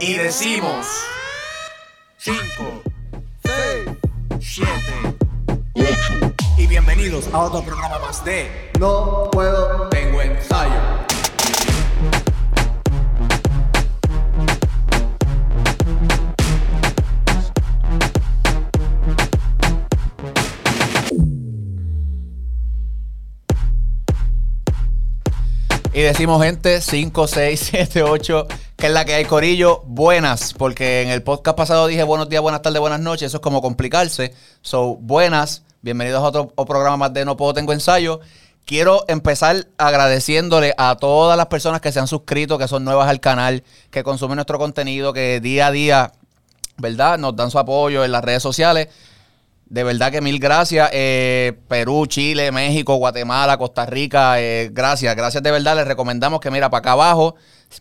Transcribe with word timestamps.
y 0.00 0.14
decimos 0.14 0.86
5, 2.18 2.38
6, 3.44 3.88
7, 4.40 4.70
8 5.74 6.34
y 6.58 6.66
bienvenidos 6.66 7.28
a 7.32 7.40
otro 7.40 7.62
programa 7.62 7.98
más 7.98 8.24
de 8.24 8.70
No 8.78 9.30
puedo. 9.30 9.88
Tengo 9.88 10.20
ensayo. 10.20 10.72
Y 25.92 26.02
decimos 26.02 26.42
gente 26.42 26.82
5, 26.82 27.26
6, 27.26 27.60
7, 27.70 28.02
8, 28.02 28.46
que 28.76 28.88
es 28.88 28.92
la 28.92 29.06
que 29.06 29.14
hay 29.14 29.24
Corillo, 29.24 29.82
buenas, 29.86 30.52
porque 30.52 31.00
en 31.00 31.08
el 31.08 31.22
podcast 31.22 31.56
pasado 31.56 31.86
dije 31.86 32.02
buenos 32.02 32.28
días, 32.28 32.42
buenas 32.42 32.60
tardes, 32.60 32.78
buenas 32.78 33.00
noches, 33.00 33.28
eso 33.28 33.38
es 33.38 33.40
como 33.40 33.62
complicarse. 33.62 34.34
So, 34.60 34.96
buenas, 34.96 35.62
bienvenidos 35.80 36.22
a 36.22 36.26
otro, 36.26 36.48
programa 36.66 36.98
más 36.98 37.14
de 37.14 37.24
No 37.24 37.38
Puedo 37.38 37.54
Tengo 37.54 37.72
Ensayo. 37.72 38.20
Quiero 38.66 39.06
empezar 39.08 39.66
agradeciéndole 39.78 40.74
a 40.76 40.96
todas 40.96 41.38
las 41.38 41.46
personas 41.46 41.80
que 41.80 41.90
se 41.90 42.00
han 42.00 42.06
suscrito, 42.06 42.58
que 42.58 42.68
son 42.68 42.84
nuevas 42.84 43.08
al 43.08 43.20
canal, 43.20 43.64
que 43.90 44.02
consumen 44.02 44.36
nuestro 44.36 44.58
contenido, 44.58 45.14
que 45.14 45.40
día 45.40 45.68
a 45.68 45.70
día, 45.70 46.12
¿verdad? 46.76 47.18
Nos 47.18 47.34
dan 47.34 47.50
su 47.50 47.58
apoyo 47.58 48.04
en 48.04 48.12
las 48.12 48.22
redes 48.22 48.42
sociales. 48.42 48.88
De 49.68 49.82
verdad 49.82 50.12
que 50.12 50.20
mil 50.20 50.38
gracias. 50.38 50.88
Eh, 50.92 51.58
Perú, 51.68 52.06
Chile, 52.06 52.52
México, 52.52 52.94
Guatemala, 52.96 53.58
Costa 53.58 53.84
Rica, 53.84 54.40
eh, 54.40 54.70
gracias. 54.72 55.14
Gracias 55.16 55.42
de 55.42 55.50
verdad. 55.50 55.76
Les 55.76 55.86
recomendamos 55.86 56.40
que 56.40 56.50
mira, 56.52 56.70
para 56.70 56.78
acá 56.78 56.92
abajo, 56.92 57.34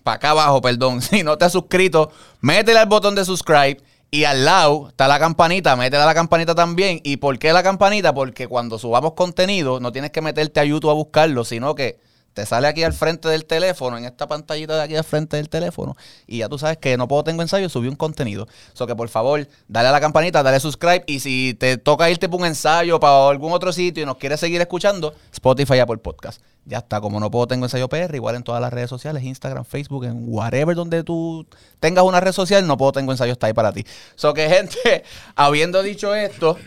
para 0.04 0.16
acá 0.16 0.30
abajo, 0.32 0.62
perdón, 0.62 1.02
si 1.04 1.24
no 1.24 1.38
te 1.38 1.46
has 1.46 1.52
suscrito, 1.52 2.12
métele 2.42 2.80
al 2.80 2.88
botón 2.88 3.14
de 3.14 3.24
subscribe 3.24 3.78
y 4.10 4.24
al 4.24 4.46
lado 4.46 4.90
está 4.90 5.08
la 5.08 5.20
campanita, 5.20 5.76
métele 5.76 6.02
a 6.02 6.08
la 6.08 6.16
campanita 6.16 6.56
también. 6.56 7.02
¿Y 7.04 7.18
por 7.18 7.38
qué 7.38 7.54
la 7.54 7.62
campanita? 7.62 8.14
Porque 8.14 8.48
cuando 8.48 8.80
subamos 8.80 9.14
contenido 9.14 9.80
no 9.80 9.92
tienes 9.92 10.10
que 10.10 10.22
meterte 10.22 10.60
a 10.60 10.64
YouTube 10.64 10.90
a 10.90 10.94
buscarlo, 10.94 11.44
sino 11.44 11.76
que 11.76 12.00
te 12.36 12.46
sale 12.46 12.68
aquí 12.68 12.84
al 12.84 12.94
frente 12.94 13.30
del 13.30 13.46
teléfono, 13.46 13.98
en 13.98 14.04
esta 14.04 14.28
pantallita 14.28 14.76
de 14.76 14.82
aquí 14.82 14.96
al 14.96 15.06
frente 15.06 15.38
del 15.38 15.48
teléfono, 15.50 15.96
y 16.28 16.40
ya 16.40 16.50
tú 16.50 16.60
sabes 16.60 16.78
que 16.78 16.98
no 16.98 17.08
puedo 17.08 17.24
tengo 17.24 17.42
ensayo, 17.42 17.70
subí 17.70 17.88
un 17.88 17.96
contenido. 17.96 18.46
So 18.74 18.86
que 18.86 18.96
por 18.96 19.08
favor, 19.08 19.48
dale 19.70 19.88
a 19.88 19.92
la 19.92 20.02
campanita, 20.02 20.44
dale 20.44 20.60
subscribe, 20.60 21.06
y 21.08 21.22
si 21.22 21.56
te 21.58 21.78
toca 21.78 22.10
irte 22.10 22.28
por 22.28 22.42
un 22.42 22.48
ensayo 22.48 23.00
para 23.00 23.30
algún 23.30 23.54
otro 23.54 23.72
sitio 23.72 24.04
y 24.04 24.06
nos 24.06 24.18
quieres 24.18 24.42
seguir 24.42 24.60
escuchando, 24.60 25.16
Spotify 25.32 25.86
por 25.88 26.00
podcast. 26.02 26.42
Ya 26.66 26.80
está, 26.80 27.00
como 27.00 27.22
no 27.22 27.32
puedo 27.32 27.48
tengo 27.48 27.66
ensayo 27.66 27.88
PR, 27.88 28.14
igual 28.16 28.36
en 28.36 28.44
todas 28.44 28.60
las 28.60 28.74
redes 28.74 28.90
sociales, 28.90 29.24
Instagram, 29.24 29.64
Facebook, 29.64 30.04
en 30.04 30.26
whatever 30.28 30.76
donde 30.76 31.04
tú 31.04 31.48
tengas 31.80 32.04
una 32.04 32.20
red 32.20 32.34
social, 32.34 32.68
no 32.68 32.76
puedo 32.76 32.92
tengo 32.92 33.14
ensayo 33.14 33.32
está 33.32 33.48
ahí 33.48 33.54
para 33.54 33.72
ti. 33.72 33.86
So 34.16 34.34
que 34.34 34.50
gente, 34.50 35.06
habiendo 35.36 35.82
dicho 35.84 36.14
esto, 36.14 36.58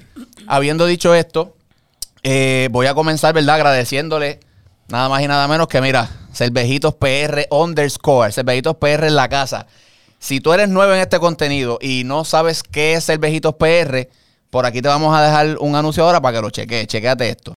habiendo 0.47 0.87
dicho 0.87 1.15
esto, 1.15 1.57
eh, 2.23 2.69
voy 2.71 2.87
a 2.87 2.95
comenzar, 2.95 3.35
¿verdad? 3.35 3.57
Agradeciéndole 3.57 4.41
Nada 4.91 5.11
más 5.11 5.21
y 5.21 5.29
nada 5.29 5.47
menos 5.49 5.69
que, 5.69 5.83
mira, 5.83 6.09
Cervejitos 6.33 6.95
PR 6.95 7.47
underscore, 7.51 8.33
Cervejitos 8.33 8.77
PR 8.77 9.07
en 9.09 9.17
la 9.17 9.29
casa. 9.29 9.67
Si 10.19 10.41
tú 10.41 10.55
eres 10.55 10.71
nuevo 10.71 10.95
en 10.95 11.01
este 11.01 11.19
contenido 11.19 11.79
y 11.83 12.05
no 12.05 12.25
sabes 12.25 12.63
qué 12.63 12.95
es 12.95 13.05
Cervejitos 13.05 13.55
PR, 13.57 14.09
por 14.49 14.65
aquí 14.65 14.81
te 14.81 14.89
vamos 14.89 15.15
a 15.15 15.23
dejar 15.23 15.59
un 15.61 15.77
anuncio 15.77 16.05
ahora 16.05 16.23
para 16.23 16.39
que 16.39 16.43
lo 16.43 16.49
cheques. 16.49 16.87
Chequéate 16.87 17.29
esto. 17.29 17.55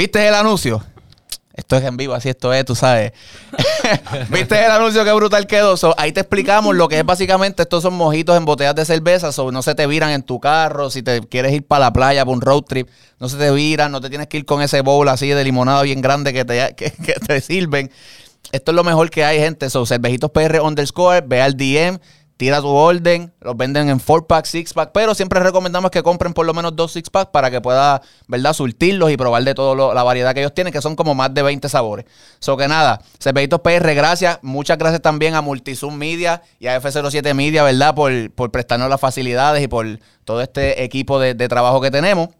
¿Viste 0.00 0.26
el 0.26 0.32
anuncio? 0.32 0.82
Esto 1.52 1.76
es 1.76 1.84
en 1.84 1.98
vivo, 1.98 2.14
así 2.14 2.30
esto 2.30 2.54
es, 2.54 2.64
tú 2.64 2.74
sabes. 2.74 3.12
¿Viste 4.30 4.64
el 4.64 4.70
anuncio 4.70 5.04
que 5.04 5.12
brutal 5.12 5.46
quedó? 5.46 5.74
Ahí 5.98 6.10
te 6.12 6.20
explicamos 6.20 6.74
lo 6.74 6.88
que 6.88 6.98
es 7.00 7.04
básicamente, 7.04 7.64
estos 7.64 7.82
son 7.82 7.92
mojitos 7.92 8.34
en 8.34 8.46
botellas 8.46 8.74
de 8.74 8.86
cerveza, 8.86 9.28
no 9.52 9.60
se 9.60 9.74
te 9.74 9.86
viran 9.86 10.12
en 10.12 10.22
tu 10.22 10.40
carro, 10.40 10.88
si 10.88 11.02
te 11.02 11.20
quieres 11.20 11.52
ir 11.52 11.66
para 11.66 11.80
la 11.80 11.92
playa, 11.92 12.24
para 12.24 12.34
un 12.34 12.40
road 12.40 12.62
trip, 12.62 12.88
no 13.18 13.28
se 13.28 13.36
te 13.36 13.50
viran, 13.50 13.92
no 13.92 14.00
te 14.00 14.08
tienes 14.08 14.28
que 14.28 14.38
ir 14.38 14.46
con 14.46 14.62
ese 14.62 14.80
bowl 14.80 15.06
así 15.06 15.28
de 15.28 15.44
limonada 15.44 15.82
bien 15.82 16.00
grande 16.00 16.32
que 16.32 16.46
te, 16.46 16.74
que 16.76 16.92
te 16.92 17.40
sirven. 17.42 17.90
Esto 18.52 18.72
es 18.72 18.74
lo 18.74 18.82
mejor 18.82 19.10
que 19.10 19.22
hay, 19.22 19.38
gente. 19.38 19.68
So, 19.68 19.84
cervejitos 19.84 20.30
PR 20.30 20.60
underscore, 20.62 21.20
ve 21.20 21.42
al 21.42 21.58
DM, 21.58 22.00
tira 22.40 22.62
tu 22.62 22.68
orden, 22.68 23.34
los 23.42 23.54
venden 23.54 23.90
en 23.90 24.00
4-pack, 24.00 24.46
6-pack, 24.46 24.92
pero 24.94 25.14
siempre 25.14 25.40
recomendamos 25.40 25.90
que 25.90 26.02
compren 26.02 26.32
por 26.32 26.46
lo 26.46 26.54
menos 26.54 26.74
dos 26.74 26.96
6-pack 26.96 27.30
para 27.30 27.50
que 27.50 27.60
pueda, 27.60 28.00
¿verdad?, 28.28 28.54
surtirlos 28.54 29.10
y 29.10 29.18
probar 29.18 29.44
de 29.44 29.52
toda 29.52 29.94
la 29.94 30.02
variedad 30.02 30.32
que 30.32 30.40
ellos 30.40 30.54
tienen, 30.54 30.72
que 30.72 30.80
son 30.80 30.96
como 30.96 31.14
más 31.14 31.34
de 31.34 31.42
20 31.42 31.68
sabores. 31.68 32.06
So 32.38 32.56
que 32.56 32.66
nada, 32.66 33.02
Cervejitos 33.22 33.60
PR, 33.60 33.94
gracias. 33.94 34.38
Muchas 34.40 34.78
gracias 34.78 35.02
también 35.02 35.34
a 35.34 35.42
Multizoom 35.42 35.94
Media 35.94 36.40
y 36.58 36.68
a 36.68 36.80
F07 36.80 37.34
Media, 37.34 37.62
¿verdad?, 37.62 37.94
por, 37.94 38.10
por 38.30 38.50
prestarnos 38.50 38.88
las 38.88 38.98
facilidades 38.98 39.62
y 39.62 39.68
por 39.68 39.98
todo 40.24 40.40
este 40.40 40.82
equipo 40.82 41.20
de, 41.20 41.34
trabajo 41.46 41.82
que 41.82 41.90
tenemos. 41.90 42.30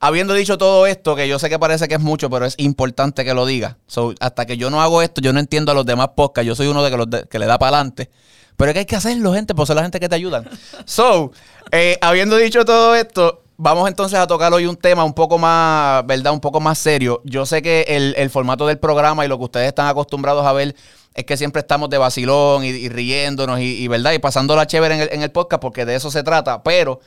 Habiendo 0.00 0.32
dicho 0.32 0.56
todo 0.56 0.86
esto, 0.86 1.16
que 1.16 1.28
yo 1.28 1.38
sé 1.38 1.50
que 1.50 1.58
parece 1.58 1.86
que 1.86 1.96
es 1.96 2.00
mucho, 2.00 2.30
pero 2.30 2.46
es 2.46 2.54
importante 2.56 3.26
que 3.26 3.34
lo 3.34 3.44
diga. 3.44 3.76
So, 3.86 4.14
hasta 4.20 4.46
que 4.46 4.56
yo 4.56 4.70
no 4.70 4.80
hago 4.80 5.02
esto, 5.02 5.20
yo 5.20 5.34
no 5.34 5.40
entiendo 5.40 5.72
a 5.72 5.74
los 5.74 5.84
demás 5.84 6.08
podcasts. 6.16 6.46
Yo 6.46 6.54
soy 6.54 6.68
uno 6.68 6.82
de 6.82 6.96
los 6.96 7.10
de, 7.10 7.24
que 7.28 7.38
le 7.38 7.44
da 7.44 7.58
para 7.58 7.76
adelante. 7.76 8.08
Pero 8.56 8.70
es 8.70 8.72
que 8.74 8.78
hay 8.80 8.86
que 8.86 8.96
hacerlo, 8.96 9.34
gente, 9.34 9.54
por 9.54 9.66
ser 9.66 9.76
la 9.76 9.82
gente 9.82 10.00
que 10.00 10.08
te 10.08 10.14
ayudan. 10.14 10.48
So, 10.84 11.32
eh, 11.72 11.98
habiendo 12.00 12.36
dicho 12.36 12.64
todo 12.64 12.94
esto, 12.94 13.42
vamos 13.56 13.88
entonces 13.88 14.18
a 14.18 14.26
tocar 14.26 14.52
hoy 14.52 14.66
un 14.66 14.76
tema 14.76 15.04
un 15.04 15.14
poco 15.14 15.38
más, 15.38 16.06
¿verdad? 16.06 16.32
Un 16.32 16.40
poco 16.40 16.60
más 16.60 16.78
serio. 16.78 17.20
Yo 17.24 17.46
sé 17.46 17.62
que 17.62 17.84
el, 17.88 18.14
el 18.16 18.30
formato 18.30 18.66
del 18.66 18.78
programa 18.78 19.24
y 19.24 19.28
lo 19.28 19.38
que 19.38 19.44
ustedes 19.44 19.68
están 19.68 19.86
acostumbrados 19.88 20.46
a 20.46 20.52
ver 20.52 20.74
es 21.14 21.24
que 21.24 21.36
siempre 21.36 21.60
estamos 21.60 21.88
de 21.90 21.98
vacilón 21.98 22.64
y, 22.64 22.88
riéndonos 22.88 23.60
y, 23.60 23.82
y, 23.82 23.88
¿verdad? 23.88 24.12
Y 24.12 24.18
pasándola 24.18 24.66
chévere 24.66 24.94
en 24.94 25.00
el, 25.02 25.08
en 25.12 25.22
el 25.22 25.32
podcast 25.32 25.60
porque 25.60 25.84
de 25.84 25.94
eso 25.94 26.10
se 26.10 26.22
trata. 26.22 26.62
Pero 26.62 27.00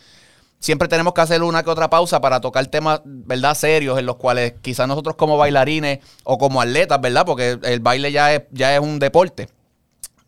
siempre 0.60 0.88
tenemos 0.88 1.14
que 1.14 1.22
hacer 1.22 1.44
una 1.44 1.64
que 1.64 1.70
otra 1.70 1.90
pausa 1.90 2.20
para 2.20 2.42
tocar 2.42 2.66
temas, 2.68 3.02
¿verdad? 3.06 3.56
Serios 3.56 3.98
en 4.00 4.06
los 4.06 4.16
cuales 4.18 4.56
quizás 4.62 4.88
nosotros 4.88 5.16
como 5.16 5.38
bailarines 5.38 6.00
o 6.24 6.38
como 6.38 6.62
atletas, 6.62 7.00
¿verdad? 7.00 7.26
Porque 7.26 7.60
el 7.64 7.80
baile 7.80 8.12
ya 8.12 8.34
es, 8.34 8.42
ya 8.52 8.74
es 8.74 8.82
un 8.82 9.00
deporte 9.00 9.48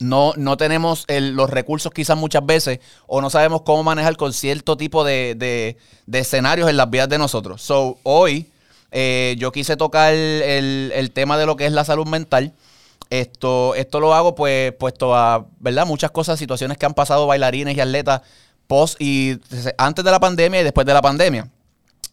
no, 0.02 0.34
no 0.36 0.58
tenemos 0.58 1.06
los 1.08 1.50
recursos 1.50 1.92
quizás 1.94 2.18
muchas 2.18 2.46
veces 2.46 2.80
o 3.08 3.22
no 3.22 3.30
sabemos 3.30 3.62
cómo 3.62 3.84
manejar 3.84 4.18
con 4.18 4.34
cierto 4.34 4.76
tipo 4.76 5.04
de, 5.04 5.36
de, 5.38 5.78
de 6.08 6.20
escenarios 6.20 6.70
en 6.70 6.78
las 6.78 6.90
vidas 6.90 7.08
de 7.08 7.18
nosotros. 7.18 7.62
So, 7.62 7.98
hoy 8.04 8.50
eh, 8.92 9.36
yo 9.38 9.52
quise 9.52 9.78
tocar 9.78 10.14
el, 10.14 10.92
el, 10.94 11.12
tema 11.12 11.38
de 11.38 11.46
lo 11.46 11.56
que 11.56 11.66
es 11.66 11.72
la 11.72 11.86
salud 11.86 12.08
mental. 12.08 12.54
Esto, 13.10 13.76
esto 13.76 14.00
lo 14.00 14.14
hago 14.14 14.36
pues 14.36 14.74
puesto 14.74 15.16
a, 15.16 15.46
¿verdad? 15.60 15.86
Muchas 15.86 16.12
cosas, 16.12 16.40
situaciones 16.40 16.78
que 16.78 16.86
han 16.86 16.94
pasado 16.94 17.28
bailarines 17.28 17.76
y 17.76 17.80
atletas 17.80 18.22
post 18.68 19.02
y 19.02 19.40
antes 19.78 20.04
de 20.04 20.12
la 20.12 20.20
pandemia 20.20 20.62
y 20.62 20.64
después 20.64 20.88
de 20.88 20.94
la 20.94 21.02
pandemia. 21.02 21.50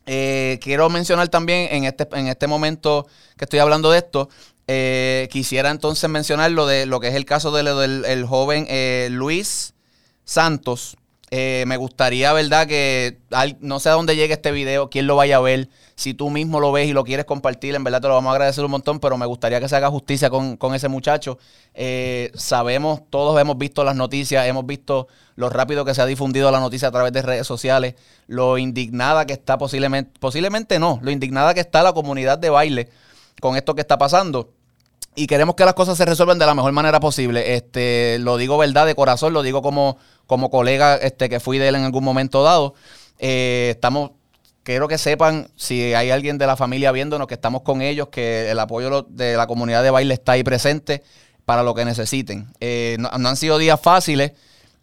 Eh, 0.07 0.59
quiero 0.63 0.89
mencionar 0.89 1.29
también 1.29 1.69
en 1.71 1.85
este, 1.85 2.09
en 2.13 2.29
este 2.29 2.47
momento 2.47 3.07
que 3.37 3.45
estoy 3.45 3.61
hablando 3.61 3.91
de 3.91 3.99
esto, 3.99 4.29
eh, 4.69 5.29
quisiera 5.33 5.71
entonces 5.71 6.09
mencionar 6.09 6.51
lo 6.53 6.67
de 6.67 6.87
lo 6.87 7.01
que 7.01 7.09
es 7.09 7.15
el 7.15 7.25
caso 7.25 7.51
de, 7.51 7.63
del 7.63 8.05
el 8.05 8.27
joven 8.27 8.67
eh, 8.69 9.09
Luis 9.11 9.75
Santos. 10.25 10.97
Eh, 11.31 11.65
me 11.67 11.77
gustaría, 11.77 12.33
¿verdad? 12.33 12.67
Que 12.67 13.19
no 13.61 13.81
sé 13.81 13.91
a 13.91 13.93
dónde 13.93 14.17
llegue 14.17 14.33
este 14.33 14.51
video, 14.51 14.89
quién 14.89 15.07
lo 15.07 15.17
vaya 15.17 15.37
a 15.37 15.41
ver. 15.41 15.69
Si 15.95 16.15
tú 16.15 16.31
mismo 16.31 16.59
lo 16.61 16.73
ves 16.73 16.89
y 16.89 16.93
lo 16.93 17.05
quieres 17.05 17.27
compartir, 17.27 17.75
en 17.75 17.85
verdad 17.85 18.01
te 18.01 18.09
lo 18.09 18.15
vamos 18.15 18.31
a 18.31 18.33
agradecer 18.33 18.65
un 18.65 18.71
montón, 18.71 18.99
pero 18.99 19.19
me 19.19 19.27
gustaría 19.27 19.61
que 19.61 19.69
se 19.69 19.77
haga 19.77 19.91
justicia 19.91 20.31
con, 20.31 20.57
con 20.57 20.75
ese 20.75 20.89
muchacho. 20.89 21.39
Eh, 21.75 22.31
sabemos, 22.35 23.03
todos 23.11 23.39
hemos 23.41 23.59
visto 23.59 23.85
las 23.85 23.95
noticias, 23.95 24.47
hemos 24.47 24.65
visto 24.65 25.09
lo 25.35 25.51
rápido 25.51 25.85
que 25.85 25.95
se 25.95 26.01
ha 26.01 26.07
difundido 26.07 26.51
la 26.51 26.61
noticia 26.61 26.89
a 26.89 26.93
través 26.93 27.13
de 27.13 27.21
redes 27.21 27.47
sociales, 27.47 27.95
lo 28.27 28.57
indignada 28.57 29.27
que 29.27 29.35
está 29.35 29.59
posiblemente, 29.59 30.19
posiblemente 30.19 30.79
no, 30.79 30.99
lo 31.03 31.11
indignada 31.11 31.53
que 31.53 31.61
está 31.61 31.83
la 31.83 31.93
comunidad 31.93 32.39
de 32.39 32.51
baile 32.51 32.89
con 33.41 33.57
esto 33.57 33.75
que 33.75 33.83
está 33.83 33.99
pasando 33.99 34.51
y 35.19 35.27
queremos 35.27 35.55
que 35.57 35.65
las 35.65 35.75
cosas 35.75 35.99
se 35.99 36.05
resuelvan 36.05 36.39
de 36.39 36.47
la 36.47 36.55
mejor 36.55 36.73
manera 36.73 37.01
posible. 37.01 37.55
Este, 37.55 38.19
lo 38.21 38.37
digo 38.37 38.57
verdad 38.57 38.87
de 38.87 38.95
corazón, 38.95 39.33
lo 39.33 39.43
digo 39.43 39.63
como, 39.63 39.99
como 40.27 40.51
colega 40.51 40.97
este, 40.97 41.29
que 41.29 41.41
fui 41.41 41.59
de 41.59 41.69
él 41.69 41.75
en 41.75 41.85
algún 41.85 42.05
momento 42.05 42.43
dado. 42.43 42.75
Eh, 43.19 43.71
estamos 43.71 44.13
quiero 44.69 44.87
que 44.87 44.99
sepan, 44.99 45.49
si 45.57 45.95
hay 45.95 46.11
alguien 46.11 46.37
de 46.37 46.47
la 46.47 46.55
familia 46.55 46.93
viéndonos, 46.93 47.27
que 47.27 47.33
estamos 47.33 47.63
con 47.63 47.81
ellos, 47.81 48.09
que 48.09 48.51
el 48.51 48.59
apoyo 48.59 49.01
de 49.09 49.35
la 49.35 49.47
comunidad 49.47 49.83
de 49.83 49.91
baile 49.91 50.13
está 50.13 50.33
ahí 50.33 50.45
presente 50.45 51.03
para 51.47 51.63
lo 51.63 51.75
que 51.75 51.87
necesiten. 51.87 52.53
Eh, 52.61 52.99
no, 53.01 53.09
han 53.11 53.37
sido 53.39 53.57
días 53.57 53.81
fáciles. 53.81 54.33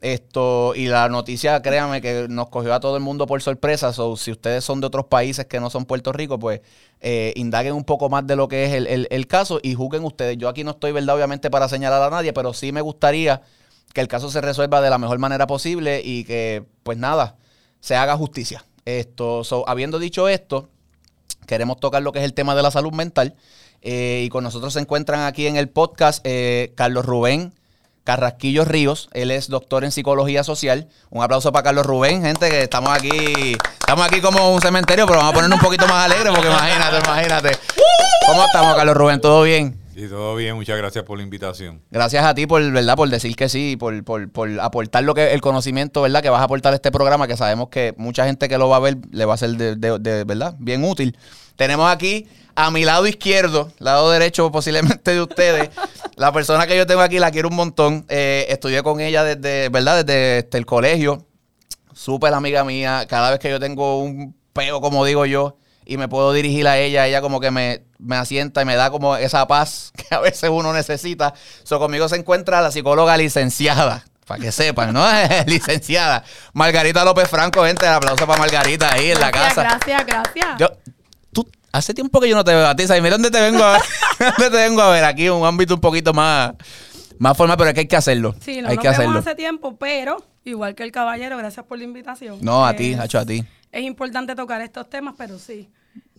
Esto, 0.02 0.74
y 0.76 0.88
la 0.88 1.10
noticia, 1.10 1.62
créanme, 1.62 2.02
que 2.02 2.28
nos 2.30 2.50
cogió 2.50 2.74
a 2.74 2.80
todo 2.80 2.98
el 2.98 3.04
mundo 3.04 3.26
por 3.26 3.42
sorpresa. 3.42 3.92
So, 3.94 4.18
si 4.18 4.32
ustedes 4.32 4.64
son 4.64 4.82
de 4.82 4.88
otros 4.88 5.06
países 5.06 5.46
que 5.46 5.60
no 5.60 5.70
son 5.70 5.86
Puerto 5.86 6.12
Rico, 6.12 6.38
pues 6.38 6.62
eh, 7.02 7.34
indaguen 7.36 7.74
un 7.74 7.86
poco 7.86 8.10
más 8.10 8.28
de 8.28 8.36
lo 8.36 8.48
que 8.48 8.66
es 8.66 8.74
el, 8.74 9.08
el, 9.10 9.28
caso 9.28 9.60
y 9.64 9.74
juzguen 9.74 10.04
ustedes. 10.04 10.38
Yo 10.38 10.50
aquí 10.50 10.64
no 10.64 10.72
estoy, 10.72 10.92
¿verdad? 10.92 11.16
Obviamente 11.16 11.50
para 11.50 11.68
señalar 11.70 12.04
a 12.04 12.10
nadie, 12.10 12.34
pero 12.34 12.54
sí 12.54 12.72
me 12.72 12.82
gustaría 12.82 13.42
que 13.94 14.02
el 14.02 14.08
caso 14.08 14.30
se 14.30 14.42
resuelva 14.42 14.82
de 14.82 14.90
la 14.90 14.98
mejor 14.98 15.18
manera 15.18 15.48
posible 15.48 16.02
y 16.04 16.26
que, 16.26 16.66
pues 16.84 16.98
nada, 16.98 17.38
se 17.80 17.96
haga 17.96 18.18
justicia. 18.18 18.66
Esto, 18.84 19.44
habiendo 19.68 19.98
dicho 19.98 20.28
esto, 20.28 20.70
queremos 21.48 21.80
tocar 21.80 22.04
lo 22.04 22.12
que 22.12 22.20
es 22.20 22.26
el 22.26 22.34
tema 22.34 22.54
de 22.54 22.62
la 22.62 22.72
salud 22.72 22.92
mental. 22.92 23.36
Eh, 23.82 24.24
y 24.26 24.30
con 24.30 24.44
nosotros 24.44 24.74
se 24.74 24.80
encuentran 24.80 25.22
aquí 25.22 25.48
en 25.48 25.58
el 25.58 25.70
podcast 25.70 26.22
eh, 26.26 26.74
Carlos 26.76 27.06
Rubén 27.06 27.54
Carrasquillo 28.06 28.64
Ríos. 28.64 29.10
Él 29.12 29.32
es 29.32 29.50
doctor 29.50 29.84
en 29.84 29.92
psicología 29.92 30.46
social. 30.46 30.88
Un 31.10 31.24
aplauso 31.24 31.52
para 31.52 31.64
Carlos 31.64 31.86
Rubén, 31.86 32.22
gente, 32.22 32.50
que 32.50 32.62
estamos 32.62 32.92
aquí. 32.92 33.58
Estamos 33.80 34.06
aquí 34.06 34.22
como 34.22 34.54
un 34.54 34.62
cementerio, 34.62 35.06
pero 35.06 35.18
vamos 35.18 35.34
a 35.34 35.36
ponernos 35.36 35.60
un 35.60 35.66
poquito 35.66 35.88
más 35.88 36.06
alegres 36.06 36.32
porque 36.34 36.48
imagínate, 36.48 36.98
imagínate. 36.98 37.58
¿Cómo 38.28 38.46
estamos, 38.46 38.76
Carlos 38.76 38.96
Rubén? 38.96 39.20
¿Todo 39.20 39.42
bien? 39.42 39.85
Sí, 39.96 40.10
todo 40.10 40.36
bien. 40.36 40.56
Muchas 40.56 40.78
gracias 40.78 41.06
por 41.06 41.18
la 41.18 41.24
invitación. 41.24 41.82
Gracias 41.90 42.26
a 42.26 42.36
ti 42.36 42.46
por, 42.46 42.62
¿verdad? 42.70 42.98
Por 42.98 43.08
decir 43.08 43.34
que 43.38 43.48
sí, 43.48 43.78
por, 43.80 44.04
por, 44.04 44.30
por 44.30 44.60
aportar 44.60 45.06
lo 45.06 45.14
que 45.14 45.32
el 45.32 45.40
conocimiento, 45.40 46.02
¿verdad? 46.02 46.22
Que 46.22 46.30
vas 46.30 46.42
a 46.42 46.44
aportar 46.44 46.74
a 46.74 46.76
este 46.76 46.92
programa, 46.92 47.30
que 47.30 47.38
sabemos 47.38 47.70
que 47.70 47.94
mucha 47.96 48.26
gente 48.26 48.50
que 48.50 48.58
lo 48.58 48.68
va 48.68 48.76
a 48.76 48.82
ver 48.82 48.98
le 49.12 49.24
va 49.24 49.36
a 49.36 49.38
ser 49.38 49.52
de, 49.52 49.78
de, 49.78 50.24
¿verdad? 50.26 50.54
Bien 50.60 50.84
útil. 50.84 51.18
Tenemos 51.56 51.90
aquí 51.90 52.28
a 52.56 52.72
mi 52.72 52.84
lado 52.84 53.08
izquierdo, 53.08 53.72
lado 53.80 54.12
derecho 54.12 54.52
posiblemente 54.52 55.12
de 55.12 55.22
ustedes, 55.22 55.70
la 56.18 56.34
persona 56.34 56.68
que 56.68 56.76
yo 56.76 56.86
tengo 56.86 57.00
aquí 57.00 57.18
la 57.18 57.32
quiero 57.32 57.48
un 57.48 57.56
montón. 57.56 58.06
Eh, 58.10 58.48
estudié 58.50 58.84
con 58.84 59.00
ella 59.00 59.24
desde, 59.24 59.70
¿verdad? 59.70 60.04
Desde, 60.04 60.40
este, 60.40 60.58
el 60.58 60.66
colegio. 60.66 61.26
Súper 61.94 62.34
amiga 62.34 62.66
mía. 62.66 63.06
Cada 63.08 63.32
vez 63.32 63.40
que 63.40 63.50
yo 63.50 63.62
tengo 63.62 64.00
un 64.00 64.36
peo, 64.52 64.82
como 64.82 65.06
digo 65.06 65.26
yo, 65.26 65.56
y 65.86 65.98
me 65.98 66.08
puedo 66.08 66.34
dirigir 66.34 66.68
a 66.68 66.78
ella, 66.78 67.08
ella 67.08 67.22
como 67.22 67.40
que 67.40 67.52
me, 67.52 67.84
me 68.00 68.16
asienta 68.16 68.62
y 68.62 68.66
me 68.66 68.76
da 68.76 68.90
como 68.90 69.16
esa 69.16 69.48
paz 69.48 69.92
que 70.10 70.14
a 70.14 70.20
veces 70.20 70.50
uno 70.52 70.74
necesita. 70.74 71.34
So, 71.64 71.80
conmigo 71.80 72.10
se 72.10 72.18
encuentra 72.18 72.62
la 72.62 72.72
psicóloga 72.72 73.16
licenciada. 73.18 74.04
Para 74.26 74.42
que 74.42 74.52
sepan, 74.52 74.92
¿no? 74.92 75.06
licenciada. 75.46 76.24
Margarita 76.54 77.06
López 77.06 77.30
Franco, 77.30 77.64
gente, 77.64 77.86
el 77.86 77.92
aplauso 77.92 78.26
para 78.26 78.40
Margarita 78.40 78.92
ahí 78.92 79.12
en 79.12 79.20
la 79.20 79.32
casa. 79.32 79.62
Gracias, 79.62 80.04
gracias. 80.04 80.48
Yo, 80.58 80.68
tú, 81.32 81.48
hace 81.72 81.94
tiempo 81.94 82.20
que 82.20 82.30
yo 82.30 82.36
no 82.36 82.44
te 82.44 82.52
veo 82.52 82.66
a 82.66 82.76
ti, 82.76 82.88
¿sabes? 82.88 83.04
Mira 83.04 83.14
dónde 83.14 83.30
te 83.30 83.40
vengo 83.40 83.64
a 83.64 83.74
ver. 83.74 83.82
¿Dónde 84.38 84.58
te 84.58 84.64
vengo 84.64 84.82
a 84.82 84.90
ver? 84.90 85.04
Aquí 85.04 85.30
un 85.30 85.46
ámbito 85.46 85.76
un 85.76 85.80
poquito 85.82 86.12
más, 86.12 86.54
más 87.20 87.38
formal, 87.38 87.56
pero 87.56 87.70
es 87.70 87.74
que 87.76 87.82
hay 87.82 87.88
que 87.88 87.98
hacerlo. 87.98 88.34
Sí, 88.42 88.62
no 88.64 88.70
hay 88.70 88.78
nos 88.78 88.82
que 88.82 88.88
hacerlo. 88.88 89.20
hace 89.20 89.36
tiempo, 89.36 89.78
pero 89.78 90.18
igual 90.44 90.74
que 90.74 90.82
el 90.82 90.92
caballero, 90.92 91.38
gracias 91.38 91.64
por 91.68 91.78
la 91.78 91.84
invitación. 91.84 92.40
No, 92.42 92.66
a 92.66 92.74
ti, 92.74 92.96
Hacho, 92.96 93.20
a 93.20 93.26
ti. 93.28 93.46
Es 93.72 93.84
importante 93.84 94.36
tocar 94.36 94.62
estos 94.62 94.90
temas, 94.90 95.14
pero 95.18 95.38
sí. 95.38 95.70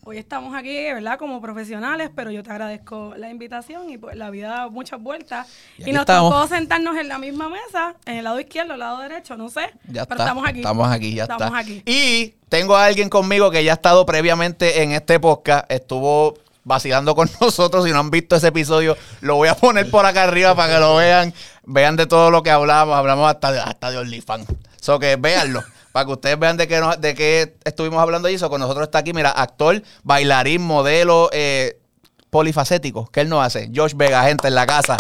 Hoy 0.09 0.19
estamos 0.19 0.55
aquí, 0.55 0.73
¿verdad? 0.85 1.19
Como 1.19 1.41
profesionales, 1.41 2.11
pero 2.15 2.31
yo 2.31 2.45
te 2.45 2.53
agradezco 2.53 3.15
la 3.17 3.29
invitación 3.29 3.91
y 3.91 3.99
pues 3.99 4.15
la 4.15 4.31
vida 4.31 4.51
da 4.51 4.69
muchas 4.69 5.03
vueltas. 5.03 5.49
Y, 5.79 5.91
nos 5.91 6.07
tocó 6.07 6.47
sentarnos 6.47 6.97
en 6.97 7.09
la 7.09 7.19
misma 7.19 7.49
mesa, 7.49 7.97
en 8.05 8.19
el 8.19 8.23
lado 8.23 8.39
izquierdo, 8.39 8.75
el 8.75 8.79
lado 8.79 9.01
derecho, 9.01 9.37
no 9.37 9.49
sé. 9.49 9.69
Ya 9.89 10.07
pero 10.07 10.21
estamos 10.21 10.47
aquí. 10.47 10.61
Estamos 10.61 10.89
aquí, 10.89 11.13
ya 11.13 11.25
estamos 11.25 11.47
está. 11.47 11.59
aquí. 11.59 11.83
Y 11.85 12.37
tengo 12.49 12.77
a 12.77 12.85
alguien 12.85 13.09
conmigo 13.09 13.51
que 13.51 13.65
ya 13.65 13.73
ha 13.73 13.75
estado 13.75 14.07
previamente 14.07 14.85
en 14.85 14.93
este 14.93 15.19
podcast, 15.19 15.69
estuvo 15.73 16.39
vacilando 16.63 17.17
con 17.17 17.29
nosotros. 17.41 17.85
Si 17.85 17.91
no 17.91 17.99
han 17.99 18.13
visto 18.13 18.37
ese 18.37 18.47
episodio, 18.47 18.97
lo 19.23 19.35
voy 19.35 19.49
a 19.49 19.57
poner 19.57 19.91
por 19.91 20.07
acá 20.07 20.23
arriba 20.23 20.55
para 20.55 20.75
que 20.75 20.79
lo 20.79 20.95
vean. 20.95 21.35
Vean 21.65 21.97
de 21.97 22.07
todo 22.07 22.31
lo 22.31 22.45
que 22.45 22.53
hablamos. 22.53 22.97
Hablamos 22.97 23.29
hasta 23.29 23.51
de, 23.51 23.59
hasta 23.59 23.91
de 23.91 23.99
OnlyFans. 23.99 24.47
So 24.81 25.01
que 25.01 25.17
véanlo 25.17 25.65
para 25.97 26.05
que 26.05 26.13
ustedes 26.13 26.39
vean 26.39 26.59
de 26.59 26.69
qué, 26.69 26.79
de 26.99 27.15
qué 27.15 27.57
estuvimos 27.65 28.03
hablando 28.03 28.29
allí. 28.29 28.39
con 28.39 28.61
nosotros 28.61 28.85
está 28.85 28.99
aquí, 28.99 29.15
mira, 29.15 29.31
actor, 29.31 29.83
bailarín, 30.03 30.61
modelo, 30.61 31.31
eh, 31.33 31.81
polifacético. 32.29 33.07
¿Qué 33.11 33.23
él 33.23 33.31
no 33.31 33.41
hace? 33.41 33.71
Josh 33.75 33.95
Vega, 33.97 34.23
gente 34.25 34.47
en 34.49 34.57
la 34.57 34.67
casa. 34.67 34.99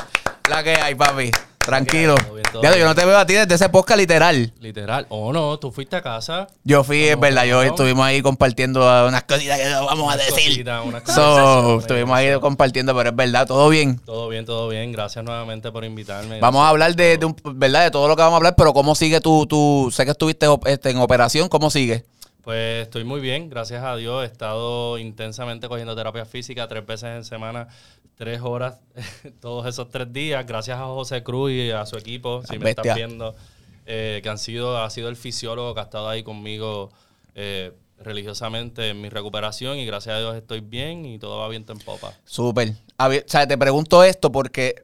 La 0.48 0.64
que 0.64 0.70
hay, 0.70 0.94
papi. 0.94 1.30
Tranquilo. 1.66 2.14
yo 2.62 2.84
no 2.86 2.94
te 2.94 3.04
veo 3.04 3.18
a 3.18 3.26
ti 3.26 3.34
desde 3.34 3.56
ese 3.56 3.68
podcast 3.68 3.98
literal. 3.98 4.52
Literal. 4.60 5.06
O 5.08 5.26
oh, 5.26 5.32
no, 5.32 5.58
tú 5.58 5.72
fuiste 5.72 5.96
a 5.96 6.02
casa. 6.02 6.46
Yo 6.62 6.84
fui, 6.84 7.02
es 7.04 7.18
verdad, 7.18 7.44
yo 7.44 7.60
estuvimos 7.62 8.06
ahí 8.06 8.22
compartiendo 8.22 8.80
unas 9.06 9.24
cositas 9.24 9.58
que 9.58 9.68
no 9.68 9.84
vamos 9.84 10.14
a 10.14 10.16
decir. 10.16 10.64
so, 11.06 11.80
estuvimos 11.80 12.16
ahí 12.16 12.38
compartiendo, 12.38 12.94
pero 12.96 13.10
es 13.10 13.16
verdad, 13.16 13.48
todo 13.48 13.68
bien. 13.68 13.98
Todo 13.98 14.28
bien, 14.28 14.46
todo 14.46 14.68
bien. 14.68 14.92
Gracias 14.92 15.24
nuevamente 15.24 15.72
por 15.72 15.84
invitarme. 15.84 16.38
Vamos 16.38 16.64
a 16.64 16.68
hablar 16.68 16.94
de, 16.94 17.18
de 17.18 17.34
verdad, 17.44 17.82
de 17.82 17.90
todo 17.90 18.06
lo 18.06 18.14
que 18.14 18.22
vamos 18.22 18.34
a 18.34 18.36
hablar, 18.36 18.54
pero 18.56 18.72
cómo 18.72 18.94
sigue 18.94 19.20
tu, 19.20 19.46
tu 19.46 19.90
sé 19.92 20.04
que 20.04 20.12
estuviste 20.12 20.46
este, 20.66 20.90
en 20.90 20.98
operación, 20.98 21.48
¿cómo 21.48 21.68
sigue? 21.68 22.04
Pues 22.46 22.84
estoy 22.84 23.02
muy 23.02 23.20
bien, 23.20 23.50
gracias 23.50 23.82
a 23.82 23.96
Dios. 23.96 24.22
He 24.22 24.26
estado 24.26 24.98
intensamente 24.98 25.66
cogiendo 25.66 25.96
terapia 25.96 26.24
física 26.24 26.68
tres 26.68 26.86
veces 26.86 27.08
en 27.16 27.24
semana, 27.24 27.66
tres 28.16 28.40
horas, 28.42 28.80
todos 29.40 29.66
esos 29.66 29.88
tres 29.90 30.12
días. 30.12 30.44
Gracias 30.46 30.78
a 30.78 30.84
José 30.84 31.22
Cruz 31.22 31.52
y 31.52 31.70
a 31.70 31.86
su 31.86 31.96
equipo, 31.96 32.42
si 32.44 32.58
me 32.58 32.70
están 32.70 32.94
viendo, 32.94 33.34
eh, 33.86 34.20
que 34.22 34.28
han 34.28 34.38
sido, 34.38 34.82
ha 34.82 34.90
sido 34.90 35.08
el 35.08 35.16
fisiólogo 35.16 35.74
que 35.74 35.80
ha 35.80 35.84
estado 35.84 36.08
ahí 36.08 36.22
conmigo 36.22 36.90
eh, 37.34 37.72
religiosamente 37.98 38.90
en 38.90 39.00
mi 39.00 39.08
recuperación 39.08 39.78
y 39.78 39.86
gracias 39.86 40.16
a 40.16 40.18
Dios 40.18 40.36
estoy 40.36 40.60
bien 40.60 41.06
y 41.06 41.18
todo 41.18 41.38
va 41.38 41.48
viento 41.48 41.72
en 41.72 41.78
popa. 41.78 42.12
Súper. 42.24 42.74
O 42.98 43.10
sea, 43.26 43.46
te 43.46 43.56
pregunto 43.56 44.02
esto 44.02 44.32
porque 44.32 44.82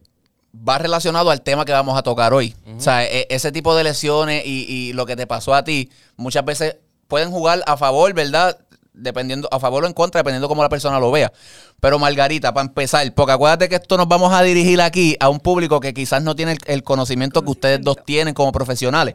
va 0.56 0.78
relacionado 0.78 1.30
al 1.30 1.42
tema 1.42 1.64
que 1.64 1.72
vamos 1.72 1.98
a 1.98 2.02
tocar 2.02 2.32
hoy. 2.34 2.54
O 2.76 2.80
sea, 2.80 3.04
e, 3.04 3.26
ese 3.30 3.52
tipo 3.52 3.74
de 3.74 3.84
lesiones 3.84 4.44
y, 4.46 4.66
y, 4.68 4.92
lo 4.92 5.06
que 5.06 5.16
te 5.16 5.26
pasó 5.26 5.54
a 5.54 5.64
ti, 5.64 5.90
muchas 6.16 6.44
veces 6.44 6.76
pueden 7.08 7.30
jugar 7.30 7.62
a 7.66 7.76
favor, 7.76 8.12
¿verdad? 8.12 8.58
Dependiendo, 8.94 9.48
a 9.50 9.58
favor 9.58 9.84
o 9.84 9.86
en 9.86 9.94
contra, 9.94 10.20
dependiendo 10.20 10.48
cómo 10.48 10.62
la 10.62 10.68
persona 10.68 11.00
lo 11.00 11.10
vea. 11.10 11.32
Pero 11.80 11.98
Margarita, 11.98 12.52
para 12.52 12.66
empezar, 12.66 13.12
porque 13.14 13.32
acuérdate 13.32 13.68
que 13.68 13.76
esto 13.76 13.96
nos 13.96 14.06
vamos 14.06 14.32
a 14.32 14.42
dirigir 14.42 14.80
aquí 14.80 15.16
a 15.18 15.28
un 15.28 15.40
público 15.40 15.80
que 15.80 15.94
quizás 15.94 16.22
no 16.22 16.36
tiene 16.36 16.56
el, 16.66 16.82
conocimiento 16.82 17.42
que 17.42 17.50
ustedes 17.50 17.80
dos 17.80 18.04
tienen 18.04 18.34
como 18.34 18.52
profesionales. 18.52 19.14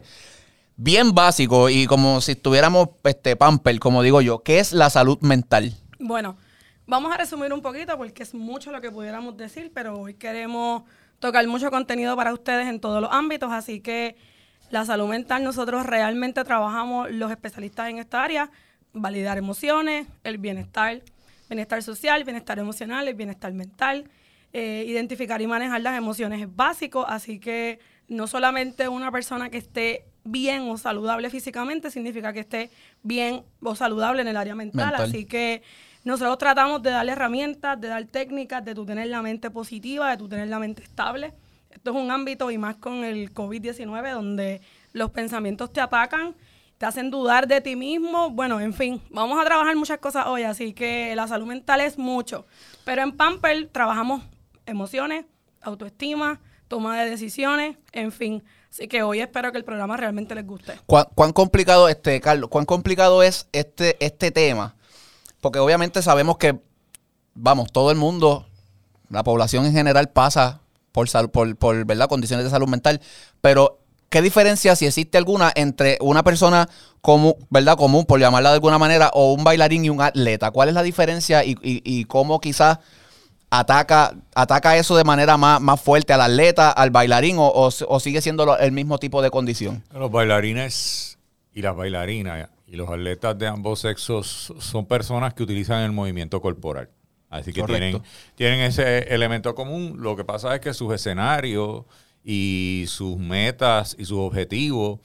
Bien 0.76 1.14
básico 1.14 1.68
y 1.68 1.86
como 1.86 2.20
si 2.20 2.32
estuviéramos 2.32 2.88
este, 3.04 3.36
pamper, 3.36 3.78
como 3.78 4.02
digo 4.02 4.20
yo, 4.20 4.40
¿qué 4.40 4.58
es 4.58 4.72
la 4.72 4.90
salud 4.90 5.18
mental? 5.20 5.72
Bueno, 5.98 6.36
vamos 6.86 7.12
a 7.12 7.16
resumir 7.16 7.52
un 7.52 7.62
poquito 7.62 7.96
porque 7.96 8.22
es 8.22 8.34
mucho 8.34 8.72
lo 8.72 8.80
que 8.80 8.90
pudiéramos 8.90 9.36
decir, 9.36 9.70
pero 9.74 9.98
hoy 9.98 10.14
queremos 10.14 10.82
tocar 11.18 11.46
mucho 11.46 11.70
contenido 11.70 12.16
para 12.16 12.32
ustedes 12.32 12.68
en 12.68 12.80
todos 12.80 13.00
los 13.00 13.12
ámbitos, 13.12 13.52
así 13.52 13.80
que 13.80 14.16
la 14.70 14.84
salud 14.84 15.08
mental, 15.08 15.42
nosotros 15.44 15.86
realmente 15.86 16.44
trabajamos 16.44 17.10
los 17.10 17.30
especialistas 17.30 17.88
en 17.88 17.98
esta 17.98 18.22
área, 18.22 18.50
validar 19.02 19.38
emociones, 19.38 20.06
el 20.24 20.38
bienestar, 20.38 21.02
bienestar 21.48 21.82
social, 21.82 22.24
bienestar 22.24 22.58
emocional, 22.58 23.08
el 23.08 23.14
bienestar 23.14 23.52
mental. 23.52 24.10
Eh, 24.54 24.84
identificar 24.86 25.42
y 25.42 25.46
manejar 25.46 25.82
las 25.82 25.98
emociones 25.98 26.40
es 26.40 26.56
básico, 26.56 27.06
así 27.06 27.38
que 27.38 27.80
no 28.08 28.26
solamente 28.26 28.88
una 28.88 29.12
persona 29.12 29.50
que 29.50 29.58
esté 29.58 30.06
bien 30.24 30.62
o 30.70 30.78
saludable 30.78 31.28
físicamente 31.28 31.90
significa 31.90 32.32
que 32.32 32.40
esté 32.40 32.70
bien 33.02 33.42
o 33.62 33.74
saludable 33.74 34.22
en 34.22 34.28
el 34.28 34.36
área 34.38 34.54
mental. 34.54 34.94
Así 34.94 35.26
que 35.26 35.62
nosotros 36.04 36.38
tratamos 36.38 36.82
de 36.82 36.90
darle 36.90 37.12
herramientas, 37.12 37.78
de 37.78 37.88
dar 37.88 38.04
técnicas, 38.06 38.64
de 38.64 38.74
tú 38.74 38.86
tener 38.86 39.08
la 39.08 39.20
mente 39.20 39.50
positiva, 39.50 40.10
de 40.10 40.16
tú 40.16 40.28
tener 40.28 40.48
la 40.48 40.58
mente 40.58 40.82
estable 40.82 41.34
esto 41.70 41.90
es 41.90 41.96
un 41.96 42.10
ámbito 42.10 42.50
y 42.50 42.58
más 42.58 42.76
con 42.76 43.04
el 43.04 43.32
COVID-19 43.32 44.12
donde 44.12 44.60
los 44.92 45.10
pensamientos 45.10 45.72
te 45.72 45.80
atacan, 45.80 46.34
te 46.78 46.86
hacen 46.86 47.10
dudar 47.10 47.48
de 47.48 47.60
ti 47.60 47.76
mismo. 47.76 48.30
Bueno, 48.30 48.60
en 48.60 48.72
fin, 48.72 49.02
vamos 49.10 49.38
a 49.40 49.44
trabajar 49.44 49.74
muchas 49.76 49.98
cosas 49.98 50.26
hoy, 50.26 50.44
así 50.44 50.72
que 50.72 51.14
la 51.16 51.26
salud 51.26 51.46
mental 51.46 51.80
es 51.80 51.98
mucho. 51.98 52.46
Pero 52.84 53.02
en 53.02 53.16
Pamper 53.16 53.68
trabajamos 53.70 54.22
emociones, 54.64 55.26
autoestima, 55.60 56.40
toma 56.68 57.00
de 57.02 57.10
decisiones, 57.10 57.76
en 57.92 58.12
fin. 58.12 58.44
Así 58.70 58.86
que 58.86 59.02
hoy 59.02 59.20
espero 59.20 59.50
que 59.50 59.58
el 59.58 59.64
programa 59.64 59.96
realmente 59.96 60.34
les 60.34 60.46
guste. 60.46 60.78
¿Cuán, 60.86 61.32
complicado, 61.32 61.88
este, 61.88 62.20
Carlos, 62.20 62.48
cuán 62.48 62.64
complicado 62.64 63.22
es 63.22 63.48
este, 63.52 63.96
este 64.04 64.30
tema? 64.30 64.76
Porque 65.40 65.58
obviamente 65.58 66.00
sabemos 66.02 66.38
que, 66.38 66.60
vamos, 67.34 67.72
todo 67.72 67.90
el 67.90 67.96
mundo, 67.96 68.46
la 69.08 69.24
población 69.24 69.64
en 69.66 69.72
general 69.72 70.10
pasa 70.10 70.60
por, 70.92 71.08
por, 71.30 71.56
por 71.56 71.84
¿verdad? 71.86 72.08
condiciones 72.08 72.44
de 72.44 72.50
salud 72.50 72.68
mental, 72.68 73.00
pero 73.40 73.80
¿qué 74.08 74.22
diferencia, 74.22 74.76
si 74.76 74.86
existe 74.86 75.18
alguna, 75.18 75.52
entre 75.54 75.98
una 76.00 76.22
persona 76.22 76.68
común, 77.00 77.34
¿verdad? 77.50 77.76
común, 77.76 78.04
por 78.04 78.20
llamarla 78.20 78.50
de 78.50 78.54
alguna 78.54 78.78
manera, 78.78 79.10
o 79.12 79.32
un 79.32 79.44
bailarín 79.44 79.84
y 79.84 79.90
un 79.90 80.00
atleta? 80.00 80.50
¿Cuál 80.50 80.68
es 80.68 80.74
la 80.74 80.82
diferencia 80.82 81.44
y, 81.44 81.56
y, 81.62 82.04
cómo 82.04 82.40
quizás 82.40 82.78
ataca, 83.50 84.14
ataca 84.34 84.76
eso 84.76 84.96
de 84.96 85.04
manera 85.04 85.36
más, 85.36 85.60
más 85.60 85.80
fuerte 85.80 86.12
al 86.12 86.20
atleta, 86.20 86.70
al 86.70 86.90
bailarín, 86.90 87.36
o, 87.38 87.70
sigue 88.00 88.20
siendo 88.20 88.56
el 88.58 88.72
mismo 88.72 88.98
tipo 88.98 89.22
de 89.22 89.30
condición? 89.30 89.82
Los 89.92 90.10
bailarines 90.10 91.18
y 91.52 91.62
las 91.62 91.76
bailarinas 91.76 92.48
y 92.66 92.76
los 92.76 92.88
atletas 92.88 93.38
de 93.38 93.46
ambos 93.46 93.80
sexos 93.80 94.52
son 94.58 94.86
personas 94.86 95.34
que 95.34 95.42
utilizan 95.42 95.82
el 95.82 95.92
movimiento 95.92 96.40
corporal. 96.40 96.90
Así 97.30 97.52
que 97.52 97.62
tienen, 97.62 98.02
tienen 98.36 98.60
ese 98.60 99.00
elemento 99.14 99.54
común. 99.54 99.96
Lo 99.98 100.16
que 100.16 100.24
pasa 100.24 100.54
es 100.54 100.60
que 100.60 100.72
sus 100.72 100.94
escenarios 100.94 101.84
y 102.24 102.84
sus 102.88 103.18
metas 103.18 103.96
y 103.98 104.04
sus 104.04 104.18
objetivos 104.18 105.00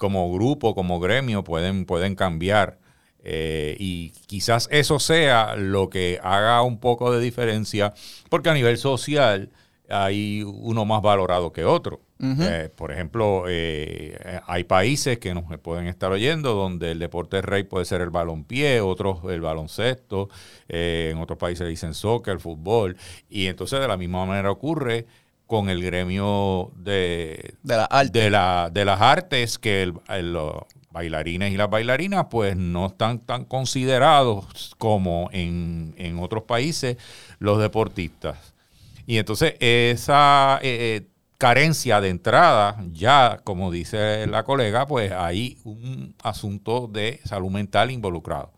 como 0.00 0.32
grupo, 0.32 0.74
como 0.74 0.98
gremio, 0.98 1.44
pueden, 1.44 1.84
pueden 1.84 2.16
cambiar. 2.16 2.78
Eh, 3.22 3.76
y 3.78 4.10
quizás 4.26 4.66
eso 4.72 4.98
sea 4.98 5.54
lo 5.56 5.90
que 5.90 6.18
haga 6.22 6.62
un 6.62 6.80
poco 6.80 7.12
de 7.12 7.20
diferencia, 7.20 7.92
porque 8.30 8.48
a 8.48 8.54
nivel 8.54 8.78
social 8.78 9.50
hay 9.88 10.42
uno 10.42 10.84
más 10.84 11.02
valorado 11.02 11.52
que 11.52 11.64
otro. 11.64 12.00
Eh, 12.22 12.68
por 12.76 12.92
ejemplo, 12.92 13.44
eh, 13.48 14.40
hay 14.46 14.64
países 14.64 15.18
que 15.18 15.32
nos 15.32 15.44
pueden 15.60 15.86
estar 15.86 16.12
oyendo 16.12 16.52
donde 16.52 16.90
el 16.90 16.98
deporte 16.98 17.40
rey 17.40 17.62
puede 17.62 17.86
ser 17.86 18.02
el 18.02 18.10
balonpié, 18.10 18.82
otros 18.82 19.20
el 19.30 19.40
baloncesto, 19.40 20.28
en 20.68 21.16
otros 21.16 21.38
países 21.38 21.66
dicen 21.66 21.94
soccer, 21.94 22.34
el 22.34 22.40
fútbol, 22.40 22.98
y 23.30 23.46
entonces 23.46 23.80
de 23.80 23.88
la 23.88 23.96
misma 23.96 24.26
manera 24.26 24.50
ocurre 24.50 25.06
con 25.50 25.68
el 25.68 25.82
gremio 25.82 26.70
de, 26.76 27.54
de, 27.64 28.30
la, 28.30 28.70
de 28.72 28.84
las 28.84 29.00
artes 29.00 29.58
que 29.58 29.82
el, 29.82 29.94
los 30.32 30.54
bailarines 30.92 31.52
y 31.52 31.56
las 31.56 31.68
bailarinas 31.68 32.26
pues 32.30 32.56
no 32.56 32.86
están 32.86 33.18
tan 33.18 33.46
considerados 33.46 34.76
como 34.78 35.28
en, 35.32 36.18
otros 36.20 36.44
países 36.44 36.98
los 37.40 37.58
deportistas. 37.58 38.54
Y 39.06 39.18
entonces 39.18 39.54
esa 39.58 40.60
eh, 40.62 41.02
eh, 41.02 41.08
carencia 41.36 42.00
de 42.00 42.10
entrada, 42.10 42.76
ya 42.92 43.40
como 43.42 43.72
dice 43.72 44.28
la 44.28 44.44
colega, 44.44 44.86
pues 44.86 45.10
hay 45.10 45.58
un 45.64 46.14
asunto 46.22 46.86
de 46.86 47.18
salud 47.24 47.50
mental 47.50 47.90
involucrado. 47.90 48.52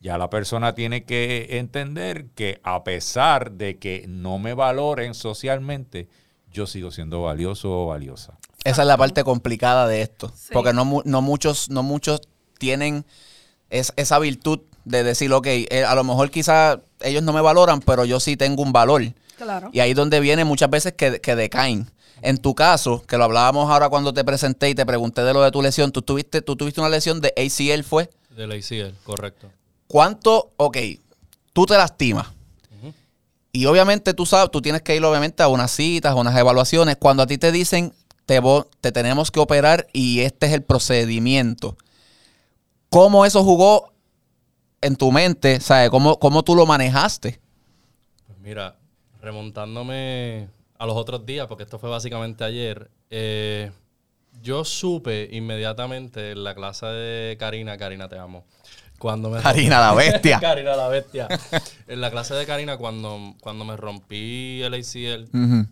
Ya 0.00 0.16
la 0.16 0.30
persona 0.30 0.74
tiene 0.74 1.04
que 1.04 1.58
entender 1.58 2.30
que 2.34 2.58
a 2.62 2.84
pesar 2.84 3.52
de 3.52 3.76
que 3.76 4.06
no 4.08 4.38
me 4.38 4.54
valoren 4.54 5.12
socialmente, 5.12 6.08
yo 6.52 6.66
sigo 6.66 6.90
siendo 6.90 7.22
valioso 7.22 7.82
o 7.82 7.86
valiosa. 7.86 8.38
Esa 8.64 8.82
es 8.82 8.88
la 8.88 8.96
parte 8.96 9.24
complicada 9.24 9.86
de 9.86 10.02
esto, 10.02 10.32
porque 10.52 10.72
no, 10.72 10.84
muchos, 10.84 11.70
no 11.70 11.82
muchos 11.82 12.20
tienen 12.58 13.04
esa 13.70 14.18
virtud 14.18 14.60
de 14.84 15.04
decir, 15.04 15.32
ok, 15.32 15.46
eh, 15.46 15.84
a 15.86 15.94
lo 15.94 16.02
mejor 16.04 16.30
quizás 16.30 16.78
ellos 17.00 17.22
no 17.22 17.32
me 17.32 17.40
valoran, 17.40 17.80
pero 17.80 18.04
yo 18.04 18.20
sí 18.20 18.36
tengo 18.36 18.62
un 18.62 18.72
valor. 18.72 19.02
Claro. 19.36 19.70
Y 19.72 19.80
ahí 19.80 19.90
es 19.90 19.96
donde 19.96 20.20
viene 20.20 20.44
muchas 20.44 20.70
veces 20.70 20.94
que, 20.94 21.36
decaen. 21.36 21.88
En 22.20 22.38
tu 22.38 22.54
caso, 22.56 23.04
que 23.06 23.16
lo 23.16 23.24
hablábamos 23.24 23.70
ahora 23.70 23.88
cuando 23.88 24.12
te 24.12 24.24
presenté 24.24 24.70
y 24.70 24.74
te 24.74 24.84
pregunté 24.84 25.22
de 25.22 25.32
lo 25.32 25.42
de 25.42 25.52
tu 25.52 25.62
lesión, 25.62 25.92
tú 25.92 26.02
tuviste, 26.02 26.42
tú 26.42 26.56
tuviste 26.56 26.80
una 26.80 26.90
lesión 26.90 27.20
de 27.20 27.32
ACL, 27.36 27.84
¿fue? 27.84 28.10
De 28.30 28.48
la 28.48 28.54
ACL, 28.56 28.96
correcto. 29.04 29.48
¿Cuánto, 29.86 30.50
ok, 30.56 30.76
tú 31.52 31.64
te 31.64 31.76
lastimas? 31.76 32.26
Y 33.52 33.66
obviamente 33.66 34.14
tú 34.14 34.26
sabes, 34.26 34.50
tú 34.50 34.60
tienes 34.60 34.82
que 34.82 34.94
ir 34.94 35.04
obviamente 35.04 35.42
a 35.42 35.48
unas 35.48 35.70
citas, 35.70 36.12
a 36.12 36.14
unas 36.14 36.36
evaluaciones. 36.36 36.96
Cuando 36.96 37.22
a 37.22 37.26
ti 37.26 37.38
te 37.38 37.50
dicen, 37.50 37.92
te, 38.26 38.40
te 38.80 38.92
tenemos 38.92 39.30
que 39.30 39.40
operar 39.40 39.86
y 39.92 40.20
este 40.20 40.46
es 40.46 40.52
el 40.52 40.62
procedimiento. 40.62 41.76
¿Cómo 42.90 43.24
eso 43.24 43.42
jugó 43.44 43.92
en 44.80 44.96
tu 44.96 45.12
mente? 45.12 45.60
¿Sabes? 45.60 45.90
¿Cómo, 45.90 46.18
¿Cómo 46.18 46.42
tú 46.42 46.54
lo 46.54 46.66
manejaste? 46.66 47.40
Pues 48.26 48.38
mira, 48.38 48.76
remontándome 49.20 50.48
a 50.78 50.86
los 50.86 50.96
otros 50.96 51.26
días, 51.26 51.46
porque 51.46 51.64
esto 51.64 51.78
fue 51.78 51.90
básicamente 51.90 52.44
ayer, 52.44 52.90
eh, 53.10 53.72
yo 54.42 54.64
supe 54.64 55.28
inmediatamente 55.32 56.30
en 56.30 56.44
la 56.44 56.54
clase 56.54 56.86
de 56.86 57.36
Karina, 57.38 57.76
Karina 57.76 58.08
te 58.08 58.18
amo, 58.18 58.44
cuando 58.98 59.30
me 59.30 59.40
Karina 59.40 59.80
la 59.80 59.94
bestia. 59.94 60.38
Karina 60.40 60.76
la 60.76 60.88
bestia. 60.88 61.28
en 61.86 62.00
la 62.00 62.10
clase 62.10 62.34
de 62.34 62.46
Karina, 62.46 62.76
cuando, 62.76 63.34
cuando 63.40 63.64
me 63.64 63.76
rompí 63.76 64.62
el 64.62 64.74
ACL, 64.74 65.28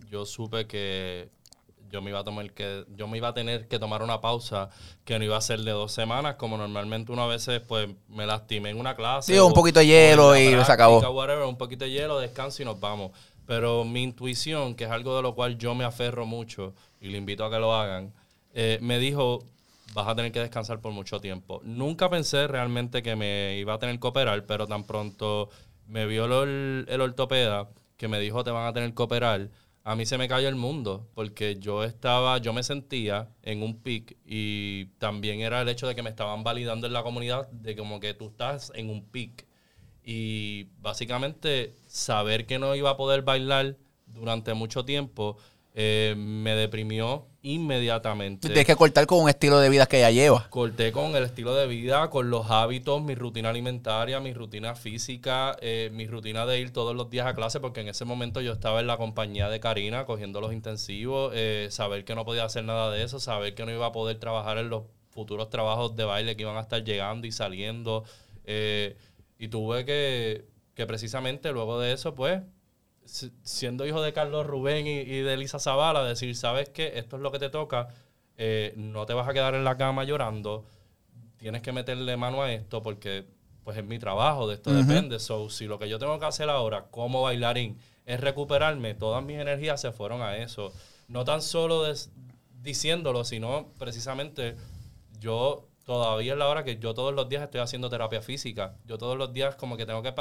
yo 0.09 0.25
supe 0.25 0.65
que 0.65 1.29
yo 1.89 2.01
me 2.01 2.09
iba 2.09 2.19
a 2.19 2.23
tomar 2.23 2.51
que 2.51 2.85
yo 2.95 3.07
me 3.07 3.17
iba 3.17 3.29
a 3.29 3.33
tener 3.33 3.67
que 3.67 3.79
tomar 3.79 4.03
una 4.03 4.19
pausa 4.19 4.69
que 5.05 5.17
no 5.17 5.25
iba 5.25 5.37
a 5.37 5.41
ser 5.41 5.61
de 5.61 5.71
dos 5.71 5.91
semanas 5.91 6.35
como 6.35 6.57
normalmente 6.57 7.11
una 7.11 7.25
veces 7.25 7.61
pues 7.61 7.89
me 8.09 8.25
lastimé 8.25 8.71
en 8.71 8.79
una 8.79 8.95
clase 8.95 9.33
sí 9.33 9.39
un 9.39 9.53
poquito 9.53 9.79
de 9.79 9.87
hielo 9.87 10.35
y 10.35 10.49
se 10.65 10.71
acabó 10.71 10.99
un 11.47 11.57
poquito 11.57 11.85
de 11.85 11.91
hielo 11.91 12.19
descanso 12.19 12.61
y 12.61 12.65
nos 12.65 12.79
vamos 12.79 13.11
pero 13.45 13.85
mi 13.85 14.03
intuición 14.03 14.75
que 14.75 14.83
es 14.83 14.91
algo 14.91 15.15
de 15.15 15.21
lo 15.21 15.33
cual 15.33 15.57
yo 15.57 15.75
me 15.75 15.85
aferro 15.85 16.25
mucho 16.25 16.73
y 16.99 17.07
le 17.07 17.17
invito 17.17 17.45
a 17.45 17.49
que 17.49 17.57
lo 17.57 17.73
hagan 17.73 18.13
eh, 18.53 18.79
me 18.81 18.99
dijo 18.99 19.45
vas 19.93 20.07
a 20.07 20.15
tener 20.15 20.31
que 20.31 20.39
descansar 20.39 20.81
por 20.81 20.91
mucho 20.91 21.19
tiempo. 21.19 21.61
Nunca 21.63 22.09
pensé 22.09 22.47
realmente 22.47 23.03
que 23.03 23.15
me 23.15 23.57
iba 23.57 23.73
a 23.73 23.79
tener 23.79 23.99
que 23.99 24.07
operar, 24.07 24.45
pero 24.45 24.67
tan 24.67 24.85
pronto 24.85 25.49
me 25.87 26.05
vio 26.05 26.25
el, 26.25 26.85
el 26.87 27.01
ortopeda 27.01 27.69
que 27.97 28.07
me 28.07 28.19
dijo 28.19 28.43
te 28.43 28.51
van 28.51 28.67
a 28.67 28.73
tener 28.73 28.93
que 28.93 29.03
operar, 29.03 29.49
a 29.87 29.95
mí 29.95 30.05
se 30.05 30.17
me 30.17 30.27
cayó 30.27 30.49
el 30.49 30.55
mundo, 30.55 31.07
porque 31.13 31.57
yo 31.59 31.83
estaba, 31.85 32.37
yo 32.39 32.51
me 32.51 32.61
sentía 32.61 33.29
en 33.41 33.63
un 33.63 33.81
pic 33.81 34.17
y 34.25 34.87
también 34.97 35.39
era 35.39 35.61
el 35.61 35.69
hecho 35.69 35.87
de 35.87 35.95
que 35.95 36.03
me 36.03 36.09
estaban 36.09 36.43
validando 36.43 36.87
en 36.87 36.93
la 36.93 37.03
comunidad 37.03 37.49
de 37.51 37.75
como 37.75 38.01
que 38.01 38.13
tú 38.13 38.27
estás 38.27 38.71
en 38.75 38.89
un 38.89 39.05
pic. 39.05 39.47
Y 40.03 40.65
básicamente 40.81 41.73
saber 41.87 42.45
que 42.45 42.59
no 42.59 42.75
iba 42.75 42.89
a 42.89 42.97
poder 42.97 43.21
bailar 43.21 43.77
durante 44.05 44.53
mucho 44.53 44.83
tiempo 44.83 45.37
eh, 45.79 46.15
me 46.17 46.55
deprimió 46.55 47.27
inmediatamente. 47.43 48.47
Tienes 48.47 48.65
que 48.65 48.75
cortar 48.75 49.05
con 49.05 49.19
un 49.21 49.29
estilo 49.29 49.59
de 49.59 49.69
vida 49.69 49.85
que 49.85 49.99
ya 49.99 50.09
lleva. 50.09 50.49
Corté 50.49 50.91
con 50.91 51.15
el 51.15 51.23
estilo 51.23 51.53
de 51.53 51.67
vida, 51.67 52.09
con 52.09 52.31
los 52.31 52.49
hábitos, 52.49 52.99
mi 53.03 53.13
rutina 53.13 53.51
alimentaria, 53.51 54.19
mi 54.19 54.33
rutina 54.33 54.73
física, 54.73 55.55
eh, 55.61 55.91
mi 55.93 56.07
rutina 56.07 56.47
de 56.47 56.59
ir 56.59 56.73
todos 56.73 56.95
los 56.95 57.11
días 57.11 57.27
a 57.27 57.35
clase, 57.35 57.59
porque 57.59 57.81
en 57.81 57.89
ese 57.89 58.05
momento 58.05 58.41
yo 58.41 58.53
estaba 58.53 58.79
en 58.79 58.87
la 58.87 58.97
compañía 58.97 59.49
de 59.49 59.59
Karina 59.59 60.07
cogiendo 60.07 60.41
los 60.41 60.51
intensivos, 60.51 61.31
eh, 61.35 61.67
saber 61.69 62.05
que 62.05 62.15
no 62.15 62.25
podía 62.25 62.45
hacer 62.45 62.63
nada 62.63 62.89
de 62.89 63.03
eso, 63.03 63.19
saber 63.19 63.53
que 63.53 63.63
no 63.63 63.71
iba 63.71 63.85
a 63.85 63.91
poder 63.91 64.17
trabajar 64.17 64.57
en 64.57 64.71
los 64.71 64.85
futuros 65.11 65.51
trabajos 65.51 65.95
de 65.95 66.05
baile 66.05 66.35
que 66.35 66.41
iban 66.41 66.57
a 66.57 66.61
estar 66.61 66.83
llegando 66.83 67.27
y 67.27 67.31
saliendo. 67.31 68.03
y 69.37 69.47
tuve 69.49 69.85
que, 69.85 70.47
que 70.73 70.87
precisamente 70.87 71.51
luego 71.51 71.79
de 71.79 71.93
eso, 71.93 72.15
pues, 72.15 72.41
siendo 73.07 73.85
hijo 73.85 74.01
de 74.01 74.13
Carlos 74.13 74.45
Rubén 74.45 74.85
y, 74.87 75.03
de 75.03 75.33
Elisa 75.33 75.59
Zavala, 75.59 76.03
decir, 76.03 76.35
sabes 76.35 76.69
que 76.69 76.97
esto 76.99 77.15
es 77.15 77.21
lo 77.21 77.31
que 77.31 77.39
te 77.39 77.49
toca, 77.49 77.87
eh, 78.37 78.73
no 78.75 79.05
te 79.05 79.13
vas 79.13 79.27
a 79.27 79.33
quedar 79.33 79.55
en 79.55 79.63
la 79.63 79.77
cama 79.77 80.03
llorando, 80.03 80.65
tienes 81.37 81.61
que 81.61 81.71
meterle 81.71 82.17
mano 82.17 82.43
a 82.43 82.51
esto 82.51 82.81
porque 82.81 83.25
pues 83.63 83.77
es 83.77 83.83
mi 83.83 83.99
trabajo, 83.99 84.47
de 84.47 84.55
esto 84.55 84.73
depende. 84.73 85.19
So, 85.19 85.49
si 85.49 85.65
lo 85.65 85.77
que 85.77 85.89
yo 85.89 85.99
tengo 85.99 86.17
que 86.19 86.25
hacer 86.25 86.49
ahora 86.49 86.85
como 86.89 87.23
bailarín 87.23 87.77
es 88.05 88.21
recuperarme, 88.21 88.93
todas 88.93 89.23
mis 89.23 89.37
energías 89.37 89.81
se 89.81 89.91
fueron 89.91 90.21
a 90.21 90.37
eso. 90.37 90.71
No 91.09 91.25
tan 91.25 91.41
solo 91.41 91.83
diciéndolo, 92.61 93.25
sino 93.25 93.67
precisamente 93.77 94.55
yo 95.19 95.67
todavía 95.87 96.33
es 96.33 96.37
la 96.37 96.49
hora 96.49 96.65
que 96.65 96.77
yo 96.77 96.93
todos 96.93 97.15
los 97.15 97.29
días 97.29 97.41
estoy 97.41 97.61
haciendo 97.61 97.89
terapia 97.89 98.21
física. 98.21 98.75
Yo 98.85 98.97
todos 98.97 99.17
los 99.17 99.31
días 99.31 99.55
como 99.55 99.77
que 99.77 99.85
tengo 99.85 100.03
que 100.03 100.13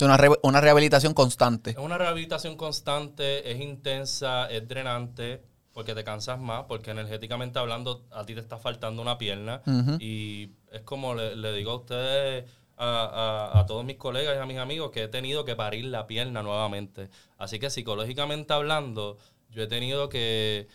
una, 0.00 0.18
una 0.42 0.60
rehabilitación 0.62 1.12
constante. 1.12 1.72
Es 1.72 1.76
una 1.76 1.98
rehabilitación 1.98 2.56
constante, 2.56 3.52
es 3.52 3.60
intensa, 3.60 4.46
es 4.46 4.66
drenante, 4.66 5.42
porque 5.74 5.94
te 5.94 6.02
cansas 6.02 6.40
más, 6.40 6.64
porque 6.64 6.92
energéticamente 6.92 7.58
hablando 7.58 8.06
a 8.10 8.24
ti 8.24 8.32
te 8.32 8.40
está 8.40 8.56
faltando 8.56 9.02
una 9.02 9.18
pierna. 9.18 9.60
Y 10.00 10.52
es 10.72 10.80
como 10.80 11.14
le, 11.14 11.52
digo 11.52 11.72
a 11.72 11.76
ustedes, 11.76 12.50
a, 12.78 13.50
a, 13.52 13.66
todos 13.66 13.84
mis 13.84 13.98
colegas 13.98 14.34
y 14.34 14.40
a 14.40 14.46
mis 14.46 14.56
amigos, 14.56 14.92
que 14.92 15.02
he 15.02 15.08
tenido 15.08 15.44
que 15.44 15.56
parir 15.56 15.84
la 15.84 16.06
pierna 16.06 16.42
nuevamente. 16.42 17.10
Así 17.36 17.58
que 17.58 17.68
psicológicamente 17.68 18.54
hablando, 18.54 19.18
yo 19.50 19.62
he 19.62 19.66
tenido 19.66 20.08
que 20.08 20.68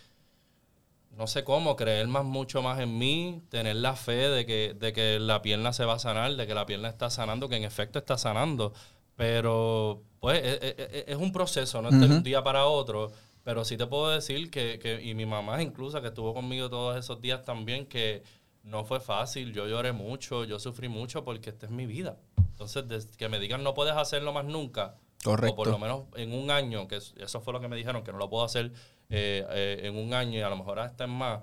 no 1.16 1.26
sé 1.26 1.44
cómo, 1.44 1.76
creer 1.76 2.08
más 2.08 2.24
mucho 2.24 2.62
más 2.62 2.80
en 2.80 2.96
mí, 2.98 3.42
tener 3.50 3.76
la 3.76 3.96
fe 3.96 4.28
de 4.28 4.46
que, 4.46 4.74
de 4.78 4.92
que 4.92 5.18
la 5.20 5.42
pierna 5.42 5.72
se 5.72 5.84
va 5.84 5.94
a 5.94 5.98
sanar, 5.98 6.34
de 6.36 6.46
que 6.46 6.54
la 6.54 6.66
pierna 6.66 6.88
está 6.88 7.10
sanando, 7.10 7.48
que 7.48 7.56
en 7.56 7.64
efecto 7.64 7.98
está 7.98 8.16
sanando. 8.16 8.72
Pero, 9.16 10.02
pues, 10.20 10.42
e, 10.42 10.54
e, 10.62 10.74
e, 10.78 11.04
es, 11.06 11.16
un 11.16 11.32
proceso, 11.32 11.82
no 11.82 11.90
es 11.90 12.00
de 12.00 12.06
un 12.06 12.22
día 12.22 12.42
para 12.42 12.66
otro. 12.66 13.12
Pero 13.44 13.64
sí 13.64 13.76
te 13.76 13.86
puedo 13.86 14.10
decir 14.10 14.50
que, 14.50 14.78
que, 14.78 15.02
y 15.02 15.14
mi 15.14 15.26
mamá 15.26 15.62
incluso, 15.62 16.00
que 16.00 16.08
estuvo 16.08 16.32
conmigo 16.32 16.70
todos 16.70 16.96
esos 16.96 17.20
días 17.20 17.44
también, 17.44 17.86
que 17.86 18.22
no 18.62 18.84
fue 18.84 19.00
fácil. 19.00 19.52
Yo 19.52 19.66
lloré 19.66 19.92
mucho, 19.92 20.44
yo 20.44 20.58
sufrí 20.58 20.88
mucho 20.88 21.24
porque 21.24 21.50
esta 21.50 21.66
es 21.66 21.72
mi 21.72 21.86
vida. 21.86 22.16
Entonces, 22.38 23.06
que 23.16 23.28
me 23.28 23.38
digan 23.38 23.62
no 23.62 23.74
puedes 23.74 23.94
hacerlo 23.94 24.32
más 24.32 24.44
nunca. 24.44 24.96
Correcto. 25.24 25.52
O 25.52 25.56
por 25.56 25.68
lo 25.68 25.78
menos 25.78 26.04
en 26.16 26.32
un 26.32 26.50
año, 26.50 26.88
que 26.88 26.96
eso 26.96 27.40
fue 27.40 27.52
lo 27.52 27.60
que 27.60 27.68
me 27.68 27.76
dijeron, 27.76 28.02
que 28.02 28.12
no 28.12 28.18
lo 28.18 28.30
puedo 28.30 28.44
hacer 28.44 28.72
eh, 29.12 29.46
eh, 29.50 29.80
en 29.84 29.96
un 29.96 30.14
año 30.14 30.38
y 30.38 30.42
a 30.42 30.48
lo 30.48 30.56
mejor 30.56 30.78
hasta 30.80 31.04
en 31.04 31.10
más 31.10 31.40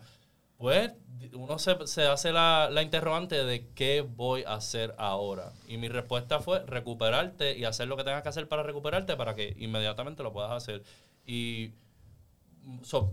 pues 0.57 0.91
uno 1.33 1.57
se, 1.57 1.87
se 1.87 2.03
hace 2.05 2.33
la, 2.33 2.69
la, 2.69 2.81
interrogante 2.81 3.45
de 3.45 3.69
qué 3.75 4.01
voy 4.01 4.43
a 4.43 4.55
hacer 4.55 4.93
ahora. 4.97 5.53
Y 5.69 5.77
mi 5.77 5.87
respuesta 5.87 6.41
fue 6.41 6.65
recuperarte 6.65 7.57
y 7.57 7.63
hacer 7.63 7.87
lo 7.87 7.95
que 7.95 8.03
tengas 8.03 8.23
que 8.23 8.29
hacer 8.29 8.49
para 8.49 8.63
recuperarte 8.63 9.15
para 9.15 9.35
que 9.35 9.55
inmediatamente 9.57 10.21
lo 10.21 10.33
puedas 10.33 10.51
hacer. 10.51 10.83
Y 11.25 11.71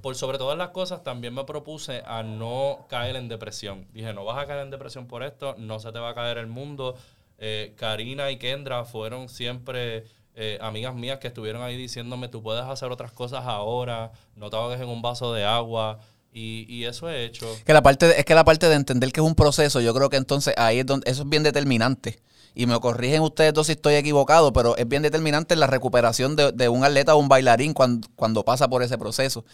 por 0.03 0.15
sobre 0.17 0.39
todas 0.39 0.59
las 0.59 0.71
cosas, 0.71 1.03
también 1.03 1.35
me 1.35 1.45
propuse 1.45 2.03
a 2.05 2.23
no 2.23 2.87
caer 2.89 3.17
en 3.17 3.29
depresión. 3.29 3.87
Dije, 3.93 4.13
no 4.13 4.25
vas 4.25 4.39
a 4.39 4.47
caer 4.47 4.63
en 4.63 4.71
depresión 4.71 5.07
por 5.07 5.23
esto, 5.23 5.55
no 5.59 5.79
se 5.79 5.93
te 5.93 5.99
va 5.99 6.11
a 6.11 6.15
caer 6.15 6.39
el 6.39 6.47
mundo. 6.47 6.97
Eh, 7.39 7.75
Karina 7.77 8.31
y 8.31 8.39
Kendra 8.39 8.85
fueron 8.85 9.29
siempre 9.29 10.05
eh, 10.37 10.59
amigas 10.61 10.95
mías 10.95 11.19
que 11.19 11.29
estuvieron 11.29 11.63
ahí 11.63 11.77
diciéndome, 11.77 12.29
tú 12.29 12.43
puedes 12.43 12.65
hacer 12.65 12.93
otras 12.93 13.11
cosas 13.11 13.45
ahora, 13.47 14.13
no 14.37 14.51
te 14.51 14.57
ahogues 14.57 14.81
en 14.81 14.89
un 14.89 15.03
vaso 15.03 15.33
de 15.33 15.45
agua. 15.45 15.99
Y, 16.33 16.67
y, 16.69 16.85
eso 16.85 17.09
he 17.09 17.25
hecho. 17.25 17.47
Que 17.65 17.73
la 17.73 17.83
parte 17.83 18.21
es 18.21 18.27
que 18.27 18.35
la 18.35 18.45
parte 18.45 18.69
de 18.69 18.75
entender 18.75 19.11
que 19.11 19.21
es 19.21 19.27
un 19.27 19.35
proceso, 19.35 19.81
yo 19.81 19.95
creo 19.95 20.11
que 20.11 20.19
entonces 20.19 20.53
ahí 20.59 20.81
es 20.81 20.87
donde 20.87 21.11
eso 21.11 21.23
es 21.23 21.29
bien 21.31 21.43
determinante 21.43 22.21
y 22.57 22.65
me 22.67 22.81
corrigen 22.81 23.21
ustedes 23.21 23.53
dos 23.53 23.67
si 23.67 23.73
estoy 23.73 23.97
equivocado, 23.97 24.51
pero 24.55 24.79
es 24.79 24.89
bien 24.89 25.03
determinante 25.03 25.55
la 25.57 25.67
recuperación 25.67 26.37
de, 26.37 26.69
un 26.71 26.85
atleta 26.85 27.15
o 27.15 27.19
un 27.19 27.29
bailarín 27.29 27.75
cuando, 27.75 28.09
cuando 28.17 28.47
pasa 28.47 28.67
por 28.67 28.83
ese 28.83 28.97
proceso. 28.97 29.45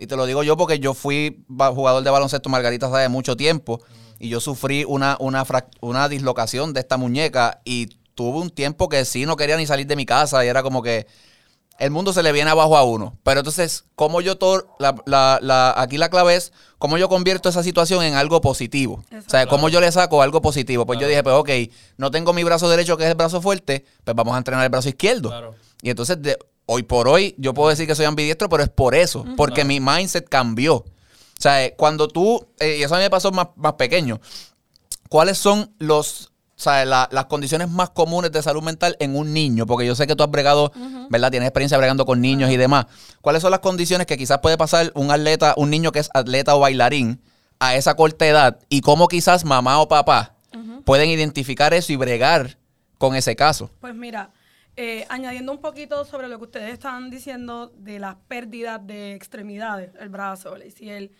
Y 0.00 0.08
te 0.08 0.16
lo 0.16 0.26
digo 0.26 0.42
yo 0.42 0.56
porque 0.56 0.80
yo 0.80 0.92
fui 0.92 1.44
jugador 1.48 2.02
de 2.02 2.10
baloncesto 2.10 2.48
Margarita 2.48 2.86
hace 2.86 3.08
mucho 3.08 3.36
tiempo 3.36 3.80
y 4.18 4.28
yo 4.28 4.40
sufrí 4.40 4.84
una, 4.84 5.16
una, 5.20 5.46
una 5.80 6.08
dislocación 6.08 6.72
de 6.72 6.80
esta 6.80 6.96
muñeca 6.96 7.60
y 7.64 7.90
tuve 8.18 8.40
un 8.40 8.50
tiempo 8.50 8.88
que 8.88 9.04
sí 9.04 9.26
no 9.26 9.36
quería 9.36 9.56
ni 9.56 9.64
salir 9.64 9.86
de 9.86 9.94
mi 9.94 10.04
casa 10.04 10.44
y 10.44 10.48
era 10.48 10.64
como 10.64 10.82
que 10.82 11.06
el 11.78 11.92
mundo 11.92 12.12
se 12.12 12.24
le 12.24 12.32
viene 12.32 12.50
abajo 12.50 12.76
a 12.76 12.82
uno. 12.82 13.16
Pero 13.22 13.38
entonces, 13.38 13.84
¿cómo 13.94 14.20
yo 14.20 14.36
todo, 14.36 14.74
la, 14.80 14.96
la, 15.06 15.38
la, 15.40 15.72
aquí 15.76 15.98
la 15.98 16.08
clave 16.08 16.34
es 16.34 16.52
cómo 16.78 16.98
yo 16.98 17.08
convierto 17.08 17.48
esa 17.48 17.62
situación 17.62 18.02
en 18.02 18.14
algo 18.14 18.40
positivo. 18.40 19.04
O 19.12 19.30
sea, 19.30 19.46
cómo 19.46 19.68
yo 19.68 19.80
le 19.80 19.92
saco 19.92 20.20
algo 20.20 20.42
positivo. 20.42 20.84
Pues 20.84 20.98
yo 20.98 21.06
dije, 21.06 21.22
pues 21.22 21.36
ok, 21.36 21.50
no 21.96 22.10
tengo 22.10 22.32
mi 22.32 22.42
brazo 22.42 22.68
derecho 22.68 22.96
que 22.96 23.04
es 23.04 23.10
el 23.10 23.14
brazo 23.14 23.40
fuerte, 23.40 23.86
pues 24.02 24.16
vamos 24.16 24.34
a 24.34 24.38
entrenar 24.38 24.64
el 24.64 24.70
brazo 24.70 24.88
izquierdo. 24.88 25.54
Y 25.80 25.90
entonces, 25.90 26.20
de, 26.20 26.36
hoy 26.66 26.82
por 26.82 27.06
hoy, 27.06 27.36
yo 27.38 27.54
puedo 27.54 27.70
decir 27.70 27.86
que 27.86 27.94
soy 27.94 28.06
ambidiestro, 28.06 28.48
pero 28.48 28.64
es 28.64 28.70
por 28.70 28.96
eso, 28.96 29.24
porque 29.36 29.64
mi 29.64 29.78
mindset 29.78 30.28
cambió. 30.28 30.74
O 30.74 31.40
sea, 31.40 31.64
eh, 31.64 31.76
cuando 31.78 32.08
tú, 32.08 32.48
eh, 32.58 32.78
y 32.80 32.82
eso 32.82 32.96
a 32.96 32.98
mí 32.98 33.04
me 33.04 33.10
pasó 33.10 33.30
más, 33.30 33.50
más 33.54 33.74
pequeño, 33.74 34.20
¿cuáles 35.08 35.38
son 35.38 35.72
los 35.78 36.32
o 36.58 36.60
sea, 36.60 36.84
las 36.84 37.24
condiciones 37.26 37.70
más 37.70 37.90
comunes 37.90 38.32
de 38.32 38.42
salud 38.42 38.64
mental 38.64 38.96
en 38.98 39.14
un 39.14 39.32
niño, 39.32 39.64
porque 39.64 39.86
yo 39.86 39.94
sé 39.94 40.08
que 40.08 40.16
tú 40.16 40.24
has 40.24 40.30
bregado, 40.30 40.72
¿verdad? 41.08 41.30
Tienes 41.30 41.46
experiencia 41.46 41.78
bregando 41.78 42.04
con 42.04 42.20
niños 42.20 42.50
y 42.50 42.56
demás. 42.56 42.86
¿Cuáles 43.20 43.42
son 43.42 43.52
las 43.52 43.60
condiciones 43.60 44.08
que 44.08 44.16
quizás 44.16 44.38
puede 44.38 44.58
pasar 44.58 44.90
un 44.96 45.12
atleta, 45.12 45.54
un 45.56 45.70
niño 45.70 45.92
que 45.92 46.00
es 46.00 46.10
atleta 46.14 46.56
o 46.56 46.60
bailarín 46.60 47.20
a 47.60 47.76
esa 47.76 47.94
corta 47.94 48.26
edad 48.26 48.58
y 48.68 48.80
cómo 48.80 49.06
quizás 49.06 49.44
mamá 49.44 49.78
o 49.80 49.86
papá 49.86 50.34
pueden 50.84 51.10
identificar 51.10 51.72
eso 51.74 51.92
y 51.92 51.96
bregar 51.96 52.58
con 52.98 53.14
ese 53.14 53.36
caso? 53.36 53.70
Pues 53.80 53.94
mira, 53.94 54.32
eh, 54.76 55.06
añadiendo 55.10 55.52
un 55.52 55.58
poquito 55.58 56.04
sobre 56.04 56.26
lo 56.26 56.38
que 56.38 56.44
ustedes 56.46 56.72
estaban 56.72 57.08
diciendo 57.08 57.72
de 57.76 58.00
las 58.00 58.16
pérdidas 58.26 58.84
de 58.84 59.14
extremidades, 59.14 59.92
el 60.00 60.08
brazo, 60.08 60.56
el 60.56 60.62
ACL 60.62 61.12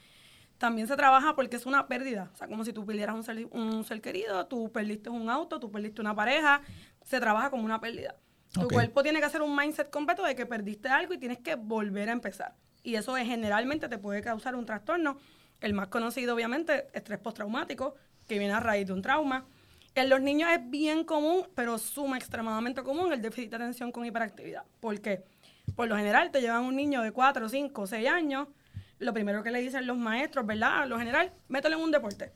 también 0.59 0.89
se 0.89 0.97
trabaja 0.97 1.35
porque 1.35 1.57
es 1.57 1.67
una 1.67 1.87
pérdida. 1.87 2.31
O 2.35 2.37
sea, 2.37 2.49
como 2.49 2.65
si 2.65 2.73
tú 2.73 2.85
perdieras 2.85 3.15
un 3.15 3.23
ser, 3.23 3.47
un 3.53 3.85
ser 3.85 4.01
querido, 4.01 4.47
tú 4.47 4.71
perdiste 4.71 5.09
un 5.09 5.31
auto, 5.31 5.59
tú 5.61 5.71
perdiste 5.71 6.01
una 6.01 6.15
pareja, 6.15 6.61
se 7.05 7.21
trabaja 7.21 7.51
como 7.51 7.65
una 7.65 7.81
pérdida. 7.81 8.17
Tu 8.53 8.67
cuerpo 8.67 9.03
tiene 9.03 9.21
que 9.21 9.27
hacer 9.27 9.43
un 9.43 9.55
mindset 9.55 9.91
completo 9.91 10.25
de 10.25 10.35
que 10.35 10.47
perdiste 10.47 10.89
algo 10.89 11.15
y 11.15 11.19
tienes 11.19 11.39
que 11.39 11.55
volver 11.55 12.09
a 12.09 12.13
empezar. 12.13 12.55
Y 12.83 12.97
eso 12.97 13.17
es, 13.17 13.27
generalmente 13.27 13.89
te 13.89 13.99
puede 13.99 14.21
causar 14.21 14.57
un 14.57 14.67
trastorno. 14.67 15.19
El 15.61 15.75
más 15.75 15.89
conocido, 15.89 16.35
obviamente, 16.35 16.89
estrés 16.93 17.19
postraumático, 17.19 17.95
que 18.27 18.39
viene 18.39 18.55
a 18.55 18.61
raíz 18.61 18.87
de 18.87 18.93
un 18.95 19.03
trauma. 19.03 19.45
En 19.95 20.09
los 20.09 20.21
niños 20.21 20.51
es 20.51 20.71
bien 20.71 21.05
común, 21.05 21.47
pero 21.55 21.79
suma 21.79 22.17
extremadamente 22.17 22.83
común 22.83 23.13
el 23.13 23.21
déficit 23.21 23.51
de 23.51 23.57
atención 23.57 23.93
con 23.93 24.07
hiperactividad. 24.07 24.65
¿Por 24.81 25.01
qué? 25.01 25.25
Por 25.77 25.89
lo 25.89 25.97
general 25.97 26.31
te 26.31 26.41
llevan 26.41 26.65
un 26.65 26.77
niño 26.77 27.03
de 27.03 27.13
4, 27.13 27.49
5, 27.49 27.87
6 27.87 28.09
años 28.09 28.49
lo 28.99 29.13
primero 29.13 29.43
que 29.43 29.51
le 29.51 29.61
dicen 29.61 29.87
los 29.87 29.97
maestros, 29.97 30.47
¿verdad? 30.47 30.87
Lo 30.87 30.99
general, 30.99 31.33
mételo 31.49 31.77
en 31.77 31.83
un 31.83 31.91
deporte. 31.91 32.33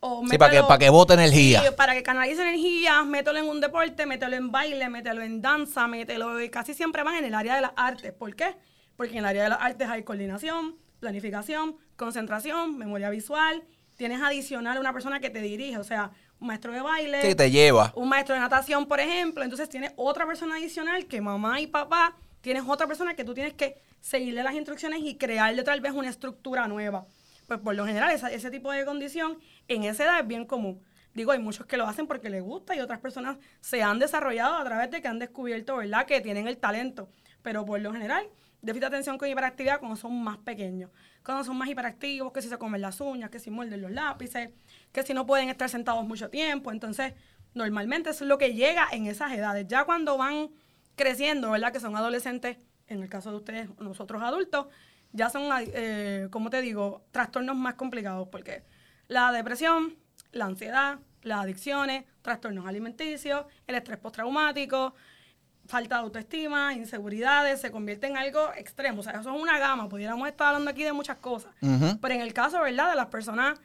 O 0.00 0.24
sí, 0.28 0.38
para 0.38 0.52
que, 0.52 0.62
para 0.62 0.78
que 0.78 0.90
bote 0.90 1.14
energía. 1.14 1.74
para 1.76 1.92
que 1.92 2.02
canalice 2.02 2.40
energía, 2.40 3.02
mételo 3.02 3.38
en 3.38 3.46
un 3.46 3.60
deporte, 3.60 4.06
mételo 4.06 4.36
en 4.36 4.52
baile, 4.52 4.88
mételo 4.88 5.22
en 5.22 5.42
danza, 5.42 5.88
mételo. 5.88 6.36
Casi 6.52 6.72
siempre 6.72 7.02
van 7.02 7.16
en 7.16 7.24
el 7.24 7.34
área 7.34 7.56
de 7.56 7.62
las 7.62 7.72
artes. 7.76 8.12
¿Por 8.12 8.34
qué? 8.36 8.54
Porque 8.96 9.14
en 9.14 9.18
el 9.18 9.24
área 9.24 9.42
de 9.44 9.48
las 9.50 9.60
artes 9.60 9.88
hay 9.88 10.04
coordinación, 10.04 10.76
planificación, 11.00 11.76
concentración, 11.96 12.78
memoria 12.78 13.10
visual. 13.10 13.64
Tienes 13.96 14.22
adicional 14.22 14.78
una 14.78 14.92
persona 14.92 15.18
que 15.18 15.30
te 15.30 15.40
dirige, 15.40 15.78
o 15.78 15.84
sea, 15.84 16.12
un 16.38 16.46
maestro 16.46 16.72
de 16.72 16.80
baile. 16.80 17.20
Sí, 17.22 17.34
te 17.34 17.50
lleva. 17.50 17.92
Un 17.96 18.08
maestro 18.08 18.36
de 18.36 18.40
natación, 18.40 18.86
por 18.86 19.00
ejemplo. 19.00 19.42
Entonces 19.42 19.68
tienes 19.68 19.92
otra 19.96 20.26
persona 20.26 20.54
adicional 20.54 21.06
que 21.06 21.20
mamá 21.20 21.60
y 21.60 21.66
papá. 21.66 22.14
Tienes 22.40 22.62
otra 22.68 22.86
persona 22.86 23.14
que 23.14 23.24
tú 23.24 23.34
tienes 23.34 23.54
que 23.54 23.82
seguirle 24.00 24.42
las 24.42 24.54
instrucciones 24.54 25.00
y 25.02 25.16
crearle 25.16 25.62
tal 25.62 25.80
vez 25.80 25.92
una 25.92 26.08
estructura 26.08 26.68
nueva. 26.68 27.06
Pues 27.46 27.60
por 27.60 27.74
lo 27.74 27.86
general 27.86 28.10
ese 28.10 28.50
tipo 28.50 28.70
de 28.72 28.84
condición 28.84 29.38
en 29.68 29.84
esa 29.84 30.04
edad 30.04 30.20
es 30.20 30.26
bien 30.26 30.44
común. 30.44 30.82
Digo, 31.14 31.32
hay 31.32 31.38
muchos 31.38 31.66
que 31.66 31.76
lo 31.76 31.86
hacen 31.86 32.06
porque 32.06 32.30
les 32.30 32.42
gusta 32.42 32.76
y 32.76 32.80
otras 32.80 33.00
personas 33.00 33.38
se 33.60 33.82
han 33.82 33.98
desarrollado 33.98 34.56
a 34.56 34.64
través 34.64 34.90
de 34.90 35.00
que 35.00 35.08
han 35.08 35.18
descubierto, 35.18 35.76
¿verdad?, 35.78 36.06
que 36.06 36.20
tienen 36.20 36.46
el 36.46 36.58
talento. 36.58 37.08
Pero 37.42 37.64
por 37.64 37.80
lo 37.80 37.92
general, 37.92 38.28
déficit 38.60 38.80
de 38.82 38.86
atención 38.86 39.18
con 39.18 39.28
hiperactividad 39.28 39.80
cuando 39.80 39.96
son 39.96 40.22
más 40.22 40.36
pequeños. 40.38 40.90
Cuando 41.24 41.42
son 41.42 41.56
más 41.56 41.68
hiperactivos, 41.68 42.32
que 42.32 42.42
si 42.42 42.48
se 42.48 42.58
comen 42.58 42.82
las 42.82 43.00
uñas, 43.00 43.30
que 43.30 43.40
si 43.40 43.50
muerden 43.50 43.80
los 43.80 43.90
lápices, 43.90 44.50
que 44.92 45.02
si 45.02 45.14
no 45.14 45.26
pueden 45.26 45.48
estar 45.48 45.68
sentados 45.68 46.06
mucho 46.06 46.28
tiempo. 46.28 46.70
Entonces, 46.70 47.14
normalmente 47.54 48.10
eso 48.10 48.24
es 48.24 48.28
lo 48.28 48.38
que 48.38 48.52
llega 48.52 48.86
en 48.92 49.06
esas 49.06 49.32
edades. 49.32 49.66
Ya 49.66 49.84
cuando 49.84 50.18
van 50.18 50.50
creciendo, 50.94 51.50
¿verdad?, 51.50 51.72
que 51.72 51.80
son 51.80 51.96
adolescentes 51.96 52.58
en 52.88 53.02
el 53.02 53.08
caso 53.08 53.30
de 53.30 53.36
ustedes, 53.36 53.68
nosotros 53.78 54.22
adultos, 54.22 54.66
ya 55.12 55.30
son, 55.30 55.44
eh, 55.58 56.28
como 56.30 56.50
te 56.50 56.60
digo, 56.60 57.02
trastornos 57.10 57.56
más 57.56 57.74
complicados, 57.74 58.28
porque 58.28 58.62
la 59.08 59.32
depresión, 59.32 59.96
la 60.32 60.46
ansiedad, 60.46 60.98
las 61.22 61.40
adicciones, 61.40 62.04
trastornos 62.22 62.66
alimenticios, 62.66 63.46
el 63.66 63.74
estrés 63.74 63.98
postraumático, 63.98 64.94
falta 65.66 65.96
de 65.96 66.02
autoestima, 66.02 66.74
inseguridades, 66.74 67.60
se 67.60 67.70
convierte 67.70 68.06
en 68.06 68.16
algo 68.16 68.52
extremo. 68.56 69.00
O 69.00 69.02
sea, 69.02 69.20
eso 69.20 69.34
es 69.34 69.40
una 69.40 69.58
gama. 69.58 69.88
Pudiéramos 69.88 70.26
estar 70.28 70.48
hablando 70.48 70.70
aquí 70.70 70.82
de 70.82 70.92
muchas 70.92 71.18
cosas. 71.18 71.52
Pero 71.60 72.14
en 72.14 72.20
el 72.20 72.32
caso, 72.32 72.60
¿verdad?, 72.60 72.90
de 72.90 72.96
las 72.96 73.06
personas 73.06 73.60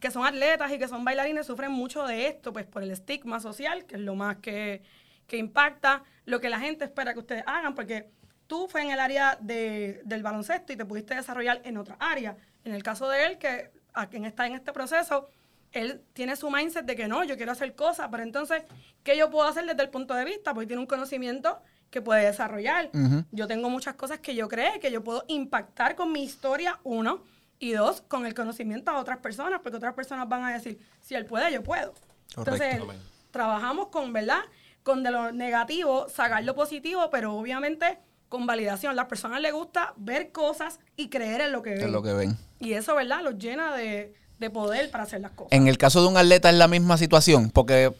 que 0.00 0.10
son 0.10 0.26
atletas 0.26 0.72
y 0.72 0.78
que 0.78 0.88
son 0.88 1.04
bailarines, 1.04 1.46
sufren 1.46 1.70
mucho 1.70 2.06
de 2.06 2.26
esto, 2.26 2.52
pues 2.52 2.66
por 2.66 2.82
el 2.82 2.90
estigma 2.90 3.38
social, 3.38 3.84
que 3.84 3.96
es 3.96 4.00
lo 4.00 4.14
más 4.14 4.36
que, 4.38 4.82
que 5.26 5.36
impacta, 5.36 6.02
lo 6.24 6.40
que 6.40 6.48
la 6.48 6.58
gente 6.58 6.84
espera 6.84 7.12
que 7.12 7.20
ustedes 7.20 7.44
hagan, 7.46 7.74
porque 7.74 8.10
tú 8.52 8.68
fue 8.68 8.82
en 8.82 8.90
el 8.90 9.00
área 9.00 9.38
del 9.40 10.22
baloncesto 10.22 10.74
y 10.74 10.76
te 10.76 10.84
pudiste 10.84 11.14
desarrollar 11.14 11.62
en 11.64 11.78
otra 11.78 11.96
área. 11.98 12.36
En 12.66 12.74
el 12.74 12.82
caso 12.82 13.08
de 13.08 13.24
él, 13.24 13.38
que 13.38 13.70
a 13.94 14.08
quien 14.08 14.26
está 14.26 14.46
en 14.46 14.52
este 14.52 14.74
proceso, 14.74 15.30
él 15.70 16.02
tiene 16.12 16.36
su 16.36 16.50
mindset 16.50 16.84
de 16.84 16.94
que 16.94 17.08
no, 17.08 17.24
yo 17.24 17.38
quiero 17.38 17.52
hacer 17.52 17.74
cosas, 17.74 18.08
pero 18.10 18.22
entonces, 18.22 18.62
¿qué 19.02 19.16
yo 19.16 19.30
puedo 19.30 19.48
hacer 19.48 19.64
desde 19.64 19.82
el 19.82 19.88
punto 19.88 20.12
de 20.12 20.26
vista? 20.26 20.52
Porque 20.52 20.66
tiene 20.66 20.80
un 20.80 20.86
conocimiento 20.86 21.62
que 21.88 22.02
puede 22.02 22.26
desarrollar. 22.26 22.90
Yo 23.30 23.46
tengo 23.46 23.70
muchas 23.70 23.94
cosas 23.94 24.18
que 24.18 24.34
yo 24.34 24.48
creo 24.48 24.78
que 24.80 24.92
yo 24.92 25.02
puedo 25.02 25.24
impactar 25.28 25.96
con 25.96 26.12
mi 26.12 26.22
historia, 26.22 26.78
uno, 26.84 27.24
y 27.58 27.72
dos, 27.72 28.02
con 28.02 28.26
el 28.26 28.34
conocimiento 28.34 28.90
a 28.90 28.98
otras 28.98 29.16
personas, 29.16 29.60
porque 29.62 29.78
otras 29.78 29.94
personas 29.94 30.28
van 30.28 30.44
a 30.44 30.52
decir, 30.52 30.78
si 31.00 31.14
él 31.14 31.24
puede, 31.24 31.50
yo 31.50 31.62
puedo. 31.62 31.94
Entonces, 32.36 32.82
trabajamos 33.30 33.88
con, 33.88 34.12
¿verdad? 34.12 34.42
Con 34.82 35.02
de 35.02 35.10
lo 35.10 35.32
negativo, 35.32 36.10
sacar 36.10 36.44
lo 36.44 36.54
positivo, 36.54 37.08
pero 37.08 37.34
obviamente 37.34 37.98
con 38.32 38.46
validación. 38.46 38.96
Las 38.96 39.08
personas 39.08 39.42
les 39.42 39.52
gusta 39.52 39.92
ver 39.98 40.32
cosas 40.32 40.80
y 40.96 41.10
creer 41.10 41.42
en 41.42 41.52
lo 41.52 41.60
que 41.60 41.74
ven. 41.74 41.82
En 41.82 41.92
lo 41.92 42.02
que 42.02 42.14
ven. 42.14 42.38
Y 42.60 42.72
eso, 42.72 42.94
¿verdad? 42.94 43.20
Los 43.22 43.36
llena 43.36 43.76
de, 43.76 44.14
poder 44.54 44.90
para 44.90 45.04
hacer 45.04 45.20
las 45.20 45.32
cosas. 45.32 45.52
En 45.52 45.68
el 45.68 45.76
caso 45.76 46.00
de 46.00 46.08
un 46.08 46.16
atleta 46.16 46.48
es 46.48 46.56
la 46.56 46.66
misma 46.66 46.96
situación, 46.96 47.50
porque 47.50 47.92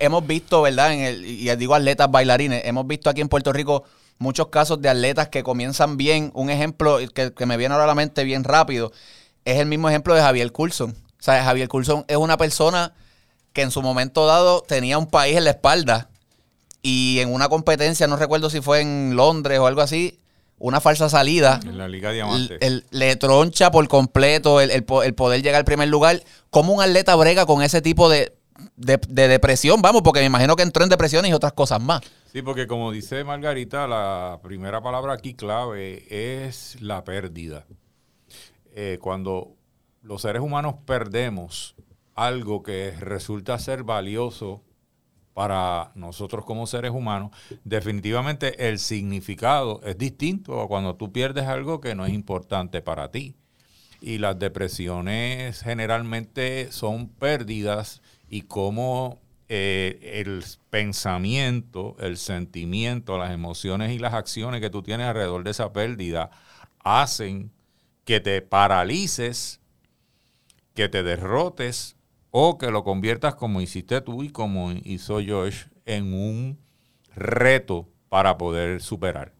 hemos 0.00 0.24
visto, 0.24 0.62
¿verdad? 0.62 0.94
En 0.94 1.00
el, 1.00 1.26
y 1.26 1.54
digo 1.56 1.74
atletas 1.74 2.10
bailarines, 2.10 2.64
hemos 2.64 2.86
visto 2.86 3.10
aquí 3.10 3.20
en 3.20 3.28
Puerto 3.28 3.52
Rico 3.52 3.82
muchos 4.18 4.46
casos 4.46 4.80
de 4.80 4.88
atletas 4.88 5.28
que 5.28 5.42
comienzan 5.42 5.96
bien. 5.96 6.30
Un 6.32 6.48
ejemplo 6.48 6.98
que, 7.12 7.34
que 7.34 7.46
me 7.46 7.56
viene 7.56 7.74
ahora 7.74 7.84
a 7.84 7.88
la 7.88 7.96
mente 7.96 8.22
bien 8.22 8.44
rápido 8.44 8.92
es 9.44 9.58
el 9.58 9.66
mismo 9.66 9.88
ejemplo 9.88 10.14
de 10.14 10.22
Javier 10.22 10.52
Coulson. 10.52 10.92
O 10.92 11.22
sea, 11.22 11.42
Javier 11.42 11.66
Coulson 11.66 12.04
es 12.06 12.16
una 12.16 12.36
persona 12.36 12.94
que 13.52 13.62
en 13.62 13.72
su 13.72 13.82
momento 13.82 14.26
dado 14.26 14.62
tenía 14.62 14.96
un 14.96 15.08
país 15.08 15.36
en 15.36 15.44
la 15.44 15.50
espalda 15.50 16.08
y 16.82 17.20
en 17.20 17.32
una 17.32 17.48
competencia, 17.48 18.08
no 18.08 18.16
recuerdo 18.16 18.50
si 18.50 18.60
fue 18.60 18.80
en 18.80 19.14
Londres 19.14 19.60
o 19.60 19.66
algo 19.66 19.80
así, 19.80 20.18
una 20.58 20.80
falsa 20.80 21.08
salida. 21.08 21.60
En 21.64 21.78
la 21.78 21.88
Liga 21.88 22.12
Diamante. 22.12 22.58
El, 22.60 22.84
le 22.90 23.16
troncha 23.16 23.70
por 23.70 23.86
completo 23.88 24.60
el, 24.60 24.84
poder 24.84 25.42
llegar 25.42 25.60
al 25.60 25.64
primer 25.64 25.88
lugar. 25.88 26.22
¿Cómo 26.50 26.72
un 26.72 26.82
atleta 26.82 27.14
brega 27.16 27.46
con 27.46 27.62
ese 27.62 27.82
tipo 27.82 28.08
de, 28.08 28.32
depresión? 28.76 29.82
Vamos, 29.82 30.02
porque 30.02 30.20
me 30.20 30.26
imagino 30.26 30.56
que 30.56 30.62
entró 30.62 30.82
en 30.84 30.90
depresión 30.90 31.24
y 31.26 31.32
otras 31.32 31.52
cosas 31.52 31.80
más. 31.80 32.02
Sí, 32.32 32.42
porque 32.42 32.66
como 32.66 32.92
dice 32.92 33.24
Margarita, 33.24 33.86
la 33.86 34.40
primera 34.42 34.80
palabra 34.80 35.14
aquí 35.14 35.34
clave 35.34 36.04
es 36.08 36.80
la 36.80 37.04
pérdida. 37.04 37.66
Eh, 38.74 38.98
cuando 39.00 39.56
los 40.00 40.22
seres 40.22 40.42
humanos 40.42 40.76
perdemos 40.86 41.74
algo 42.14 42.62
que 42.62 42.92
resulta 43.00 43.58
ser 43.58 43.82
valioso 43.82 44.62
para 45.34 45.92
nosotros 45.94 46.44
como 46.44 46.66
seres 46.66 46.90
humanos, 46.90 47.30
definitivamente 47.64 48.68
el 48.68 48.78
significado 48.78 49.80
es 49.84 49.96
distinto 49.96 50.60
a 50.60 50.68
cuando 50.68 50.96
tú 50.96 51.12
pierdes 51.12 51.46
algo 51.46 51.80
que 51.80 51.94
no 51.94 52.04
es 52.04 52.12
importante 52.12 52.82
para 52.82 53.10
ti. 53.10 53.34
Y 54.00 54.18
las 54.18 54.38
depresiones 54.38 55.62
generalmente 55.62 56.72
son 56.72 57.08
pérdidas 57.08 58.02
y 58.28 58.42
cómo 58.42 59.20
eh, 59.48 60.20
el 60.20 60.44
pensamiento, 60.70 61.96
el 62.00 62.16
sentimiento, 62.16 63.18
las 63.18 63.32
emociones 63.32 63.92
y 63.92 63.98
las 63.98 64.14
acciones 64.14 64.60
que 64.60 64.70
tú 64.70 64.82
tienes 64.82 65.06
alrededor 65.06 65.44
de 65.44 65.50
esa 65.50 65.72
pérdida 65.72 66.30
hacen 66.82 67.52
que 68.04 68.20
te 68.20 68.42
paralices, 68.42 69.60
que 70.74 70.88
te 70.88 71.02
derrotes 71.02 71.96
o 72.32 72.58
que 72.58 72.70
lo 72.70 72.82
conviertas 72.82 73.34
como 73.36 73.60
hiciste 73.60 74.00
tú 74.00 74.24
y 74.24 74.30
como 74.30 74.72
hizo 74.72 75.20
Josh 75.24 75.66
en 75.84 76.14
un 76.14 76.58
reto 77.14 77.88
para 78.08 78.36
poder 78.38 78.80
superar. 78.80 79.32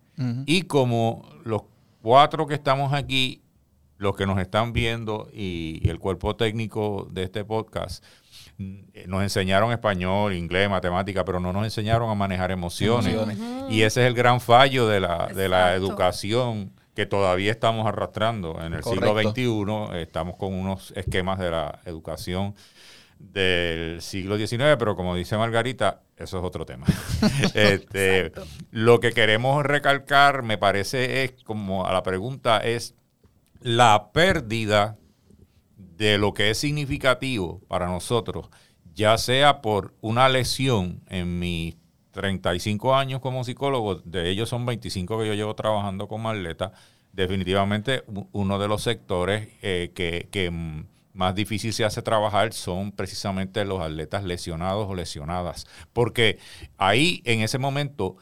Y 0.47 0.63
como 0.63 1.29
los 1.43 1.63
cuatro 2.01 2.47
que 2.47 2.55
estamos 2.55 2.93
aquí, 2.93 3.43
los 3.97 4.15
que 4.15 4.27
nos 4.27 4.39
están 4.39 4.73
viendo 4.73 5.29
y, 5.33 5.81
el 5.89 5.99
cuerpo 5.99 6.37
técnico 6.37 7.09
de 7.11 7.25
este 7.25 7.45
podcast, 7.45 8.05
nos 9.07 9.23
enseñaron 9.23 9.73
español, 9.73 10.35
inglés, 10.35 10.69
matemática, 10.69 11.25
pero 11.25 11.41
no 11.41 11.53
nos 11.53 11.65
enseñaron 11.65 12.11
a 12.11 12.15
manejar 12.15 12.53
emociones. 12.53 13.17
Y 13.71 13.83
ese 13.83 14.03
es 14.03 14.07
el 14.07 14.15
gran 14.15 14.41
fallo 14.41 14.87
de 14.87 15.01
la, 15.01 15.29
de 15.35 15.49
la 15.49 15.75
educación 15.75 16.73
que 16.95 17.07
todavía 17.07 17.51
estamos 17.51 17.87
arrastrando. 17.87 18.61
En 18.61 18.75
el 18.75 18.85
siglo 18.85 19.15
XXI 19.19 19.99
estamos 20.01 20.37
con 20.37 20.53
unos 20.53 20.93
esquemas 20.95 21.39
de 21.39 21.51
la 21.51 21.81
educación 21.87 22.55
del 23.23 24.03
siglo 24.03 24.37
XIX, 24.37 24.77
pero 24.79 24.97
como 24.97 25.15
dice 25.15 25.37
Margarita, 25.37 26.03
eso 26.17 26.39
es 26.39 26.45
otro 26.45 26.67
tema. 26.67 26.87
este, 27.55 28.33
lo 28.71 29.01
que 29.01 29.13
queremos 29.13 29.65
recalcar, 29.65 30.43
me 30.43 30.59
parece, 30.59 31.25
es 31.25 31.35
como 31.45 31.87
a 31.87 31.93
la 31.93 32.03
pregunta, 32.03 32.59
es 32.59 32.95
la 33.61 34.11
pérdida 34.13 34.99
de 35.77 36.19
lo 36.19 36.35
que 36.35 36.51
es 36.51 36.59
significativo 36.59 37.61
para 37.69 37.87
nosotros, 37.87 38.49
ya 38.95 39.17
sea 39.19 39.63
por 39.63 39.95
una 40.01 40.29
lesión 40.29 41.01
en 41.09 41.39
mis 41.39 41.77
35 42.11 42.95
años 42.95 43.21
como 43.21 43.45
psicólogo, 43.45 43.97
de 43.97 44.29
ellos 44.29 44.49
son 44.49 44.67
25 44.67 45.19
que 45.19 45.27
yo 45.29 45.35
llevo 45.35 45.55
trabajando 45.55 46.09
como 46.09 46.29
atleta, 46.29 46.73
definitivamente 47.13 48.05
uno 48.33 48.59
de 48.59 48.69
los 48.69 48.83
sectores 48.83 49.49
eh, 49.63 49.93
que, 49.95 50.29
que 50.31 50.51
más 51.13 51.35
difícil 51.35 51.73
se 51.73 51.85
hace 51.85 52.03
trabajar 52.03 52.53
son 52.53 52.93
precisamente 52.93 53.65
los 53.65 53.81
atletas 53.81 54.25
lesionados 54.25 54.89
o 54.89 54.95
lesionadas. 54.95 55.67
Porque 55.93 56.39
ahí, 56.79 57.23
en 57.25 57.41
ese 57.41 57.59
momento, 57.59 58.17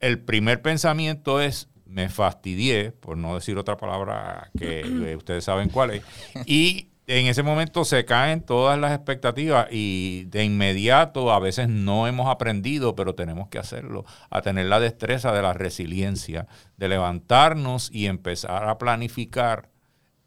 el 0.00 0.18
primer 0.20 0.62
pensamiento 0.62 1.40
es, 1.40 1.68
me 1.84 2.08
fastidié, 2.08 2.92
por 2.92 3.16
no 3.16 3.34
decir 3.34 3.58
otra 3.58 3.76
palabra 3.76 4.50
que 4.58 5.14
ustedes 5.16 5.44
saben 5.44 5.68
cuál 5.68 5.90
es, 5.90 6.02
y 6.46 6.90
en 7.06 7.26
ese 7.26 7.42
momento 7.42 7.84
se 7.84 8.04
caen 8.04 8.40
todas 8.40 8.78
las 8.78 8.92
expectativas 8.92 9.66
y 9.72 10.26
de 10.26 10.44
inmediato 10.44 11.32
a 11.32 11.40
veces 11.40 11.68
no 11.68 12.06
hemos 12.06 12.28
aprendido, 12.28 12.94
pero 12.94 13.16
tenemos 13.16 13.48
que 13.48 13.58
hacerlo, 13.58 14.04
a 14.30 14.42
tener 14.42 14.66
la 14.66 14.78
destreza 14.78 15.32
de 15.32 15.42
la 15.42 15.52
resiliencia, 15.52 16.46
de 16.76 16.88
levantarnos 16.88 17.90
y 17.92 18.06
empezar 18.06 18.68
a 18.68 18.78
planificar 18.78 19.69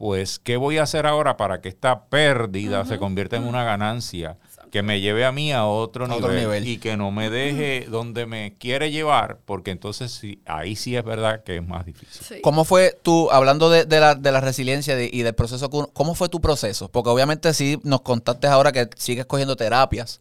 pues, 0.03 0.37
¿qué 0.37 0.57
voy 0.57 0.79
a 0.79 0.83
hacer 0.83 1.05
ahora 1.05 1.37
para 1.37 1.61
que 1.61 1.69
esta 1.69 2.07
pérdida 2.07 2.83
se 2.83 2.97
convierta 2.97 3.37
en 3.37 3.45
una 3.45 3.63
ganancia? 3.63 4.37
Que 4.69 4.83
me 4.83 4.99
lleve 4.99 5.23
a 5.23 5.31
mí 5.31 5.53
a 5.53 5.63
otro, 5.65 6.07
nivel, 6.07 6.67
y 6.67 6.77
que 6.77 6.97
no 6.97 7.09
me 7.09 7.29
deje 7.29 7.87
donde 7.89 8.25
me 8.25 8.53
quiere 8.57 8.91
llevar, 8.91 9.39
porque 9.45 9.71
entonces 9.71 10.11
sí, 10.11 10.41
ahí 10.45 10.75
sí 10.75 10.97
es 10.97 11.05
verdad 11.05 11.45
que 11.45 11.55
es 11.55 11.65
más 11.65 11.85
difícil. 11.85 12.41
¿Cómo 12.41 12.65
fue 12.65 12.99
tú, 13.01 13.31
hablando 13.31 13.69
de, 13.69 13.85
la, 13.85 14.15
de 14.15 14.31
la, 14.33 14.41
resiliencia 14.41 15.01
y 15.01 15.21
del 15.21 15.35
proceso, 15.35 15.69
cómo 15.69 16.15
fue 16.15 16.27
tu 16.27 16.41
proceso? 16.41 16.89
Porque 16.89 17.09
obviamente 17.09 17.53
sí 17.53 17.79
nos 17.83 18.01
contaste 18.01 18.47
ahora 18.47 18.73
que 18.73 18.89
sigues 18.97 19.25
cogiendo 19.25 19.55
terapias, 19.55 20.19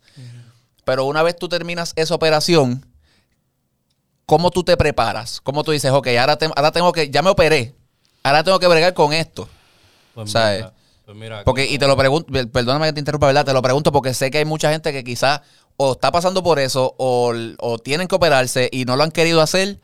pero 0.85 1.07
una 1.07 1.25
vez 1.25 1.35
tú 1.35 1.49
terminas 1.49 1.93
esa 1.97 2.15
operación, 2.15 2.87
¿cómo 4.27 4.53
tú 4.53 4.63
te 4.63 4.77
preparas? 4.77 5.41
¿Cómo 5.41 5.65
tú 5.65 5.73
dices, 5.73 5.91
ok, 5.91 6.07
ahora, 6.21 6.39
ahora 6.55 6.71
tengo 6.71 6.93
que, 6.93 7.11
ya 7.11 7.21
me 7.21 7.31
operé, 7.31 7.75
ahora 8.23 8.45
tengo 8.45 8.61
que 8.61 8.69
bregar 8.69 8.95
con 8.95 9.13
esto? 9.13 9.49
Pues 10.15 10.35
pues 11.05 11.17
mira, 11.17 11.43
porque, 11.45 11.67
y 11.67 11.79
te 11.79 11.87
lo 11.87 11.97
pregunto, 11.97 12.33
perdóname 12.53 12.87
que 12.87 12.93
te 12.93 13.01
interrumpa, 13.01 13.27
¿verdad? 13.27 13.45
Te 13.45 13.53
lo 13.53 13.61
pregunto 13.61 13.91
porque 13.91 14.15
sé 14.15 14.31
que 14.31 14.39
hay 14.39 14.45
mucha 14.45 14.71
gente 14.71 14.93
que 14.93 15.03
quizás 15.03 15.41
o 15.77 15.93
está 15.93 16.13
pasando 16.13 16.43
por 16.43 16.59
eso 16.59 16.95
o, 16.99 17.79
tienen 17.83 18.07
que 18.07 18.15
operarse 18.15 18.69
y 18.73 18.85
no 18.85 18.97
lo 18.97 19.03
han 19.03 19.11
querido 19.11 19.41
hacer 19.41 19.81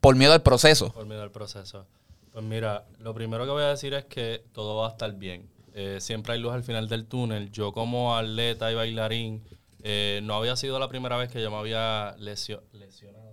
por 0.00 0.16
miedo 0.16 0.32
al 0.32 0.42
proceso. 0.42 0.90
Por 0.92 1.06
miedo 1.06 1.22
al 1.22 1.30
proceso. 1.30 1.86
Pues 2.32 2.44
mira, 2.44 2.86
lo 2.98 3.14
primero 3.14 3.44
que 3.44 3.50
voy 3.50 3.64
a 3.64 3.68
decir 3.68 3.94
es 3.94 4.04
que 4.06 4.42
todo 4.52 4.76
va 4.76 4.86
a 4.86 4.90
estar 4.90 5.12
bien. 5.12 5.50
Eh, 5.74 5.98
siempre 6.00 6.32
hay 6.32 6.40
luz 6.40 6.54
al 6.54 6.62
final 6.62 6.88
del 6.88 7.06
túnel. 7.06 7.50
Yo 7.50 7.72
como 7.72 8.16
atleta 8.16 8.72
y 8.72 8.74
bailarín, 8.74 9.44
eh, 9.82 10.20
no 10.22 10.34
había 10.34 10.56
sido 10.56 10.78
la 10.78 10.88
primera 10.88 11.16
vez 11.16 11.30
que 11.30 11.42
yo 11.42 11.50
me 11.50 11.56
había 11.56 12.16
lesionado 12.18 13.27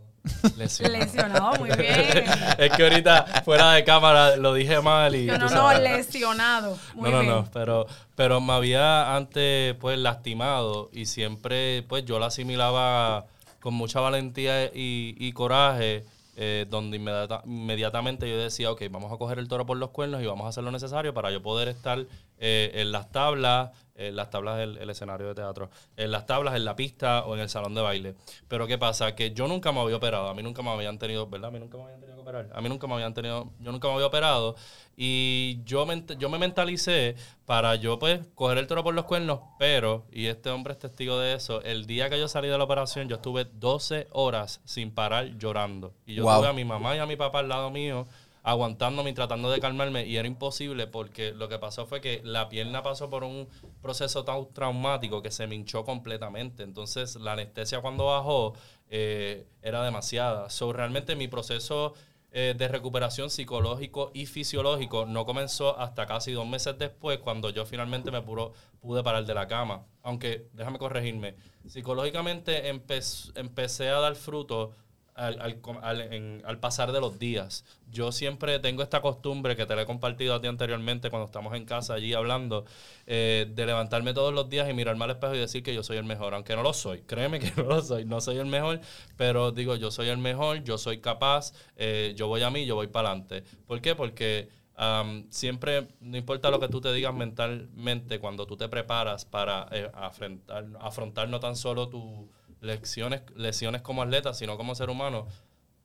Lesionado. 0.58 1.58
muy 1.60 1.70
bien. 1.72 2.24
es 2.58 2.72
que 2.72 2.84
ahorita 2.84 3.44
fuera 3.44 3.74
de 3.74 3.84
cámara 3.84 4.36
lo 4.38 4.54
dije 4.54 4.80
mal 4.82 5.16
y... 5.16 5.26
no, 5.26 5.38
no, 5.38 5.74
lesionado. 5.80 6.78
no, 6.96 7.10
no, 7.10 7.24
no, 7.24 7.50
pero, 7.54 7.88
pero 8.16 8.42
me 8.42 8.54
había 8.54 9.16
antes 9.16 9.76
pues 9.76 9.98
lastimado 9.98 10.90
y 10.94 11.06
siempre 11.06 11.84
pues 11.84 12.06
yo 12.06 12.20
la 12.20 12.28
asimilaba 12.28 13.26
con 13.60 13.74
mucha 13.74 14.00
valentía 14.00 14.72
y, 14.74 15.32
coraje. 15.34 16.06
Eh, 16.38 16.66
donde 16.70 16.98
inmediatamente 17.46 18.30
yo 18.30 18.38
decía, 18.38 18.70
ok, 18.70 18.82
vamos 18.92 19.10
a 19.10 19.16
coger 19.16 19.40
el 19.40 19.48
toro 19.48 19.66
por 19.66 19.78
los 19.78 19.92
cuernos 19.92 20.22
y 20.22 20.26
vamos 20.26 20.46
a 20.46 20.50
hacer 20.50 20.66
lo 20.66 20.72
necesario 20.72 21.14
para 21.14 21.32
yo 21.32 21.42
poder 21.42 21.70
estar 21.70 22.06
eh, 22.38 22.72
en 22.76 22.92
las 22.92 23.12
tablas, 23.12 23.72
en 23.96 24.16
las 24.16 24.30
tablas 24.30 24.58
del 24.58 24.90
escenario 24.90 25.28
de 25.28 25.36
teatro, 25.36 25.70
en 25.96 26.12
las 26.12 26.26
tablas, 26.26 26.56
en 26.56 26.66
la 26.66 26.76
pista 26.76 27.26
o 27.26 27.36
en 27.36 27.42
el 27.42 27.50
salón 27.50 27.74
de 27.76 27.82
baile. 27.82 28.16
Pero 28.48 28.68
¿qué 28.68 28.78
pasa? 28.78 29.16
Que 29.16 29.32
yo 29.32 29.48
nunca 29.48 29.72
me 29.72 29.80
había 29.80 29.96
operado, 29.96 30.28
a 30.28 30.34
mí 30.34 30.44
nunca 30.44 30.62
me 30.62 30.70
habían 30.70 31.00
tenido, 31.00 31.28
¿verdad? 31.28 31.50
A 31.50 31.52
mí 31.52 31.60
nunca 31.60 31.78
me 31.78 31.84
habían 31.84 32.02
tenido 32.02 32.18
que 32.18 32.22
operar, 32.22 32.50
a 32.54 32.62
mí 32.62 32.70
nunca 32.70 32.88
me 32.88 32.94
habían 32.96 33.14
tenido, 33.14 33.52
yo 33.60 33.72
nunca 33.72 33.88
me 33.88 33.94
había 33.94 34.08
operado 34.08 34.56
y 34.98 35.60
yo 35.66 35.86
me, 35.86 36.04
yo 36.18 36.30
me 36.30 36.38
mentalicé 36.38 37.16
para 37.46 37.76
yo 37.76 38.00
pues 38.00 38.22
coger 38.36 38.58
el 38.58 38.68
toro 38.68 38.84
por 38.84 38.94
los 38.94 39.06
cuernos, 39.06 39.40
pero, 39.60 40.06
y 40.12 40.28
este 40.28 40.50
hombre 40.50 40.74
es 40.74 40.80
testigo 40.80 41.20
de 41.20 41.34
eso, 41.34 41.62
el 41.62 41.86
día 41.86 42.10
que 42.10 42.20
yo 42.20 42.28
salí 42.28 42.48
de 42.48 42.58
la 42.58 42.64
operación 42.64 43.08
yo 43.08 43.16
estuve 43.16 43.46
12 43.46 44.08
horas 44.12 44.62
sin 44.66 44.92
parar 44.92 45.38
llorando. 45.38 45.94
Y 46.06 46.16
yo 46.16 46.24
tuve 46.24 46.48
a 46.48 46.54
mi 46.54 46.66
mamá 46.66 46.96
y 46.96 47.00
a 47.00 47.06
mi 47.06 47.16
papá 47.16 47.40
al 47.40 47.50
lado 47.50 47.70
mío 47.72 48.08
aguantándome 48.46 49.10
y 49.10 49.14
tratando 49.14 49.50
de 49.50 49.60
calmarme 49.60 50.06
y 50.06 50.18
era 50.18 50.28
imposible 50.28 50.86
porque 50.86 51.34
lo 51.34 51.50
que 51.50 51.58
pasó 51.58 51.88
fue 51.88 52.00
que 52.00 52.22
la 52.24 52.48
pierna 52.48 52.84
pasó 52.84 53.10
por 53.10 53.24
un 53.24 53.50
proceso 53.82 54.24
tan 54.24 54.54
traumático 54.54 55.24
que 55.24 55.32
se 55.32 55.48
me 55.48 55.56
hinchó 55.56 55.84
completamente. 55.84 56.62
Entonces 56.62 57.16
la 57.16 57.32
anestesia 57.32 57.82
cuando 57.82 58.06
bajó 58.06 58.54
eh, 58.90 59.48
era 59.64 59.84
demasiada. 59.84 60.52
So, 60.52 60.72
realmente 60.72 61.16
mi 61.16 61.28
proceso 61.28 61.96
eh, 62.32 62.54
de 62.56 62.68
recuperación 62.68 63.32
psicológico 63.32 64.12
y 64.14 64.28
fisiológico 64.28 65.08
no 65.08 65.26
comenzó 65.26 65.80
hasta 65.80 66.06
casi 66.06 66.32
dos 66.32 66.48
meses 66.48 66.78
después 66.78 67.18
cuando 67.18 67.50
yo 67.50 67.66
finalmente 67.66 68.12
me 68.12 68.22
pude 68.22 69.04
parar 69.04 69.26
de 69.26 69.34
la 69.34 69.48
cama. 69.48 69.88
Aunque, 70.04 70.50
déjame 70.54 70.78
corregirme, 70.78 71.36
psicológicamente 71.66 72.70
empecé 72.70 73.90
a 73.90 74.00
dar 74.00 74.16
fruto 74.16 74.72
al, 75.16 75.40
al, 75.40 76.42
al, 76.44 76.60
pasar 76.60 76.92
de 76.92 77.00
los 77.00 77.18
días. 77.18 77.64
Yo 77.90 78.12
siempre 78.12 78.60
tengo 78.60 78.84
esta 78.84 79.02
costumbre 79.02 79.56
que 79.56 79.66
te 79.66 79.76
la 79.76 79.84
he 79.84 79.86
compartido 79.86 80.36
a 80.36 80.42
ti 80.42 80.48
anteriormente 80.48 81.10
cuando 81.10 81.26
estamos 81.26 81.56
en 81.56 81.66
casa 81.66 81.94
allí 81.94 82.14
hablando, 82.14 82.66
eh, 83.08 83.48
de 83.50 83.66
levantarme 83.66 84.14
todos 84.14 84.34
los 84.34 84.50
días 84.50 84.70
y 84.70 84.74
mirarme 84.74 85.06
al 85.06 85.12
espejo 85.12 85.34
y 85.36 85.40
decir 85.40 85.64
que 85.64 85.74
yo 85.74 85.84
soy 85.84 85.98
el 85.98 86.04
mejor, 86.04 86.34
aunque 86.34 86.56
no 86.56 86.64
lo 86.64 86.74
soy. 86.74 87.02
Créeme 87.02 87.40
que 87.40 87.52
no 87.58 87.64
lo 87.64 87.82
soy, 87.82 88.06
no 88.06 88.20
soy 88.20 88.38
el 88.38 88.48
mejor, 88.48 88.82
pero 89.16 89.52
digo, 89.52 89.76
yo 89.76 89.90
soy 89.90 90.10
el 90.10 90.18
mejor, 90.18 90.64
yo 90.64 90.78
soy 90.78 91.00
capaz, 91.00 91.54
eh, 91.78 92.14
yo 92.18 92.28
voy 92.28 92.44
a 92.44 92.50
mí, 92.50 92.66
yo 92.66 92.76
voy 92.76 92.88
para 92.88 93.10
adelante. 93.10 93.44
¿Por 93.66 93.82
qué? 93.82 93.96
Porque 93.96 94.50
siempre, 95.30 95.88
no 96.02 96.18
importa 96.18 96.52
lo 96.52 96.60
que 96.60 96.68
tú 96.68 96.82
te 96.82 96.92
digas 96.92 97.14
mentalmente, 97.14 98.20
cuando 98.20 98.46
tú 98.46 98.58
te 98.58 98.68
preparas 98.68 99.24
para 99.24 99.68
eh, 99.72 99.90
afrontar, 99.94 100.66
afrontar 100.82 101.30
no 101.30 101.40
tan 101.40 101.56
solo 101.56 101.88
tu 101.88 102.30
lecciones, 102.66 103.22
lesiones 103.36 103.82
como 103.82 104.02
atleta, 104.02 104.34
sino 104.34 104.58
como 104.58 104.76
ser 104.76 104.90
humano, 104.90 105.28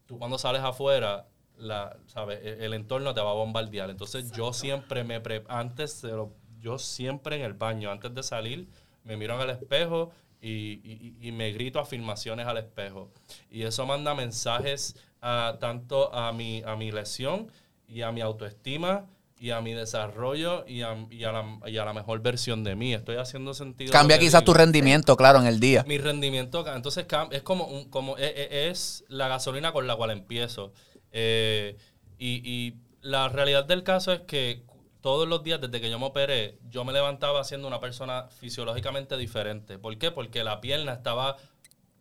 tú 0.07 0.19
cuando 0.19 0.39
sales 0.39 0.63
afuera, 0.63 1.29
la, 1.57 1.97
¿sabes? 2.07 2.41
E, 2.43 2.65
el, 2.65 2.75
entorno 2.75 3.15
te 3.15 3.21
va 3.21 3.31
a 3.31 3.35
bombardear. 3.35 3.91
Entonces 3.91 4.33
yo 4.33 4.53
siempre 4.53 5.05
me 5.05 5.21
pre 5.21 5.45
antes 5.49 6.03
de 6.03 6.27
yo 6.59 6.79
siempre 6.79 7.37
en 7.37 7.43
el 7.43 7.55
baño, 7.55 7.91
antes 7.91 8.15
de 8.15 8.23
salir, 8.23 8.69
me 9.05 9.17
miro 9.17 9.35
en 9.37 9.43
el 9.43 9.51
espejo 9.51 10.11
y, 10.43 11.31
me 11.33 11.53
grito 11.53 11.81
afirmaciones 11.81 12.47
al 12.47 12.59
espejo. 12.59 13.11
Y 13.51 13.63
eso 13.63 13.87
manda 13.87 14.15
mensajes 14.15 14.97
a, 15.21 15.57
tanto 15.61 16.13
a 16.15 16.33
mi, 16.33 16.63
a 16.65 16.77
mi 16.77 16.93
lesión 16.93 17.51
y 17.87 18.03
a 18.03 18.13
mi 18.13 18.21
autoestima 18.21 19.07
y 19.41 19.53
a 19.53 19.63
mi 19.63 19.73
desarrollo 19.73 20.67
y 20.69 20.83
a, 20.83 20.95
y 21.09 21.25
a, 21.25 21.33
la, 21.33 21.59
y 21.67 21.79
a 21.79 21.85
la 21.87 21.95
mejor 21.95 22.21
versión 22.21 22.63
de 22.63 22.77
mí. 22.77 22.93
Estoy 22.93 23.17
haciendo 23.17 23.55
sentido. 23.55 23.91
Cambia 23.91 24.19
quizás 24.19 24.45
tu 24.45 24.53
rendimiento, 24.53 25.17
claro, 25.17 25.41
en 25.41 25.47
el 25.47 25.59
día. 25.59 25.83
Mi 25.89 25.97
rendimiento, 25.97 26.63
entonces 26.73 27.07
es 27.31 27.43
como, 27.43 27.65
un, 27.65 27.89
como 27.89 28.19
es, 28.19 28.25
e, 28.37 28.49
e, 28.51 28.69
es, 28.69 29.03
la 29.09 29.29
gasolina 29.29 29.73
con 29.73 29.87
la 29.87 29.97
cual 29.97 30.11
empiezo. 30.11 30.75
Eh, 31.11 31.79
y, 32.19 32.43
y 32.47 32.75
la 33.01 33.31
realidad 33.31 33.65
del 33.65 33.83
caso 33.83 34.13
es 34.13 34.21
que 34.21 34.63
todos 35.01 35.27
los 35.27 35.43
días 35.43 35.59
desde 35.59 35.81
que 35.81 35.89
yo 35.89 35.99
me 35.99 36.05
operé, 36.05 36.59
yo 36.69 36.85
me 36.85 36.93
levantaba 36.93 37.43
siendo 37.43 37.67
una 37.67 37.81
persona 37.81 38.29
fisiológicamente 38.29 39.17
diferente. 39.17 39.79
¿Por 39.79 39.97
qué? 39.97 40.11
Porque 40.11 40.45
la 40.45 40.61
pierna 40.61 40.93
estaba 40.93 41.39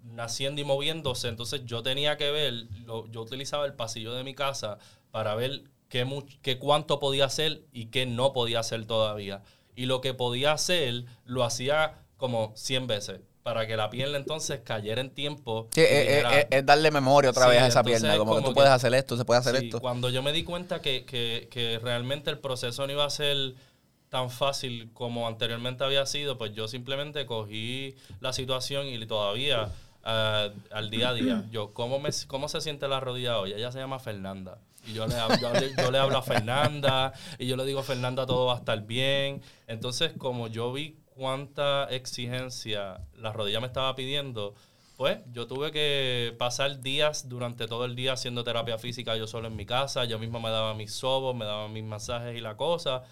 naciendo 0.04 0.60
y 0.60 0.65
moviéndose, 0.65 1.30
entonces 1.30 1.62
yo 1.65 1.84
tenía 1.84 2.17
que 2.17 2.32
ver, 2.32 2.67
yo 2.86 3.21
utilizaba 3.21 3.65
el 3.65 3.75
pasillo 3.75 4.13
de 4.13 4.25
mi 4.25 4.34
casa 4.34 4.78
para 5.12 5.36
ver 5.36 5.63
qué, 5.89 6.08
qué 6.41 6.58
cuánto 6.58 6.99
podía 6.99 7.25
hacer 7.25 7.63
y 7.73 7.88
qué 7.88 8.06
no 8.06 8.34
podía 8.34 8.60
hacer 8.60 8.86
todavía. 8.86 9.41
Y 9.75 9.86
lo 9.86 10.02
que 10.02 10.13
podía 10.13 10.54
hacer 10.54 11.06
lo 11.25 11.43
hacía 11.43 11.99
como 12.17 12.54
100 12.56 12.88
veces 12.88 13.21
para 13.43 13.65
que 13.65 13.75
la 13.75 13.89
pierna 13.89 14.17
entonces 14.17 14.62
cayera 14.63 15.02
en 15.02 15.10
tiempo. 15.10 15.69
Sí, 15.73 15.82
es, 15.82 16.65
darle 16.65 16.91
memoria 16.91 17.32
otra 17.32 17.47
vez 17.47 17.62
a 17.62 17.67
esa 17.67 17.84
pierna, 17.84 18.17
como, 18.17 18.38
que 18.38 18.43
tú 18.43 18.54
puedes 18.54 18.69
hacer 18.69 18.93
esto, 18.93 19.17
se 19.17 19.25
puede 19.25 19.39
hacer 19.39 19.56
esto. 19.56 19.80
Cuando 19.80 20.10
yo 20.10 20.21
me 20.21 20.32
di 20.32 20.43
cuenta 20.43 20.82
que, 20.82 21.06
que, 21.06 21.47
que, 21.49 21.80
realmente 21.80 22.30
el 22.30 22.38
proceso 22.38 22.86
no 22.86 22.93
iba 22.93 23.06
a 23.06 23.10
ser 23.10 23.56
tan 24.10 24.30
fácil 24.30 24.91
como 24.93 25.28
anteriormente 25.28 25.84
había 25.84 26.06
sido, 26.06 26.38
pues 26.38 26.54
yo 26.54 26.67
simplemente 26.67 27.25
cogí 27.25 27.95
la 28.19 28.34
situación 28.34 28.88
y 28.88 29.04
todavía 29.06 29.69
uh, 30.04 30.52
al 30.71 30.89
día 30.89 31.10
a 31.10 31.13
día, 31.13 31.45
yo, 31.52 31.73
¿cómo, 31.73 31.99
me, 31.99 32.10
¿cómo 32.28 32.49
se 32.49 32.62
siente 32.62 32.88
la 32.88 32.99
rodilla 32.99 33.39
hoy? 33.39 33.54
Ella 33.54 33.71
se 33.71 33.80
llama 33.80 33.99
Fernanda. 33.99 34.60
Y 34.89 34.93
yo 34.93 35.06
le, 35.06 35.15
yo, 35.78 35.91
le 35.91 35.97
hablo 35.97 36.17
a 36.17 36.21
Fernanda 36.21 37.13
y 37.38 37.47
yo 37.47 37.56
le 37.56 37.65
digo, 37.65 37.84
Fernanda, 37.84 38.25
todo 38.25 38.47
va 38.47 38.56
a 38.56 38.58
estar 38.58 38.82
bien. 38.86 39.41
Entonces, 39.67 40.13
como 40.17 40.47
yo 40.47 40.73
vi 40.73 40.97
cuánta 41.15 41.86
exigencia 41.86 43.02
la 43.15 43.32
rodilla 43.32 43.60
me 43.60 43.67
estaba 43.67 43.95
pidiendo, 43.95 44.56
pues 44.97 45.19
yo 45.32 45.47
tuve 45.47 45.71
que 45.71 46.36
pasar 46.39 46.82
días 46.82 47.30
durante 47.30 47.67
todo 47.67 47.86
el 47.86 47.95
día 47.95 48.13
haciendo 48.13 48.43
terapia 48.43 48.78
física 48.78 49.15
yo 49.15 49.28
solo 49.28 49.47
en 49.47 49.56
mi 49.56 49.65
casa. 49.65 50.06
Yo 50.06 50.17
mismo 50.17 50.39
me 50.39 50.49
daba 50.49 50.73
mis 50.73 50.91
sobos, 50.91 51.36
me 51.36 51.45
daba 51.45 51.67
mis 51.67 51.84
masajes 51.84 52.36
y 52.36 52.41
la 52.41 52.58
cosa. 52.58 53.04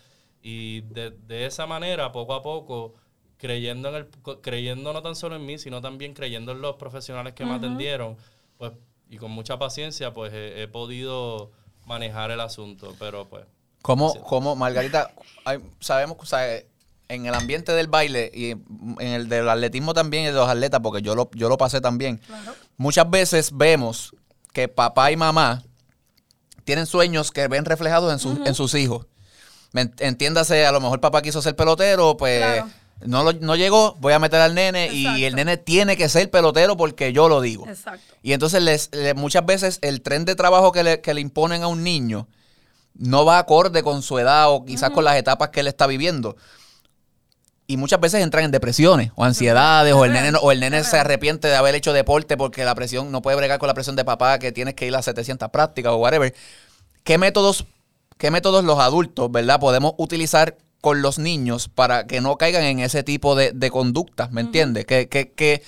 Y 0.41 0.81
de, 0.81 1.11
de 1.11 1.45
esa 1.45 1.67
manera, 1.67 2.11
poco 2.11 2.33
a 2.33 2.41
poco, 2.41 2.95
creyendo 3.37 3.89
en 3.89 3.95
el 3.95 4.07
creyendo 4.41 4.93
no 4.93 5.01
tan 5.01 5.15
solo 5.15 5.35
en 5.35 5.45
mí, 5.45 5.57
sino 5.57 5.81
también 5.81 6.13
creyendo 6.13 6.51
en 6.51 6.61
los 6.61 6.75
profesionales 6.75 7.33
que 7.33 7.45
me 7.45 7.53
atendieron, 7.53 8.17
pues 8.57 8.73
y 9.09 9.17
con 9.17 9.31
mucha 9.31 9.57
paciencia 9.57 10.13
pues 10.13 10.33
he, 10.33 10.67
podido 10.67 11.51
manejar 11.87 12.29
el 12.31 12.41
asunto, 12.41 12.95
pero 12.99 13.27
pues 13.27 13.45
¿Cómo, 13.81 14.55
Margarita, 14.55 15.11
sabemos 15.79 16.17
que 16.17 16.67
en 17.07 17.25
el 17.25 17.33
ambiente 17.33 17.71
del 17.71 17.87
baile 17.87 18.29
y 18.33 18.51
en 18.51 18.99
el 18.99 19.29
del 19.29 19.47
atletismo 19.47 19.93
también 19.93 20.23
y 20.23 20.27
de 20.27 20.33
los 20.33 20.49
atletas, 20.49 20.81
porque 20.83 21.01
yo 21.01 21.15
lo, 21.15 21.29
yo 21.33 21.47
lo 21.47 21.57
pasé 21.57 21.79
también, 21.79 22.19
muchas 22.75 23.09
veces 23.09 23.51
vemos 23.55 24.13
que 24.51 24.67
papá 24.67 25.09
y 25.11 25.15
mamá 25.15 25.63
tienen 26.65 26.85
sueños 26.85 27.31
que 27.31 27.47
ven 27.47 27.63
reflejados 27.63 28.25
en, 28.25 28.45
en 28.45 28.53
sus 28.55 28.73
hijos. 28.73 29.07
Entiéndase, 29.73 30.65
a 30.65 30.71
lo 30.73 30.81
mejor 30.81 30.99
papá 30.99 31.21
quiso 31.21 31.41
ser 31.41 31.55
pelotero, 31.55 32.17
pues 32.17 32.63
no, 33.05 33.31
no 33.31 33.55
llegó, 33.55 33.95
voy 33.99 34.13
a 34.13 34.19
meter 34.19 34.41
al 34.41 34.55
nene 34.55 34.91
y 34.91 35.23
el 35.25 35.35
nene 35.35 35.57
tiene 35.57 35.95
que 35.97 36.09
ser 36.09 36.31
pelotero 36.31 36.77
porque 36.77 37.13
yo 37.13 37.29
lo 37.29 37.41
digo. 37.41 37.67
Exacto. 37.67 38.15
Y 38.23 38.33
entonces 38.33 38.61
les, 38.61 38.89
muchas 39.15 39.45
veces 39.45 39.79
el 39.81 40.01
tren 40.01 40.25
de 40.25 40.35
trabajo 40.35 40.71
que 40.71 40.83
le, 40.83 41.01
que 41.01 41.13
le, 41.13 41.21
imponen 41.21 41.63
a 41.63 41.67
un 41.67 41.83
niño 41.83 42.27
no 42.95 43.25
va 43.25 43.37
acorde 43.37 43.83
con 43.83 44.01
su 44.01 44.17
edad 44.17 44.51
o 44.51 44.65
quizás 44.65 44.89
con 44.89 45.03
las 45.03 45.15
etapas 45.15 45.49
que 45.49 45.59
él 45.59 45.67
está 45.67 45.85
viviendo. 45.85 46.35
Y 47.67 47.77
muchas 47.77 47.99
veces 47.99 48.23
entran 48.23 48.45
en 48.45 48.51
depresiones 48.51 49.11
o 49.15 49.25
ansiedades 49.25 49.93
o 49.93 50.05
el 50.05 50.13
nene, 50.13 50.37
o 50.41 50.51
el 50.51 50.59
nene 50.59 50.83
se 50.83 50.97
arrepiente 50.97 51.49
de 51.49 51.55
haber 51.55 51.75
hecho 51.75 51.93
deporte 51.93 52.37
porque 52.37 52.63
la 52.63 52.73
presión 52.73 53.11
no 53.11 53.21
puede 53.21 53.37
bregar 53.37 53.59
con 53.59 53.67
la 53.67 53.73
presión 53.73 53.95
de 53.95 54.05
papá 54.05 54.39
que 54.39 54.51
tienes 54.51 54.73
que 54.73 54.87
ir 54.87 54.95
a 54.95 55.01
700 55.01 55.49
prácticas 55.49 55.91
o 55.91 55.97
whatever. 55.97 56.33
¿Qué 57.03 57.17
métodos, 57.17 57.65
qué 58.17 58.31
métodos 58.31 58.63
los 58.63 58.79
adultos, 58.79 59.29
verdad, 59.31 59.59
podemos 59.59 59.93
utilizar 59.97 60.57
con 60.81 61.01
los 61.01 61.19
niños 61.19 61.69
para 61.69 62.07
que 62.07 62.21
no 62.21 62.37
caigan 62.37 62.63
en 62.63 62.79
ese 62.79 63.03
tipo 63.03 63.35
de, 63.35 63.51
de 63.51 63.71
conductas, 63.71 64.31
¿me 64.31 64.41
entiendes? 64.41 64.85
Que, 64.85 65.07
que, 65.07 65.31
que, 65.31 65.63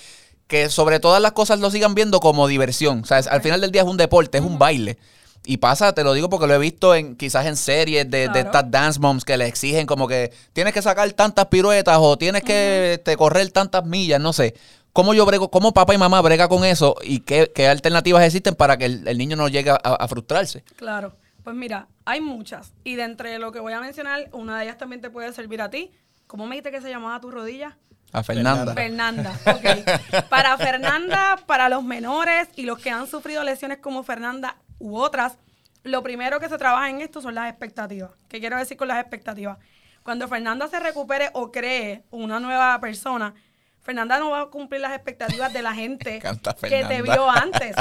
que, 0.46 0.68
sobre 0.68 1.00
todas 1.00 1.20
las 1.20 1.32
cosas 1.32 1.60
lo 1.60 1.70
sigan 1.70 1.94
viendo 1.94 2.20
como 2.20 2.46
diversión. 2.46 3.00
O 3.02 3.06
sea, 3.06 3.18
al 3.18 3.42
final 3.42 3.60
del 3.60 3.72
día 3.72 3.82
es 3.82 3.88
un 3.88 3.96
deporte, 3.96 4.38
es 4.38 4.44
un 4.44 4.58
baile. 4.58 4.98
Y 5.44 5.56
pasa, 5.56 5.94
te 5.94 6.04
lo 6.04 6.12
digo 6.12 6.28
porque 6.28 6.46
lo 6.46 6.54
he 6.54 6.58
visto 6.58 6.94
en 6.94 7.16
quizás 7.16 7.46
en 7.46 7.56
series 7.56 8.10
de, 8.10 8.28
de 8.28 8.40
estas 8.40 8.70
dance 8.70 9.00
moms 9.00 9.24
que 9.24 9.38
le 9.38 9.46
exigen 9.46 9.86
como 9.86 10.06
que 10.06 10.32
tienes 10.52 10.74
que 10.74 10.82
sacar 10.82 11.10
tantas 11.12 11.46
piruetas 11.46 11.96
o 11.98 12.18
tienes 12.18 12.42
que 12.42 12.94
este, 12.94 13.16
correr 13.16 13.50
tantas 13.50 13.84
millas, 13.84 14.20
no 14.20 14.32
sé. 14.32 14.54
¿Cómo 14.92 15.14
yo 15.14 15.24
brego, 15.24 15.50
cómo 15.50 15.72
papá 15.72 15.94
y 15.94 15.98
mamá 15.98 16.20
brega 16.20 16.48
con 16.48 16.64
eso 16.64 16.96
y 17.02 17.20
qué, 17.20 17.50
qué 17.54 17.68
alternativas 17.68 18.24
existen 18.24 18.54
para 18.54 18.76
que 18.76 18.86
el, 18.86 19.18
niño 19.18 19.36
no 19.36 19.48
llegue 19.48 19.70
a 19.70 20.08
frustrarse? 20.08 20.62
Claro. 20.76 21.14
Pues 21.42 21.56
mira, 21.56 21.88
hay 22.04 22.20
muchas. 22.20 22.72
Y 22.84 22.96
de 22.96 23.04
entre 23.04 23.38
lo 23.38 23.52
que 23.52 23.60
voy 23.60 23.72
a 23.72 23.80
mencionar, 23.80 24.28
una 24.32 24.58
de 24.58 24.64
ellas 24.64 24.78
también 24.78 25.00
te 25.00 25.10
puede 25.10 25.32
servir 25.32 25.62
a 25.62 25.70
ti. 25.70 25.90
¿Cómo 26.26 26.46
me 26.46 26.54
dijiste 26.54 26.70
que 26.70 26.80
se 26.80 26.90
llamaba 26.90 27.20
tu 27.20 27.30
rodilla? 27.30 27.76
A 28.12 28.22
Fernanda. 28.22 28.74
Fernanda, 28.74 29.32
ok. 29.46 30.24
Para 30.28 30.56
Fernanda, 30.58 31.38
para 31.46 31.68
los 31.68 31.84
menores 31.84 32.48
y 32.56 32.62
los 32.62 32.78
que 32.78 32.90
han 32.90 33.06
sufrido 33.06 33.44
lesiones 33.44 33.78
como 33.78 34.02
Fernanda 34.02 34.56
u 34.78 34.96
otras, 34.96 35.38
lo 35.84 36.02
primero 36.02 36.40
que 36.40 36.48
se 36.48 36.58
trabaja 36.58 36.90
en 36.90 37.00
esto 37.00 37.20
son 37.20 37.34
las 37.34 37.48
expectativas. 37.48 38.10
¿Qué 38.28 38.40
quiero 38.40 38.58
decir 38.58 38.76
con 38.76 38.88
las 38.88 39.00
expectativas? 39.00 39.58
Cuando 40.02 40.26
Fernanda 40.28 40.66
se 40.68 40.80
recupere 40.80 41.30
o 41.34 41.52
cree 41.52 42.04
una 42.10 42.40
nueva 42.40 42.80
persona, 42.80 43.34
Fernanda 43.80 44.18
no 44.18 44.30
va 44.30 44.42
a 44.42 44.46
cumplir 44.46 44.80
las 44.80 44.92
expectativas 44.92 45.52
de 45.52 45.62
la 45.62 45.74
gente 45.82 46.20
que 46.62 46.84
te 46.84 47.02
vio 47.02 47.30
antes. 47.30 47.76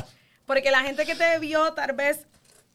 Porque 0.45 0.72
la 0.72 0.82
gente 0.82 1.06
que 1.06 1.15
te 1.15 1.39
vio 1.39 1.74
tal 1.74 1.93
vez 1.93 2.28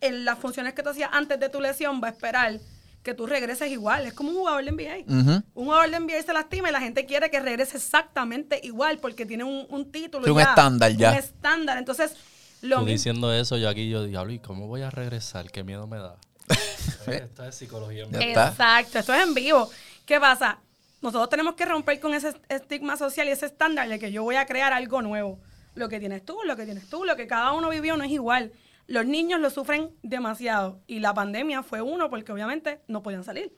en 0.05 0.25
las 0.25 0.39
funciones 0.39 0.75
que 0.75 0.83
tú 0.83 0.91
hacías 0.91 1.11
antes 1.13 1.41
de 1.41 1.49
tu 1.49 1.61
lesión 1.61 2.01
va 2.03 2.09
a 2.09 2.11
esperar 2.11 2.61
que 3.03 3.15
tú 3.15 3.27
regreses 3.27 3.71
igual. 3.71 4.07
Es 4.07 4.15
como 4.15 4.31
un 4.31 4.37
jugador 4.37 4.65
de 4.65 4.73
NBA. 4.73 5.13
Un 5.55 5.65
jugador 5.67 5.91
de 5.91 6.01
NBA 6.01 6.23
se 6.23 6.33
lastima 6.33 6.71
y 6.71 6.73
la 6.73 6.81
gente 6.81 7.05
quiere 7.07 7.31
que 7.31 7.39
regrese 7.39 7.77
exactamente 7.77 8.61
igual 8.63 8.99
porque 8.99 9.27
tiene 9.27 9.45
un, 9.45 9.93
título. 9.93 10.33
un 10.33 10.41
estándar 10.41 10.91
ya. 10.93 11.13
Un 11.13 11.19
estándar. 11.19 11.79
Entonces, 11.79 12.17
lo 12.63 12.81
Tú 12.81 12.87
diciendo 12.87 13.33
eso, 13.33 13.59
yo 13.59 13.69
aquí 13.69 13.89
yo 13.89 14.05
diablo, 14.05 14.33
¿y 14.33 14.39
cómo 14.39 14.67
voy 14.67 14.83
a 14.83 14.91
regresar? 14.91 15.51
¿Qué 15.51 15.63
miedo 15.63 15.87
me 15.87 15.99
da? 15.99 16.17
Esto 17.07 17.45
es 17.45 17.55
psicología. 17.55 18.07
Exacto, 18.21 18.99
esto 18.99 19.15
es 19.15 19.23
en 19.23 19.35
vivo. 19.35 19.71
¿Qué 20.05 20.21
pasa? 20.21 20.59
Nosotros 21.01 21.29
tenemos 21.29 21.55
que 21.55 21.65
romper 21.67 22.01
con 22.01 22.15
ese 22.15 22.35
estigma 22.49 22.97
social 22.97 23.29
y 23.29 23.31
ese 23.31 23.47
estándar 23.47 23.89
de 23.89 23.99
que 23.99 24.11
yo 24.11 24.23
voy 24.23 24.37
a 24.37 24.47
crear 24.47 24.73
algo 24.73 25.03
nuevo. 25.03 25.39
Lo 25.75 25.89
que 25.89 26.01
tienes 26.01 26.25
tú, 26.25 26.39
lo 26.45 26.57
que 26.57 26.65
tienes 26.65 26.89
tú, 26.89 27.05
lo 27.05 27.17
que 27.17 27.27
cada 27.27 27.53
uno 27.53 27.69
vivió 27.69 27.97
no 27.97 28.05
es 28.05 28.11
igual 28.11 28.53
los 28.87 29.07
niños 29.07 29.41
lo 29.41 29.49
sufren 29.49 29.91
demasiado 30.03 30.81
y 30.87 30.99
la 30.99 31.15
pandemia 31.15 31.63
fue 31.63 31.81
uno 31.81 32.11
porque 32.11 32.33
obviamente 32.33 32.81
no 32.87 33.03
podían 33.03 33.25
salir. 33.25 33.53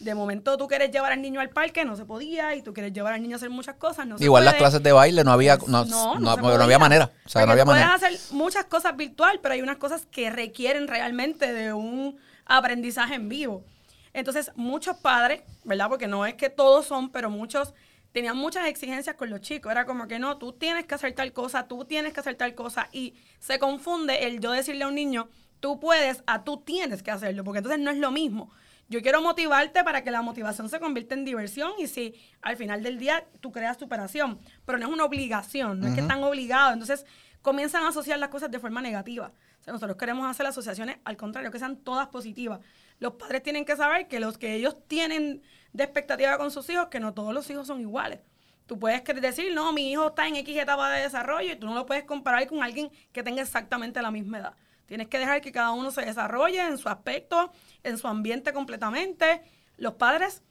De 0.00 0.14
momento 0.14 0.56
tú 0.56 0.68
quieres 0.68 0.90
llevar 0.90 1.12
al 1.12 1.20
niño 1.20 1.40
al 1.40 1.50
parque, 1.50 1.84
no 1.84 1.96
se 1.96 2.04
podía, 2.04 2.54
y 2.54 2.62
tú 2.62 2.72
quieres 2.72 2.92
llevar 2.92 3.14
al 3.14 3.22
niño 3.22 3.34
a 3.34 3.38
hacer 3.38 3.50
muchas 3.50 3.76
cosas, 3.76 4.06
no 4.06 4.16
Igual 4.18 4.44
las 4.44 4.54
clases 4.54 4.82
de 4.82 4.92
baile 4.92 5.24
no 5.24 5.32
había, 5.32 5.58
no, 5.66 5.84
no, 5.84 6.30
había 6.30 6.78
manera. 6.78 7.10
O 7.24 7.28
sea, 7.28 7.44
no 7.44 7.52
había 7.52 7.64
puedes 7.64 7.84
manera. 7.84 7.94
hacer 7.94 8.18
muchas 8.30 8.64
cosas 8.66 8.96
virtual, 8.96 9.40
pero 9.42 9.54
hay 9.54 9.62
unas 9.62 9.78
cosas 9.78 10.06
que 10.06 10.30
requieren 10.30 10.86
realmente 10.86 11.52
de 11.52 11.72
un 11.72 12.16
aprendizaje 12.46 13.14
en 13.14 13.28
vivo. 13.28 13.64
Entonces, 14.12 14.52
muchos 14.54 14.96
padres, 14.98 15.42
¿verdad? 15.64 15.88
Porque 15.88 16.06
no 16.06 16.26
es 16.26 16.34
que 16.34 16.50
todos 16.50 16.86
son, 16.86 17.10
pero 17.10 17.30
muchos 17.30 17.74
tenían 18.12 18.36
muchas 18.36 18.66
exigencias 18.66 19.16
con 19.16 19.30
los 19.30 19.40
chicos. 19.40 19.72
Era 19.72 19.84
como 19.84 20.06
que 20.06 20.18
no, 20.18 20.38
tú 20.38 20.52
tienes 20.52 20.86
que 20.86 20.94
hacer 20.94 21.12
tal 21.14 21.32
cosa, 21.32 21.66
tú 21.66 21.84
tienes 21.84 22.12
que 22.12 22.20
hacer 22.20 22.36
tal 22.36 22.54
cosa. 22.54 22.88
Y 22.92 23.14
se 23.38 23.58
confunde 23.58 24.26
el 24.26 24.40
yo 24.40 24.52
decirle 24.52 24.84
a 24.84 24.88
un 24.88 24.94
niño, 24.94 25.28
tú 25.60 25.80
puedes, 25.80 26.22
a 26.26 26.44
tú 26.44 26.58
tienes 26.58 27.02
que 27.02 27.10
hacerlo, 27.10 27.44
porque 27.44 27.58
entonces 27.58 27.80
no 27.80 27.90
es 27.90 27.96
lo 27.96 28.10
mismo. 28.10 28.50
Yo 28.88 29.00
quiero 29.00 29.22
motivarte 29.22 29.82
para 29.84 30.04
que 30.04 30.10
la 30.10 30.20
motivación 30.20 30.68
se 30.68 30.78
convierta 30.78 31.14
en 31.14 31.24
diversión 31.24 31.72
y 31.78 31.86
si 31.86 32.14
al 32.42 32.56
final 32.56 32.82
del 32.82 32.98
día 32.98 33.24
tú 33.40 33.50
creas 33.50 33.78
superación, 33.78 34.38
pero 34.66 34.76
no 34.78 34.86
es 34.86 34.92
una 34.92 35.04
obligación, 35.04 35.80
no 35.80 35.86
es 35.86 35.94
que 35.94 36.00
están 36.00 36.22
obligados. 36.22 36.74
Entonces 36.74 37.06
comienzan 37.40 37.84
a 37.84 37.88
asociar 37.88 38.18
las 38.18 38.28
cosas 38.28 38.50
de 38.50 38.58
forma 38.58 38.82
negativa. 38.82 39.32
nosotros 39.66 39.96
queremos 39.96 40.28
hacer 40.28 40.44
asociaciones 40.44 40.98
al 41.04 41.16
contrario, 41.16 41.50
que 41.50 41.58
sean 41.58 41.76
todas 41.76 42.08
positivas. 42.08 42.60
Los 42.98 43.14
padres 43.14 43.42
tienen 43.42 43.64
que 43.64 43.76
saber 43.76 44.08
que 44.08 44.20
los 44.20 44.36
que 44.36 44.54
ellos 44.54 44.76
tienen 44.88 45.42
de 45.72 45.84
expectativa 45.84 46.36
con 46.38 46.50
sus 46.50 46.68
hijos, 46.70 46.88
que 46.88 47.00
no 47.00 47.14
todos 47.14 47.32
los 47.32 47.48
hijos 47.50 47.66
son 47.66 47.80
iguales. 47.80 48.20
Tú 48.66 48.78
puedes 48.78 49.02
decir, 49.20 49.54
no, 49.54 49.72
mi 49.72 49.92
hijo 49.92 50.08
está 50.08 50.26
en 50.26 50.36
X 50.36 50.56
etapa 50.56 50.90
de 50.90 51.02
desarrollo 51.02 51.52
y 51.52 51.56
tú 51.56 51.66
no 51.66 51.74
lo 51.74 51.86
puedes 51.86 52.04
comparar 52.04 52.46
con 52.46 52.62
alguien 52.62 52.90
que 53.12 53.22
tenga 53.22 53.42
exactamente 53.42 54.00
la 54.00 54.10
misma 54.10 54.38
edad. 54.38 54.54
Tienes 54.86 55.08
que 55.08 55.18
dejar 55.18 55.40
que 55.40 55.52
cada 55.52 55.72
uno 55.72 55.90
se 55.90 56.02
desarrolle 56.02 56.60
en 56.60 56.78
su 56.78 56.88
aspecto, 56.88 57.52
en 57.82 57.98
su 57.98 58.08
ambiente 58.08 58.52
completamente. 58.52 59.42
Los 59.76 59.94
padres. 59.94 60.42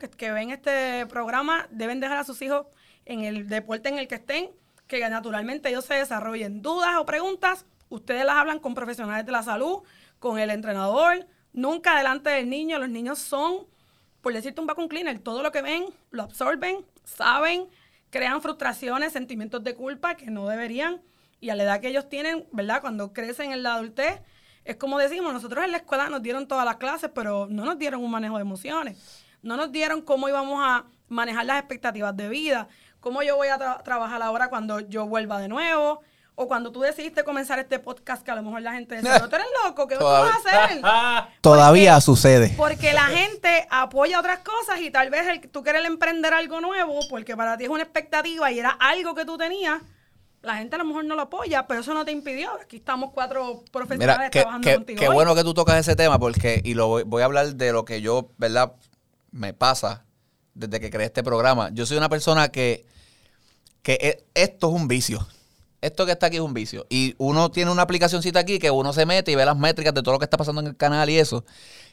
Que, 0.00 0.08
que 0.08 0.32
ven 0.32 0.50
este 0.50 1.04
programa 1.06 1.66
deben 1.70 2.00
dejar 2.00 2.18
a 2.18 2.24
sus 2.24 2.40
hijos 2.40 2.66
en 3.04 3.24
el 3.24 3.48
deporte 3.48 3.90
en 3.90 3.98
el 3.98 4.08
que 4.08 4.14
estén, 4.14 4.50
que 4.86 5.06
naturalmente 5.08 5.68
ellos 5.68 5.84
se 5.84 5.94
desarrollen. 5.94 6.62
Dudas 6.62 6.96
o 6.98 7.04
preguntas, 7.04 7.66
ustedes 7.88 8.24
las 8.24 8.36
hablan 8.36 8.58
con 8.58 8.74
profesionales 8.74 9.26
de 9.26 9.32
la 9.32 9.42
salud, 9.42 9.82
con 10.18 10.38
el 10.38 10.50
entrenador, 10.50 11.26
nunca 11.52 11.96
delante 11.96 12.30
del 12.30 12.48
niño. 12.48 12.78
Los 12.78 12.88
niños 12.88 13.18
son, 13.18 13.66
por 14.26 14.32
decirte 14.32 14.60
un 14.60 14.66
vacuum 14.66 14.88
cleaner, 14.88 15.20
todo 15.20 15.40
lo 15.40 15.52
que 15.52 15.62
ven 15.62 15.84
lo 16.10 16.24
absorben, 16.24 16.84
saben, 17.04 17.68
crean 18.10 18.42
frustraciones, 18.42 19.12
sentimientos 19.12 19.62
de 19.62 19.76
culpa 19.76 20.16
que 20.16 20.32
no 20.32 20.48
deberían. 20.48 21.00
Y 21.38 21.50
a 21.50 21.54
la 21.54 21.62
edad 21.62 21.80
que 21.80 21.86
ellos 21.86 22.08
tienen, 22.08 22.44
¿verdad? 22.50 22.80
Cuando 22.80 23.12
crecen 23.12 23.52
en 23.52 23.62
la 23.62 23.74
adultez, 23.74 24.20
es 24.64 24.74
como 24.78 24.98
decimos, 24.98 25.32
nosotros 25.32 25.64
en 25.64 25.70
la 25.70 25.76
escuela 25.76 26.08
nos 26.08 26.22
dieron 26.22 26.48
todas 26.48 26.64
las 26.64 26.74
clases, 26.78 27.08
pero 27.14 27.46
no 27.48 27.64
nos 27.64 27.78
dieron 27.78 28.02
un 28.02 28.10
manejo 28.10 28.34
de 28.34 28.40
emociones. 28.40 29.24
No 29.42 29.56
nos 29.56 29.70
dieron 29.70 30.02
cómo 30.02 30.28
íbamos 30.28 30.58
a 30.60 30.86
manejar 31.06 31.46
las 31.46 31.60
expectativas 31.60 32.16
de 32.16 32.28
vida, 32.28 32.66
cómo 32.98 33.22
yo 33.22 33.36
voy 33.36 33.46
a 33.46 33.58
trabajar 33.84 34.20
ahora 34.22 34.48
cuando 34.48 34.80
yo 34.80 35.06
vuelva 35.06 35.38
de 35.38 35.46
nuevo, 35.46 36.02
o 36.38 36.46
cuando 36.46 36.70
tú 36.70 36.82
decidiste 36.82 37.24
comenzar 37.24 37.58
este 37.58 37.78
podcast, 37.78 38.22
que 38.22 38.30
a 38.30 38.34
lo 38.34 38.42
mejor 38.42 38.60
la 38.60 38.74
gente 38.74 38.96
dice, 38.96 39.08
no, 39.20 39.28
tú 39.28 39.36
eres 39.36 39.48
loco, 39.64 39.88
¿qué 39.88 39.96
vas 39.96 40.30
a 40.30 40.36
hacer? 40.36 40.82
Todavía 41.40 42.00
sucede. 42.00 42.54
Porque 42.56 42.92
la 42.92 43.06
gente 43.06 43.66
apoya 43.70 44.20
otras 44.20 44.40
cosas 44.40 44.80
y 44.80 44.90
tal 44.90 45.10
vez 45.10 45.50
tú 45.50 45.62
quieres 45.62 45.84
emprender 45.86 46.34
algo 46.34 46.60
nuevo, 46.60 47.00
porque 47.08 47.36
para 47.36 47.56
ti 47.56 47.64
es 47.64 47.70
una 47.70 47.82
expectativa 47.82 48.52
y 48.52 48.58
era 48.58 48.70
algo 48.70 49.14
que 49.14 49.24
tú 49.24 49.38
tenías, 49.38 49.80
la 50.42 50.56
gente 50.56 50.76
a 50.76 50.78
lo 50.78 50.84
mejor 50.84 51.06
no 51.06 51.16
lo 51.16 51.22
apoya, 51.22 51.66
pero 51.66 51.80
eso 51.80 51.94
no 51.94 52.04
te 52.04 52.12
impidió. 52.12 52.50
Aquí 52.62 52.76
estamos 52.76 53.12
cuatro 53.14 53.64
profesionales 53.72 54.30
trabajando 54.30 54.74
contigo. 54.74 55.00
Qué 55.00 55.08
bueno 55.08 55.34
que 55.34 55.42
tú 55.42 55.54
tocas 55.54 55.78
ese 55.78 55.96
tema, 55.96 56.18
porque, 56.18 56.60
y 56.62 56.74
lo 56.74 57.02
voy, 57.04 57.22
a 57.22 57.24
hablar 57.24 57.56
de 57.56 57.72
lo 57.72 57.86
que 57.86 58.02
yo, 58.02 58.30
¿verdad? 58.36 58.74
Me 59.32 59.54
pasa 59.54 60.04
desde 60.52 60.80
que 60.80 60.90
creé 60.90 61.06
este 61.06 61.24
programa. 61.24 61.70
Yo 61.72 61.86
soy 61.86 61.96
una 61.96 62.10
persona 62.10 62.50
que, 62.50 62.84
que 63.82 63.94
e, 63.94 64.24
esto 64.34 64.68
es 64.68 64.74
un 64.74 64.86
vicio 64.86 65.26
esto 65.80 66.06
que 66.06 66.12
está 66.12 66.26
aquí 66.26 66.36
es 66.36 66.42
un 66.42 66.54
vicio. 66.54 66.86
Y 66.88 67.14
uno 67.18 67.50
tiene 67.50 67.70
una 67.70 67.82
aplicacióncita 67.82 68.40
aquí 68.40 68.58
que 68.58 68.70
uno 68.70 68.92
se 68.92 69.06
mete 69.06 69.32
y 69.32 69.34
ve 69.34 69.44
las 69.44 69.56
métricas 69.56 69.94
de 69.94 70.02
todo 70.02 70.12
lo 70.12 70.18
que 70.18 70.24
está 70.24 70.36
pasando 70.36 70.60
en 70.60 70.68
el 70.68 70.76
canal 70.76 71.08
y 71.10 71.18
eso. 71.18 71.44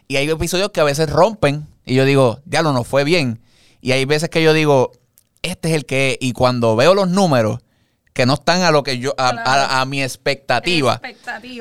Y 0.08 0.17
hay 0.17 0.30
episodios 0.30 0.69
que 0.72 0.82
a 0.82 0.84
veces 0.84 1.10
rompen 1.10 1.67
y 1.86 1.96
yo 1.96 2.06
digo, 2.06 2.39
diablo, 2.46 2.74
no 2.74 2.84
fue 2.84 3.04
bien. 3.04 3.41
Y 3.82 3.91
hay 3.91 4.06
veces 4.06 4.30
que 4.30 4.41
yo 4.41 4.54
digo, 4.54 4.91
este 5.41 5.69
es 5.69 5.76
el 5.76 5.86
que 5.86 6.12
es. 6.12 6.17
Y 6.22 6.34
cuando 6.34 6.76
veo 6.76 6.93
los 6.96 7.10
números 7.10 7.60
que 8.13 8.26
no 8.28 8.36
están 8.36 8.62
a 8.62 8.72
lo 8.72 8.84
que 8.84 9.00
yo, 9.00 9.13
a, 9.17 9.84
mi 9.86 10.04
expectativa. 10.04 11.02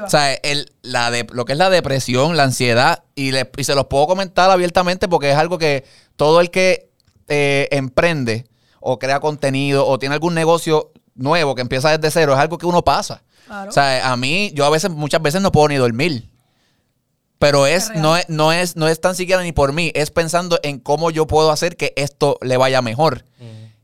O 0.04 0.10
sea, 0.10 0.34
el, 0.34 0.70
la 0.82 1.10
de, 1.10 1.26
lo 1.32 1.46
que 1.46 1.52
es 1.52 1.58
la 1.58 1.70
depresión, 1.70 2.36
la 2.36 2.44
ansiedad, 2.44 3.04
y, 3.14 3.32
y 3.34 3.64
se 3.64 3.74
los 3.74 3.86
puedo 3.86 4.06
comentar 4.06 4.50
abiertamente 4.50 5.08
porque 5.08 5.30
es 5.30 5.36
algo 5.36 5.56
que 5.58 5.84
todo 6.16 6.40
el 6.40 6.50
que 6.50 6.90
eh, 7.28 7.68
emprende 7.70 8.46
o 8.80 8.98
crea 8.98 9.20
contenido 9.20 9.86
o 9.86 9.98
tiene 9.98 10.14
algún 10.14 10.34
negocio 10.34 10.92
nuevo 11.14 11.54
que 11.54 11.62
empieza 11.62 11.96
desde 11.96 12.10
cero 12.10 12.32
es 12.32 12.38
algo 12.38 12.58
que 12.58 12.66
uno 12.66 12.82
pasa. 12.82 13.22
O 13.68 13.72
sea, 13.72 14.10
a 14.10 14.16
mí, 14.16 14.50
yo 14.54 14.64
a 14.64 14.70
veces, 14.70 14.90
muchas 14.90 15.20
veces 15.20 15.42
no 15.42 15.52
puedo 15.52 15.68
ni 15.68 15.76
dormir. 15.76 16.30
Pero 17.38 17.66
es, 17.66 17.90
no 17.96 18.16
es, 18.16 18.28
no 18.28 18.52
es, 18.52 18.76
no 18.76 18.88
es 18.88 19.00
tan 19.00 19.16
siquiera 19.16 19.42
ni 19.42 19.52
por 19.52 19.72
mí, 19.72 19.90
es 19.94 20.10
pensando 20.10 20.60
en 20.62 20.78
cómo 20.78 21.10
yo 21.10 21.26
puedo 21.26 21.50
hacer 21.50 21.76
que 21.76 21.92
esto 21.96 22.38
le 22.40 22.56
vaya 22.56 22.80
mejor. 22.82 23.24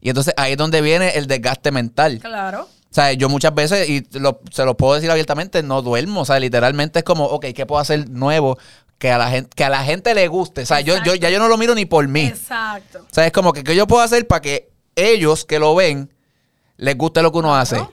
Y 0.01 0.11
entonces 0.11 0.33
ahí 0.37 0.53
es 0.53 0.59
donde 0.59 0.81
viene 0.81 1.11
el 1.17 1.27
desgaste 1.27 1.73
mental. 1.73 2.21
Claro. 2.21 2.69
O 2.91 2.95
sea, 2.95 3.12
yo 3.12 3.29
muchas 3.29 3.55
veces, 3.55 3.88
y 3.88 4.07
se 4.11 4.64
lo 4.64 4.77
puedo 4.77 4.95
decir 4.95 5.11
abiertamente, 5.11 5.62
no 5.62 5.83
duermo. 5.83 6.21
O 6.21 6.25
sea, 6.25 6.41
literalmente 6.41 7.01
es 7.01 7.05
como, 7.05 7.25
ok, 7.27 7.47
¿qué 7.55 7.67
puedo 7.67 7.81
hacer 7.81 8.09
nuevo? 8.09 8.59
Que 8.97 9.11
a 9.11 9.19
la 9.19 9.29
gente, 9.29 9.51
que 9.55 9.64
a 9.64 9.69
la 9.69 9.85
gente 9.85 10.14
le 10.14 10.27
guste. 10.29 10.62
O 10.62 10.67
sea, 10.67 10.81
yo, 10.81 10.95
yo, 11.05 11.14
ya 11.14 11.29
yo 11.29 11.38
no 11.38 11.49
lo 11.49 11.59
miro 11.59 11.75
ni 11.75 11.85
por 11.85 12.07
mí. 12.09 12.27
Exacto. 12.27 13.01
O 13.01 13.14
sea, 13.14 13.27
es 13.27 13.33
como 13.33 13.53
que 13.53 13.62
¿qué 13.62 13.77
yo 13.77 13.87
puedo 13.87 14.03
hacer 14.03 14.27
para 14.27 14.41
que 14.41 14.71
ellos 14.97 15.45
que 15.45 15.59
lo 15.59 15.75
ven 15.75 16.11
les 16.79 16.97
guste 16.97 17.21
lo 17.23 17.31
que 17.31 17.38
uno 17.38 17.55
hace. 17.55 17.85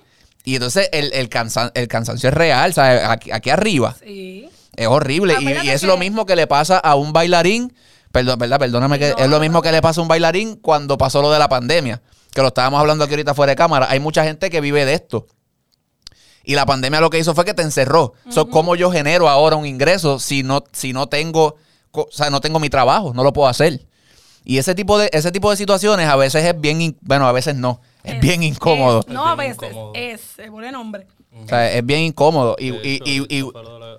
Y 0.46 0.56
entonces 0.56 0.90
el, 0.94 1.12
el, 1.14 1.28
cansancio 1.28 2.30
es 2.30 2.34
real, 2.34 2.74
¿sabes? 2.74 3.04
Aquí, 3.04 3.32
aquí 3.32 3.50
arriba. 3.50 3.96
Sí. 4.00 4.48
Es 4.76 4.88
horrible. 4.88 5.36
Y, 5.42 5.70
es 5.70 5.84
lo 5.84 5.98
mismo 5.98 6.26
que 6.26 6.36
le 6.36 6.48
pasa 6.48 6.78
a 6.78 6.96
un 6.96 7.12
bailarín. 7.12 7.74
Perdón, 8.12 8.40
¿verdad? 8.40 8.60
Perdóname 8.60 9.00
que 9.00 9.14
es 9.18 9.28
lo 9.28 9.40
mismo 9.40 9.62
que 9.62 9.72
le 9.72 9.82
pasa 9.82 10.00
a 10.00 10.04
un 10.04 10.08
bailarín 10.08 10.56
cuando 10.56 10.98
pasó 10.98 11.22
lo 11.22 11.32
de 11.32 11.40
la 11.40 11.50
pandemia. 11.50 12.02
Que 12.32 12.42
lo 12.42 12.48
estábamos 12.48 12.80
hablando 12.80 13.04
aquí 13.04 13.14
ahorita 13.14 13.34
fuera 13.34 13.52
de 13.52 13.56
cámara. 13.56 13.88
Hay 13.90 14.00
mucha 14.00 14.24
gente 14.24 14.50
que 14.50 14.62
vive 14.62 14.86
de 14.86 14.94
esto. 14.94 15.28
Y 16.44 16.54
la 16.54 16.66
pandemia 16.66 17.02
lo 17.02 17.10
que 17.10 17.18
hizo 17.18 17.34
fue 17.34 17.44
que 17.44 17.54
te 17.54 17.64
encerró. 17.64 18.14
¿Cómo 18.52 18.76
yo 18.76 18.92
genero 18.92 19.28
ahora 19.28 19.56
un 19.56 19.66
ingreso 19.66 20.20
si 20.20 20.44
no, 20.44 20.64
si 20.72 20.94
no 20.94 21.08
tengo, 21.08 21.56
o 21.92 22.08
sea, 22.12 22.30
no 22.30 22.40
tengo 22.40 22.60
mi 22.60 22.70
trabajo? 22.70 23.14
No 23.14 23.24
lo 23.24 23.34
puedo 23.34 23.48
hacer. 23.48 23.88
Y 24.44 24.60
ese 24.60 24.76
tipo 24.76 25.00
de, 25.00 25.10
ese 25.12 25.32
tipo 25.32 25.50
de 25.50 25.58
situaciones 25.58 26.08
a 26.08 26.16
veces 26.16 26.46
es 26.46 26.60
bien, 26.60 26.98
bueno, 27.02 27.28
a 27.28 27.32
veces 27.32 27.56
no. 27.56 27.82
Es, 28.06 28.20
bien 28.20 28.44
incómodo. 28.44 29.04
no, 29.08 29.26
a 29.26 29.36
veces 29.36 29.72
es, 29.94 30.22
se 30.22 30.52
pone 30.52 30.72
nombre. 30.72 31.08
O 31.44 31.48
sea, 31.48 31.72
es 31.72 31.86
bien 31.86 32.02
incómodo. 32.02 32.56
Y, 32.58 32.70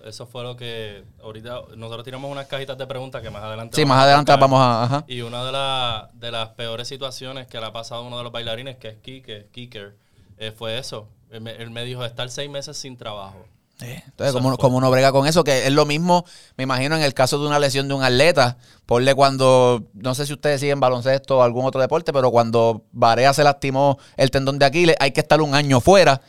eso, 0.07 0.27
fue 0.27 0.43
lo, 0.45 0.57
que 0.57 1.05
ahorita 1.23 1.63
nosotros 1.77 2.05
tiramos 2.05 2.31
unas 2.31 2.47
cajitas 2.47 2.79
de 2.79 2.87
preguntas 2.87 3.21
que 3.23 3.31
más 3.31 3.43
adelante. 3.43 3.77
Sí, 3.77 3.85
más 3.85 4.03
adelante 4.05 4.35
vamos 4.37 4.61
a. 4.63 5.05
Y 5.09 5.21
una 5.21 5.45
de, 5.45 6.27
de 6.27 6.31
las 6.31 6.51
peores 6.51 6.89
situaciones 6.89 7.47
que 7.47 7.59
le 7.59 7.67
ha 7.67 7.73
pasado 7.73 8.03
a 8.03 8.07
uno 8.07 8.19
de 8.19 8.23
los 8.23 8.33
bailarines, 8.33 8.77
que 8.77 8.89
es 8.89 8.97
Kike, 8.99 9.49
Kiker, 9.53 9.97
eh, 10.39 10.53
fue 10.53 10.79
eso. 10.79 11.09
él 11.31 11.71
me 11.71 11.85
dijo 11.85 12.05
estar 12.05 12.31
seis 12.31 12.49
meses 12.49 12.77
sin 12.77 12.97
trabajo. 12.97 13.45
Entonces, 13.81 14.41
como, 14.59 14.79
uno 14.79 14.91
brega 14.91 15.13
con 15.13 15.27
eso? 15.27 15.45
Que 15.45 15.67
es 15.67 15.73
lo 15.73 15.85
mismo, 15.85 16.25
me 16.57 16.65
imagino, 16.65 16.97
en 16.97 17.03
el 17.03 17.13
caso 17.13 17.39
de 17.39 17.47
una 17.47 17.59
lesión 17.59 17.89
de 17.89 17.95
un 17.95 18.03
atleta. 18.03 18.57
Ponle 18.87 19.15
cuando, 19.15 19.85
no 19.93 20.15
sé 20.15 20.27
si 20.27 20.33
ustedes 20.33 20.61
siguen 20.61 20.81
baloncesto 20.81 21.39
o 21.39 21.43
algún 21.43 21.67
otro 21.67 21.81
deporte, 21.81 22.13
pero 22.13 22.31
cuando 22.31 22.85
Varea 22.93 23.35
se 23.35 23.45
lastimó 23.45 23.99
el 24.17 24.31
tendón 24.31 24.59
de 24.59 24.67
Aquiles, 24.67 24.97
hay 24.99 25.11
que 25.11 25.21
estar 25.21 25.41
un 25.43 25.55
año 25.55 25.81
fuera. 25.81 26.23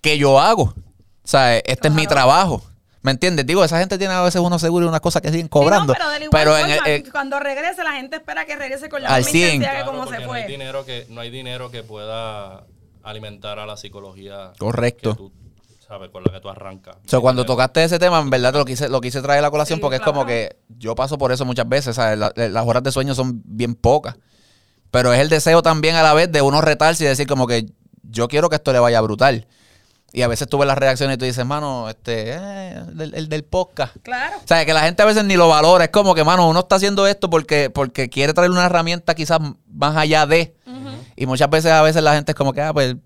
¿Qué 0.00 0.16
yo 0.16 0.40
hago? 0.40 0.62
O 0.62 1.28
sea, 1.28 1.58
este 1.58 1.88
es 1.88 1.94
mi 1.94 2.06
trabajo. 2.06 2.62
¿Me 3.02 3.10
entiendes? 3.10 3.46
Digo, 3.46 3.64
esa 3.64 3.78
gente 3.78 3.96
tiene 3.96 4.12
a 4.12 4.22
veces 4.22 4.40
unos 4.40 4.60
seguros 4.60 4.86
y 4.86 4.88
unas 4.88 5.00
cosas 5.00 5.22
que 5.22 5.30
siguen 5.30 5.48
cobrando. 5.48 5.94
pero, 6.30 6.54
cuando 7.10 7.40
regrese, 7.40 7.82
la 7.82 7.92
gente 7.92 8.16
espera 8.16 8.46
que 8.46 8.56
regrese 8.56 8.88
con 8.88 9.02
la 9.02 9.16
misma 9.16 9.30
intensidad 9.30 9.78
que 9.78 9.84
como 9.84 10.06
se 10.06 10.16
fue. 10.16 10.26
No 10.26 10.32
hay, 10.32 10.46
dinero 10.46 10.84
que, 10.84 11.06
no 11.08 11.20
hay 11.20 11.30
dinero 11.30 11.70
que 11.70 11.82
pueda 11.82 12.64
alimentar 13.02 13.58
a 13.58 13.66
la 13.66 13.76
psicología. 13.76 14.52
Correcto 14.58 15.32
con 16.12 16.22
la 16.24 16.32
que 16.32 16.40
tú 16.40 16.48
arrancas. 16.48 16.96
O 16.96 17.08
sea, 17.08 17.20
cuando 17.20 17.44
tocaste 17.44 17.82
ese 17.82 17.98
tema, 17.98 18.20
en 18.20 18.30
verdad 18.30 18.52
te 18.52 18.58
lo 18.58 18.64
quise, 18.64 18.88
lo 18.88 19.00
quise 19.00 19.20
traer 19.22 19.40
a 19.40 19.42
la 19.42 19.50
colación 19.50 19.80
porque 19.80 19.96
es 19.96 20.02
como 20.02 20.24
que 20.24 20.56
yo 20.68 20.94
paso 20.94 21.18
por 21.18 21.32
eso 21.32 21.44
muchas 21.44 21.68
veces, 21.68 21.96
las 21.96 22.66
horas 22.66 22.82
de 22.82 22.92
sueño 22.92 23.14
son 23.14 23.42
bien 23.44 23.74
pocas. 23.74 24.16
Pero 24.90 25.12
es 25.12 25.20
el 25.20 25.28
deseo 25.28 25.62
también 25.62 25.96
a 25.96 26.02
la 26.02 26.14
vez 26.14 26.30
de 26.30 26.42
uno 26.42 26.60
retarse 26.60 27.04
y 27.04 27.06
decir 27.06 27.26
como 27.26 27.46
que 27.46 27.66
yo 28.02 28.28
quiero 28.28 28.48
que 28.48 28.56
esto 28.56 28.72
le 28.72 28.78
vaya 28.78 29.00
brutal. 29.00 29.46
Y 30.12 30.22
a 30.22 30.28
veces 30.28 30.48
tú 30.48 30.58
ves 30.58 30.66
las 30.66 30.76
reacciones 30.76 31.14
y 31.14 31.18
tú 31.18 31.24
dices, 31.24 31.46
mano, 31.46 31.88
este, 31.88 32.32
eh, 32.32 32.82
el, 32.98 33.28
del 33.28 33.44
podcast. 33.44 33.96
Claro. 34.02 34.38
O 34.38 34.48
sea, 34.48 34.66
que 34.66 34.72
la 34.72 34.82
gente 34.82 35.02
a 35.02 35.06
veces 35.06 35.24
ni 35.24 35.36
lo 35.36 35.48
valora. 35.48 35.84
Es 35.84 35.90
como 35.90 36.16
que, 36.16 36.24
mano, 36.24 36.48
uno 36.48 36.60
está 36.60 36.76
haciendo 36.76 37.06
esto 37.06 37.30
porque, 37.30 37.70
porque 37.70 38.08
quiere 38.08 38.34
traer 38.34 38.50
una 38.50 38.66
herramienta 38.66 39.14
quizás 39.14 39.38
más 39.72 39.96
allá 39.96 40.26
de. 40.26 40.56
Y 41.14 41.26
muchas 41.26 41.50
veces, 41.50 41.70
a 41.70 41.82
veces 41.82 42.02
la 42.02 42.14
gente 42.14 42.32
es 42.32 42.36
como 42.36 42.52
que, 42.52 42.60
ah, 42.60 42.72
pues, 42.72 42.96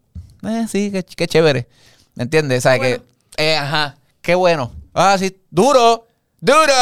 eh, 0.44 0.66
sí, 0.68 0.90
qué, 0.90 1.02
qué 1.02 1.26
chévere. 1.26 1.68
¿Me 2.14 2.24
entiendes? 2.24 2.62
¿Sabes 2.62 2.80
que 2.80 3.02
eh, 3.36 3.56
ajá, 3.56 3.96
qué 4.22 4.34
bueno. 4.34 4.72
Ah, 4.92 5.16
sí, 5.18 5.36
duro, 5.50 6.06
duro. 6.40 6.72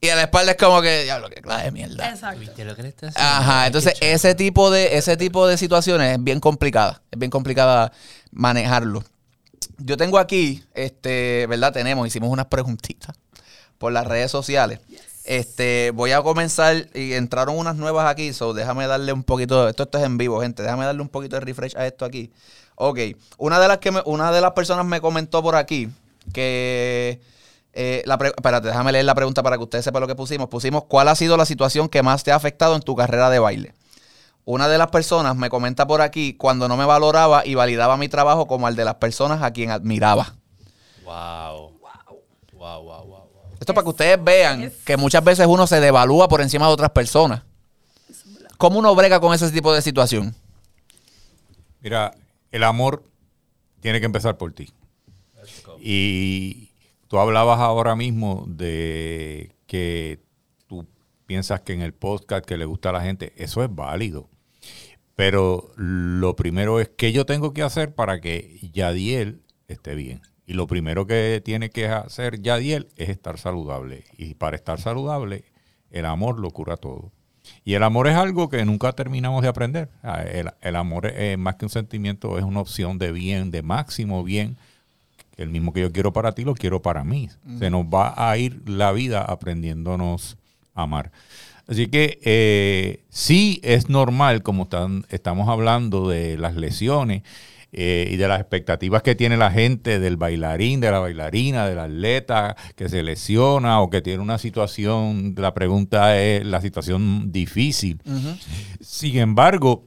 Y 0.00 0.08
a 0.08 0.16
la 0.16 0.22
espalda 0.22 0.52
es 0.52 0.58
como 0.58 0.82
que, 0.82 1.04
diablo, 1.04 1.30
qué 1.30 1.40
clase 1.40 1.64
de 1.64 1.70
mierda. 1.70 2.10
Exacto. 2.10 2.40
Ajá, 3.16 3.66
entonces 3.66 3.94
ese 4.00 4.34
tipo 4.34 4.70
de 4.70 4.96
ese 4.96 5.16
tipo 5.16 5.46
de 5.46 5.56
situaciones 5.56 6.12
es 6.12 6.22
bien 6.22 6.40
complicada, 6.40 7.02
es 7.10 7.18
bien 7.18 7.30
complicada 7.30 7.92
manejarlo. 8.30 9.04
Yo 9.78 9.96
tengo 9.96 10.18
aquí, 10.18 10.64
este, 10.74 11.46
¿verdad? 11.48 11.72
Tenemos, 11.72 12.06
hicimos 12.06 12.30
unas 12.30 12.46
preguntitas 12.46 13.16
por 13.78 13.92
las 13.92 14.06
redes 14.06 14.30
sociales. 14.30 14.80
Este, 15.24 15.90
voy 15.92 16.12
a 16.12 16.22
comenzar 16.22 16.88
y 16.94 17.14
entraron 17.14 17.58
unas 17.58 17.76
nuevas 17.76 18.06
aquí, 18.06 18.32
so 18.32 18.54
déjame 18.54 18.86
darle 18.86 19.12
un 19.12 19.24
poquito, 19.24 19.68
esto, 19.68 19.82
esto 19.82 19.98
es 19.98 20.04
en 20.04 20.18
vivo, 20.18 20.40
gente, 20.40 20.62
déjame 20.62 20.84
darle 20.84 21.02
un 21.02 21.08
poquito 21.08 21.36
de 21.36 21.40
refresh 21.40 21.76
a 21.76 21.86
esto 21.86 22.04
aquí. 22.04 22.32
Ok, 22.76 22.98
una 23.38 23.58
de 23.58 23.68
las 23.68 23.78
que 23.78 23.90
una 24.04 24.30
de 24.30 24.40
las 24.40 24.52
personas 24.52 24.84
me 24.84 25.00
comentó 25.00 25.42
por 25.42 25.56
aquí 25.56 25.88
que 26.32 27.20
eh, 27.72 28.02
la 28.06 28.14
espérate, 28.14 28.68
déjame 28.68 28.92
leer 28.92 29.04
la 29.04 29.14
pregunta 29.14 29.42
para 29.42 29.56
que 29.56 29.64
ustedes 29.64 29.84
sepan 29.84 30.00
lo 30.00 30.06
que 30.06 30.14
pusimos. 30.14 30.48
Pusimos 30.48 30.84
cuál 30.84 31.08
ha 31.08 31.14
sido 31.14 31.36
la 31.36 31.44
situación 31.44 31.88
que 31.88 32.02
más 32.02 32.22
te 32.22 32.32
ha 32.32 32.36
afectado 32.36 32.74
en 32.74 32.82
tu 32.82 32.94
carrera 32.94 33.30
de 33.30 33.38
baile. 33.38 33.74
Una 34.44 34.68
de 34.68 34.78
las 34.78 34.88
personas 34.88 35.36
me 35.36 35.50
comenta 35.50 35.86
por 35.86 36.00
aquí 36.00 36.34
cuando 36.34 36.68
no 36.68 36.76
me 36.76 36.84
valoraba 36.84 37.44
y 37.44 37.54
validaba 37.54 37.96
mi 37.96 38.08
trabajo 38.08 38.46
como 38.46 38.68
el 38.68 38.76
de 38.76 38.84
las 38.84 38.94
personas 38.94 39.42
a 39.42 39.50
quien 39.52 39.70
admiraba. 39.70 40.36
Wow. 41.04 41.72
Wow, 42.52 42.82
wow, 42.82 43.06
wow. 43.06 43.26
Esto 43.60 43.74
para 43.74 43.84
que 43.84 43.90
ustedes 43.90 44.22
vean 44.22 44.72
que 44.84 44.96
muchas 44.96 45.22
veces 45.22 45.46
uno 45.46 45.66
se 45.66 45.80
devalúa 45.80 46.28
por 46.28 46.40
encima 46.40 46.66
de 46.66 46.72
otras 46.72 46.90
personas. 46.90 47.42
¿Cómo 48.58 48.78
uno 48.78 48.94
brega 48.94 49.20
con 49.20 49.34
ese 49.34 49.50
tipo 49.50 49.72
de 49.74 49.82
situación? 49.82 50.34
Mira, 51.80 52.14
el 52.50 52.64
amor 52.64 53.04
tiene 53.80 54.00
que 54.00 54.06
empezar 54.06 54.36
por 54.38 54.52
ti. 54.52 54.70
Y 55.80 56.70
tú 57.08 57.18
hablabas 57.18 57.60
ahora 57.60 57.94
mismo 57.96 58.44
de 58.48 59.54
que 59.66 60.20
tú 60.66 60.86
piensas 61.26 61.60
que 61.60 61.72
en 61.72 61.82
el 61.82 61.92
podcast 61.92 62.44
que 62.44 62.56
le 62.56 62.64
gusta 62.64 62.90
a 62.90 62.92
la 62.92 63.02
gente, 63.02 63.32
eso 63.36 63.62
es 63.62 63.74
válido. 63.74 64.28
Pero 65.14 65.70
lo 65.76 66.36
primero 66.36 66.80
es 66.80 66.88
que 66.90 67.12
yo 67.12 67.24
tengo 67.24 67.54
que 67.54 67.62
hacer 67.62 67.94
para 67.94 68.20
que 68.20 68.58
Yadiel 68.72 69.42
esté 69.66 69.94
bien. 69.94 70.20
Y 70.46 70.52
lo 70.52 70.66
primero 70.66 71.06
que 71.06 71.40
tiene 71.44 71.70
que 71.70 71.88
hacer 71.88 72.40
Yadiel 72.40 72.88
es 72.96 73.08
estar 73.08 73.38
saludable. 73.38 74.04
Y 74.16 74.34
para 74.34 74.56
estar 74.56 74.80
saludable, 74.80 75.44
el 75.90 76.04
amor 76.04 76.38
lo 76.38 76.50
cura 76.50 76.76
todo. 76.76 77.12
Y 77.66 77.74
el 77.74 77.82
amor 77.82 78.06
es 78.06 78.14
algo 78.14 78.48
que 78.48 78.64
nunca 78.64 78.92
terminamos 78.92 79.42
de 79.42 79.48
aprender. 79.48 79.88
Ah, 80.04 80.22
el, 80.22 80.76
amor 80.76 81.06
es 81.06 81.36
más 81.36 81.56
que 81.56 81.64
un 81.64 81.68
sentimiento, 81.68 82.38
es 82.38 82.44
una 82.44 82.60
opción 82.60 82.96
de 82.96 83.10
bien, 83.10 83.50
de 83.50 83.62
máximo 83.62 84.22
bien. 84.22 84.56
El 85.36 85.50
mismo 85.50 85.72
que 85.72 85.80
yo 85.80 85.90
quiero 85.90 86.12
para 86.12 86.30
ti, 86.30 86.44
lo 86.44 86.54
quiero 86.54 86.80
para 86.80 87.02
mí. 87.02 87.28
Se 87.58 87.68
nos 87.68 87.84
va 87.86 88.14
a 88.16 88.38
ir 88.38 88.62
la 88.68 88.92
vida 88.92 89.22
aprendiéndonos 89.22 90.38
a 90.76 90.82
amar. 90.82 91.10
Así 91.66 91.88
que 91.88 92.20
eh, 92.22 93.02
sí 93.08 93.58
es 93.64 93.88
normal, 93.88 94.44
como 94.44 94.62
están, 94.62 95.04
estamos 95.08 95.48
hablando 95.48 96.08
de 96.08 96.38
las 96.38 96.54
lesiones, 96.54 97.24
eh, 97.78 98.08
y 98.10 98.16
de 98.16 98.26
las 98.26 98.40
expectativas 98.40 99.02
que 99.02 99.14
tiene 99.14 99.36
la 99.36 99.50
gente 99.50 99.98
del 99.98 100.16
bailarín, 100.16 100.80
de 100.80 100.90
la 100.90 100.98
bailarina, 100.98 101.68
del 101.68 101.78
atleta 101.78 102.56
que 102.74 102.88
se 102.88 103.02
lesiona 103.02 103.82
o 103.82 103.90
que 103.90 104.00
tiene 104.00 104.22
una 104.22 104.38
situación, 104.38 105.34
la 105.36 105.52
pregunta 105.52 106.18
es 106.18 106.42
la 106.42 106.62
situación 106.62 107.30
difícil. 107.32 108.00
Sin 108.80 109.18
embargo, 109.18 109.84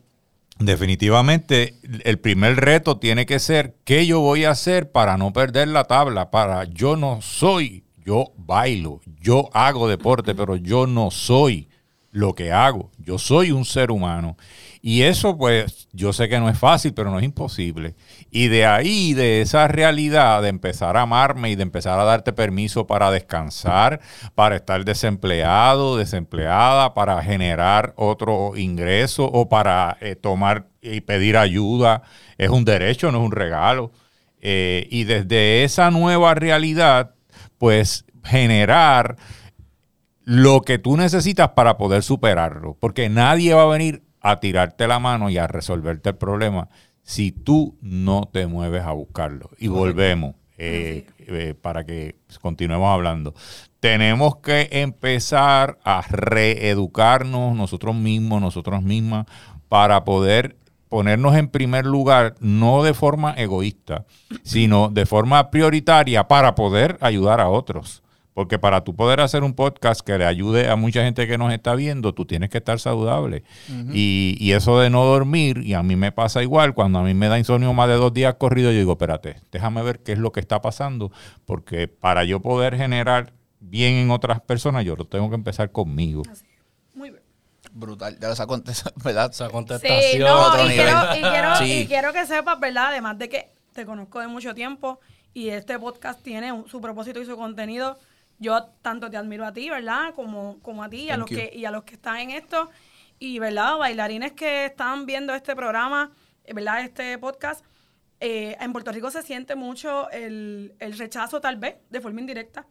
definitivamente 0.60 1.74
el 2.04 2.20
primer 2.20 2.58
reto 2.58 3.00
tiene 3.00 3.26
que 3.26 3.40
ser 3.40 3.76
qué 3.86 4.06
yo 4.06 4.20
voy 4.20 4.46
a 4.46 4.52
hacer 4.52 4.92
para 4.92 5.18
no 5.18 5.34
perder 5.34 5.70
la 5.70 5.86
tabla, 5.86 6.30
para 6.30 6.66
yo 6.66 6.96
no 6.96 7.24
soy, 7.24 7.86
yo 8.06 8.34
bailo, 8.38 9.02
yo 9.20 9.50
hago 9.54 9.88
deporte, 9.88 10.36
pero 10.36 10.58
yo 10.58 10.86
no 10.86 11.10
soy 11.10 11.70
lo 12.12 12.36
que 12.36 12.52
hago, 12.52 12.92
yo 13.00 13.18
soy 13.18 13.52
un 13.52 13.66
ser 13.66 13.90
humano. 13.90 14.38
Y 14.82 15.02
eso 15.02 15.38
pues 15.38 15.90
yo 15.92 16.14
sé 16.14 16.30
que 16.30 16.40
no 16.40 16.50
es 16.50 16.58
fácil, 16.58 16.94
pero 16.94 17.12
no 17.12 17.20
es 17.20 17.26
imposible. 17.26 17.96
Y 18.32 18.48
de 18.48 18.66
ahí, 18.66 19.14
de 19.14 19.42
esa 19.42 19.68
realidad, 19.68 20.42
de 20.42 20.50
empezar 20.50 20.96
a 20.96 21.02
amarme 21.02 21.50
y 21.50 21.56
de 21.56 21.64
empezar 21.64 22.00
a 22.00 22.06
darte 22.06 22.32
permiso 22.32 22.88
para 22.88 23.12
descansar, 23.12 24.00
para 24.36 24.56
estar 24.56 24.86
desempleado, 24.86 25.98
desempleada, 25.98 26.94
para 26.94 27.22
generar 27.22 27.94
otro 27.98 28.56
ingreso 28.56 29.26
o 29.26 29.50
para 29.50 29.98
eh, 30.00 30.16
tomar 30.16 30.68
y 30.82 31.02
pedir 31.02 31.36
ayuda, 31.36 32.04
es 32.38 32.50
un 32.50 32.64
derecho, 32.64 33.12
no 33.12 33.20
es 33.20 33.26
un 33.26 33.32
regalo. 33.32 33.92
Eh, 34.42 34.88
y 34.90 35.04
desde 35.04 35.66
esa 35.66 35.92
nueva 35.92 36.36
realidad, 36.36 37.16
pues 37.58 38.06
generar 38.24 39.18
lo 40.24 40.62
que 40.62 40.78
tú 40.78 40.96
necesitas 40.96 41.50
para 41.50 41.78
poder 41.78 42.04
superarlo, 42.04 42.78
porque 42.80 43.10
nadie 43.10 43.54
va 43.54 43.64
a 43.64 43.66
venir 43.66 44.04
a 44.22 44.40
tirarte 44.40 44.88
la 44.88 45.00
mano 45.00 45.30
y 45.30 45.38
a 45.38 45.48
resolverte 45.48 46.10
el 46.10 46.16
problema 46.16 46.70
si 47.04 47.32
tú 47.32 47.78
no 47.82 48.30
te 48.32 48.46
mueves 48.48 48.84
a 48.84 48.92
buscarlo. 48.92 49.50
Y 49.58 49.68
volvemos 49.68 50.36
eh, 50.58 51.08
eh, 51.20 51.56
para 51.60 51.86
que 51.86 52.16
continuemos 52.42 52.90
hablando. 52.90 53.34
Tenemos 53.80 54.38
que 54.38 54.68
empezar 54.72 55.80
a 55.84 56.02
reeducarnos 56.02 57.56
nosotros 57.56 57.96
mismos, 57.96 58.42
nosotros 58.42 58.84
mismas, 58.84 59.26
para 59.70 60.04
poder 60.04 60.58
ponernos 60.90 61.36
en 61.36 61.48
primer 61.48 61.86
lugar, 61.86 62.36
no 62.40 62.84
de 62.84 62.94
forma 62.94 63.34
egoísta, 63.34 64.06
sino 64.44 64.90
de 64.90 65.06
forma 65.06 65.50
prioritaria 65.50 66.28
para 66.28 66.56
poder 66.56 66.98
ayudar 67.00 67.40
a 67.40 67.50
otros. 67.50 68.04
Porque 68.40 68.58
para 68.58 68.86
tú 68.86 68.96
poder 68.96 69.20
hacer 69.20 69.44
un 69.44 69.54
podcast 69.54 70.00
que 70.00 70.18
le 70.18 70.26
ayude 70.26 70.70
a 70.70 70.78
mucha 70.78 71.04
gente 71.04 71.28
que 71.28 71.38
nos 71.38 71.52
está 71.52 71.76
viendo, 71.76 72.14
tú 72.14 72.24
tienes 72.24 72.50
que 72.50 72.60
estar 72.60 72.80
saludable. 72.80 73.44
y, 73.92 74.54
eso 74.54 74.80
de 74.80 74.90
no 74.90 75.04
dormir, 75.04 75.58
y 75.58 75.74
a 75.74 75.84
mí 75.84 75.98
me 75.98 76.14
pasa 76.14 76.42
igual, 76.42 76.74
cuando 76.74 77.00
a 77.00 77.04
mí 77.04 77.14
me 77.14 77.28
da 77.28 77.38
insomnio 77.38 77.74
más 77.74 77.90
de 77.90 77.96
dos 77.96 78.14
días 78.14 78.36
corridos, 78.36 78.72
yo 78.72 78.80
digo, 78.80 78.94
espérate, 78.94 79.42
déjame 79.52 79.84
ver 79.84 80.00
qué 80.00 80.14
es 80.14 80.20
lo 80.20 80.32
que 80.32 80.40
está 80.40 80.62
pasando, 80.62 81.12
porque 81.44 81.90
para 81.90 82.24
yo 82.24 82.40
poder 82.40 82.78
generar 82.78 83.34
bien 83.60 83.96
en 83.96 84.10
otras 84.10 84.40
personas, 84.40 84.86
yo 84.86 84.96
lo 84.96 85.04
tengo 85.04 85.28
que 85.28 85.36
empezar 85.36 85.74
conmigo. 85.74 86.24
Muy 86.94 87.10
bien. 87.10 87.24
Brutal, 87.74 88.18
ya 88.22 88.32
esa, 88.32 88.46
¿verdad? 89.04 89.32
esa 89.32 89.50
contestación. 89.50 90.12
Sí, 90.14 90.18
no, 90.18 90.66
y, 90.66 90.76
quiero, 90.76 90.92
y, 91.14 91.20
quiero, 91.20 91.66
y 91.66 91.88
quiero 91.88 92.14
que 92.14 92.26
sepas, 92.26 92.58
¿verdad? 92.58 92.86
Además 92.88 93.18
de 93.18 93.28
que 93.28 93.52
te 93.74 93.86
conozco 93.86 94.22
de 94.22 94.28
mucho 94.28 94.56
tiempo 94.56 95.02
y 95.34 95.50
este 95.50 95.78
podcast 95.78 96.24
tiene 96.24 96.64
su 96.68 96.80
propósito 96.80 97.20
y 97.20 97.26
su 97.26 97.36
contenido 97.36 97.98
yo 98.40 98.64
tanto 98.82 99.10
te 99.10 99.18
admiro 99.18 99.46
a 99.46 99.54
ti, 99.54 99.70
¿verdad? 99.70 100.14
Como, 100.16 100.60
como 100.62 100.84
a 100.84 100.90
ti 100.90 101.04
y 101.04 101.10
a, 101.10 101.18
los 101.18 101.30
que, 101.30 101.52
y 101.54 101.66
a 101.66 101.72
los 101.72 101.84
que 101.84 101.96
están 101.96 102.18
en 102.18 102.32
esto. 102.32 102.70
Y, 103.20 103.38
¿verdad? 103.38 103.78
Bailarines 103.78 104.32
que 104.32 104.66
están 104.66 105.06
viendo 105.06 105.34
este 105.36 105.56
programa, 105.56 106.12
eh, 106.46 106.54
¿verdad? 106.54 106.82
Este 106.82 107.18
podcast. 107.18 107.66
Eh, 108.22 108.58
en 108.60 108.72
Puerto 108.72 108.92
Rico 108.92 109.12
se 109.12 109.22
siente 109.22 109.56
mucho 109.56 110.10
el, 110.12 110.74
rechazo, 110.80 111.40
tal 111.42 111.58
vez, 111.58 111.76
de 111.90 112.02
forma 112.02 112.22
indirecta. 112.22 112.66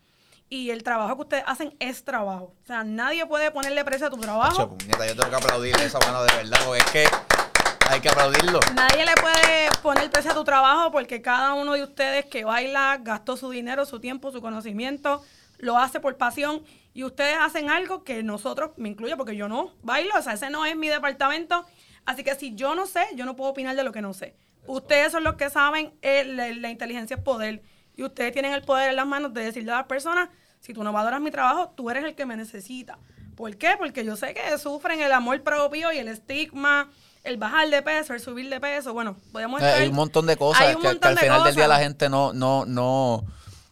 Y 0.51 0.71
el 0.71 0.83
trabajo 0.83 1.17
que 1.17 1.23
ustedes 1.23 1.45
hacen 1.47 1.77
es 1.79 2.03
trabajo. 2.05 2.55
O 2.63 2.67
sea, 2.67 2.83
nadie 2.83 3.27
puede 3.27 3.51
ponerle 3.51 3.85
precio 3.85 4.07
a 4.07 4.11
tu 4.11 4.17
trabajo. 4.17 4.77
yo 4.79 4.97
tengo 4.97 5.31
que 5.31 5.37
aplaudir 5.37 5.77
eso, 5.77 5.99
bueno, 5.99 6.23
de 6.23 6.35
verdad, 6.35 6.59
porque 6.65 6.79
es 6.79 6.91
que 6.91 7.05
hay 7.91 8.01
que 8.01 8.09
aplaudirlo. 8.09 8.61
Nadie 8.75 9.05
le 9.05 9.15
puede 9.15 9.69
poner 9.83 10.11
precio 10.11 10.31
a 10.31 10.35
tu 10.35 10.45
trabajo 10.45 10.91
porque 10.91 11.21
cada 11.21 11.53
uno 11.53 11.75
de 11.75 11.83
ustedes 11.83 12.25
que 12.25 12.45
baila 12.45 12.99
gastó 13.03 13.37
su 13.37 13.51
dinero, 13.51 13.85
su 13.85 14.01
tiempo, 14.01 14.33
su 14.33 14.41
conocimiento, 14.41 15.23
lo 15.59 15.79
hace 15.79 16.01
por 16.01 16.17
pasión 16.17 16.63
y 16.95 17.05
ustedes 17.05 17.37
hacen 17.41 17.71
algo 17.71 18.03
que 18.03 18.23
nosotros, 18.23 18.71
me 18.77 18.89
incluyo 18.89 19.17
porque 19.17 19.37
yo 19.37 19.49
no 19.49 19.75
bailo, 19.83 20.15
o 20.19 20.23
sea, 20.23 20.33
ese 20.33 20.51
no 20.51 20.65
es 20.65 20.77
mi 20.77 20.89
departamento. 20.89 21.65
Así 22.07 22.25
que 22.25 22.35
si 22.35 22.55
yo 22.55 22.75
no 22.75 22.87
sé, 22.87 23.03
yo 23.15 23.27
no 23.27 23.37
puedo 23.37 23.51
opinar 23.51 23.77
de 23.77 23.85
lo 23.85 23.93
que 23.93 24.01
no 24.01 24.15
sé. 24.15 24.35
Ustedes 24.67 25.13
son 25.13 25.25
los 25.25 25.37
que 25.37 25.51
saben, 25.51 25.93
eh, 26.03 26.25
la, 26.25 26.71
inteligencia 26.71 27.17
es 27.17 27.23
poder. 27.23 27.63
Y 27.97 28.05
ustedes 28.05 28.33
tienen 28.33 28.53
el 28.53 28.63
poder 28.63 28.91
en 28.91 28.97
las 28.97 29.07
manos 29.07 29.35
de 29.35 29.45
decirle 29.45 29.73
a 29.73 29.77
las 29.77 29.87
personas, 29.87 30.29
si 30.61 30.73
tú 30.73 30.83
no 30.83 30.93
valoras 30.93 31.21
mi 31.21 31.31
trabajo, 31.31 31.73
tú 31.77 31.91
eres 31.91 32.05
el 32.05 32.15
que 32.15 32.27
me 32.27 32.37
necesita. 32.37 32.99
¿Por 33.37 33.57
qué? 33.57 33.77
Porque 33.79 34.05
yo 34.05 34.17
sé 34.17 34.35
que 34.35 34.59
sufren 34.59 35.01
el 35.01 35.13
amor 35.13 35.43
propio 35.43 35.93
y 35.93 35.99
el 35.99 36.09
estigma, 36.09 36.91
el 37.23 37.37
bajar 37.37 37.69
de 37.71 37.83
peso, 37.83 38.15
el 38.15 38.21
subir 38.21 38.51
de 38.51 38.59
peso. 38.59 38.93
Bueno, 38.93 39.17
podemos 39.33 39.63
eh, 39.63 39.67
Hay 39.67 39.89
un 39.89 39.95
montón 39.95 40.27
de 40.27 40.37
cosas 40.37 40.77
que, 40.77 40.89
al 40.89 41.19
final 41.19 41.45
del 41.45 41.55
día 41.55 41.69
la 41.69 41.79
gente 41.79 42.09
no, 42.09 42.33
no, 42.33 42.65
no 42.67 43.25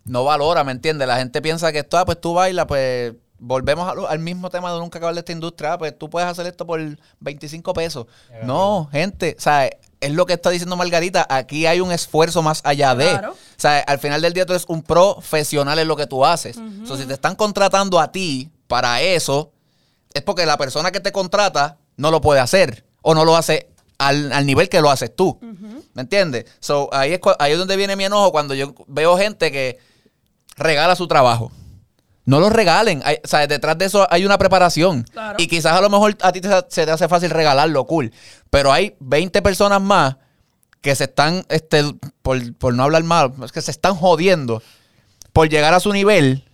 no 0.06 0.24
valora, 0.24 0.64
¿me 0.64 0.72
entiendes? 0.72 1.06
La 1.06 1.18
gente 1.18 1.42
piensa 1.42 1.72
que 1.72 1.80
esto, 1.80 1.98
ah, 1.98 2.04
pues 2.04 2.20
tú 2.20 2.34
bailas, 2.34 2.66
pues 2.66 3.14
volvemos 3.38 3.92
al 4.08 4.18
mismo 4.18 4.48
tema 4.48 4.72
de 4.72 4.78
nunca 4.78 4.98
acabar 4.98 5.14
de 5.14 5.20
esta 5.20 5.32
industria, 5.32 5.74
ah, 5.74 5.78
pues 5.78 5.96
tú 5.98 6.08
puedes 6.08 6.28
hacer 6.28 6.46
esto 6.46 6.66
por 6.66 6.80
25 7.20 7.74
pesos. 7.74 8.06
No, 8.44 8.88
gente, 8.90 9.36
o 9.38 9.40
sea, 9.40 9.68
es 10.00 10.12
lo 10.12 10.26
que 10.26 10.34
está 10.34 10.50
diciendo 10.50 10.76
Margarita, 10.76 11.26
aquí 11.28 11.66
hay 11.66 11.80
un 11.80 11.92
esfuerzo 11.92 12.42
más 12.42 12.60
allá 12.64 12.94
de. 12.94 13.14
O 13.14 13.34
sea, 13.56 13.80
al 13.80 13.98
final 13.98 14.22
del 14.22 14.32
día 14.32 14.46
tú 14.46 14.52
eres 14.52 14.64
un 14.68 14.82
profesional 14.82 15.78
en 15.78 15.88
lo 15.88 15.96
que 15.96 16.06
tú 16.06 16.24
haces. 16.24 16.56
O 16.82 16.86
sea, 16.86 16.96
si 16.96 17.04
te 17.04 17.14
están 17.14 17.34
contratando 17.34 18.00
a 18.00 18.12
ti 18.12 18.50
para 18.68 19.00
eso, 19.00 19.52
es 20.14 20.22
porque 20.22 20.46
la 20.46 20.56
persona 20.56 20.92
que 20.92 21.00
te 21.00 21.12
contrata 21.12 21.78
no 21.96 22.10
lo 22.10 22.20
puede 22.20 22.40
hacer 22.40 22.84
o 23.02 23.14
no 23.14 23.24
lo 23.24 23.36
hace 23.36 23.70
al, 23.98 24.46
nivel 24.46 24.68
que 24.68 24.80
lo 24.80 24.90
haces 24.90 25.14
tú. 25.14 25.38
¿Me 25.94 26.02
entiendes? 26.02 26.44
So, 26.60 26.90
ahí, 26.92 27.14
es, 27.14 27.20
ahí 27.38 27.52
es 27.52 27.58
donde 27.58 27.76
viene 27.76 27.96
mi 27.96 28.04
enojo 28.04 28.32
cuando 28.32 28.54
yo 28.54 28.74
veo 28.86 29.16
gente 29.16 29.50
que 29.50 29.78
regala 30.56 30.96
su 30.96 31.06
trabajo. 31.06 31.52
No 32.24 32.40
lo 32.40 32.50
regalen. 32.50 33.02
o 33.02 33.28
sea, 33.28 33.46
detrás 33.46 33.78
de 33.78 33.84
eso 33.84 34.06
hay 34.10 34.24
una 34.26 34.36
preparación. 34.36 35.06
Y 35.38 35.46
quizás 35.46 35.72
a 35.72 35.80
lo 35.80 35.88
mejor 35.88 36.16
a 36.22 36.32
ti 36.32 36.40
se 36.68 36.84
te 36.84 36.90
hace 36.90 37.08
fácil 37.08 37.30
regalarlo, 37.30 37.84
cool. 37.84 38.12
Pero 38.50 38.72
hay 38.72 38.96
20 39.00 39.40
personas 39.42 39.80
más 39.80 40.16
que 40.80 40.94
se 40.94 41.04
están, 41.04 41.44
este, 41.48 41.82
por, 42.22 42.74
no 42.74 42.82
hablar 42.82 43.02
mal, 43.04 43.32
es 43.44 43.52
que 43.52 43.60
se 43.60 43.70
están 43.70 43.94
jodiendo 43.94 44.62
por 45.32 45.48
llegar 45.48 45.74
a 45.74 45.80
su 45.80 45.92
nivel. 45.92 46.44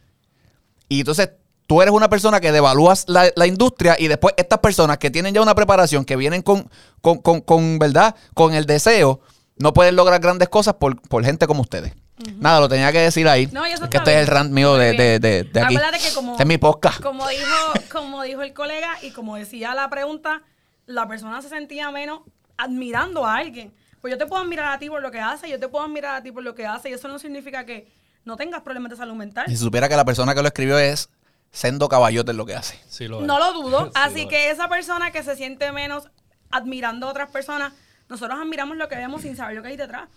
Y 0.89 1.01
entonces 1.01 1.31
tú 1.67 1.81
eres 1.81 1.93
una 1.93 2.09
persona 2.09 2.41
que 2.41 2.53
devalúas 2.53 3.07
la, 3.09 3.47
industria 3.47 3.97
y 3.99 4.09
después 4.09 4.35
estas 4.37 4.59
personas 4.61 4.99
que 4.99 5.11
tienen 5.11 5.35
ya 5.35 5.43
una 5.43 5.55
preparación, 5.55 6.05
que 6.05 6.17
vienen 6.17 6.43
con, 6.43 6.69
con, 7.01 7.79
¿verdad? 7.79 8.15
Con 8.35 8.55
el 8.55 8.67
deseo, 8.67 9.21
no 9.57 9.73
pueden 9.73 9.97
lograr 9.97 10.21
grandes 10.21 10.49
cosas 10.49 10.75
por, 10.75 11.01
por 11.03 11.25
gente 11.25 11.47
como 11.47 11.63
ustedes. 11.63 11.95
Nada, 12.37 12.61
lo 12.61 12.69
tenía 12.69 12.93
que 12.93 12.99
decir 12.99 13.27
ahí. 13.27 13.49
No, 13.53 13.65
es 13.65 13.81
que 13.81 13.97
este 13.97 14.15
es 14.15 14.21
el 14.21 14.27
rant 14.27 14.53
mío 14.53 14.77
de, 14.77 14.93
de, 14.93 15.19
de, 15.19 15.61
aquí. 15.61 15.77
Que 15.77 16.15
como, 16.15 16.33
este 16.33 16.43
es 16.43 16.47
mi 16.47 16.59
podcast. 16.59 17.01
Como 17.01 17.27
dijo, 17.29 17.73
como 17.91 18.23
dijo 18.23 18.43
el 18.43 18.53
colega 18.53 18.99
y 19.03 19.11
como 19.11 19.37
decía 19.37 19.75
la 19.75 19.89
pregunta, 19.91 20.43
la 20.87 21.09
persona 21.09 21.43
se 21.43 21.49
sentía 21.49 21.91
menos 21.91 22.21
admirando 22.57 23.27
a 23.27 23.37
alguien. 23.37 23.73
Pues 24.01 24.13
yo 24.13 24.19
te 24.19 24.27
puedo 24.27 24.43
admirar 24.43 24.73
a 24.73 24.79
ti 24.79 24.89
por 24.89 25.01
lo 25.01 25.11
que 25.11 25.21
hace, 25.21 25.49
yo 25.49 25.59
te 25.59 25.69
puedo 25.69 25.85
admirar 25.85 26.17
a 26.17 26.23
ti 26.23 26.33
por 26.33 26.43
lo 26.43 26.55
que 26.55 26.67
hace, 26.67 26.91
y 26.91 26.93
eso 26.93 27.09
no 27.09 27.19
significa 27.19 27.65
que 27.65 27.91
no 28.25 28.37
tengas 28.37 28.63
problemas 28.63 28.91
de 28.91 28.97
salud 28.97 29.15
mental. 29.15 29.47
Si 29.49 29.57
supiera 29.57 29.89
que 29.89 29.97
la 29.97 30.05
persona 30.05 30.35
que 30.35 30.43
lo 30.43 30.49
escribió 30.49 30.79
es 30.79 31.09
sendo 31.51 31.89
caballote 31.89 32.33
en 32.33 32.37
lo 32.37 32.47
que 32.47 32.55
hace. 32.57 32.81
no 33.09 33.39
lo 33.39 33.53
dudo. 33.53 33.91
Así 33.95 34.27
que 34.27 34.51
esa 34.51 34.69
persona 34.69 35.13
que 35.13 35.23
se 35.23 35.37
siente 35.37 35.71
menos 35.71 36.09
admirando 36.51 37.07
a 37.07 37.11
otras 37.11 37.31
personas, 37.31 37.73
nosotros 38.09 38.39
admiramos 38.41 38.77
lo 38.77 38.89
que 38.89 38.97
vemos 38.97 39.23
sin 39.23 39.37
saber 39.37 39.57
lo 39.57 39.63
que 39.63 39.69
hay 39.69 39.77
detrás. 39.77 40.09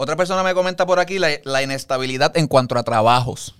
Otra 0.00 0.14
persona 0.14 0.44
me 0.44 0.54
comenta 0.54 0.86
por 0.86 1.00
aquí 1.00 1.18
la, 1.18 1.60
inestabilidad 1.60 2.36
en 2.36 2.46
cuanto 2.46 2.78
a 2.78 2.84
trabajos. 2.84 3.56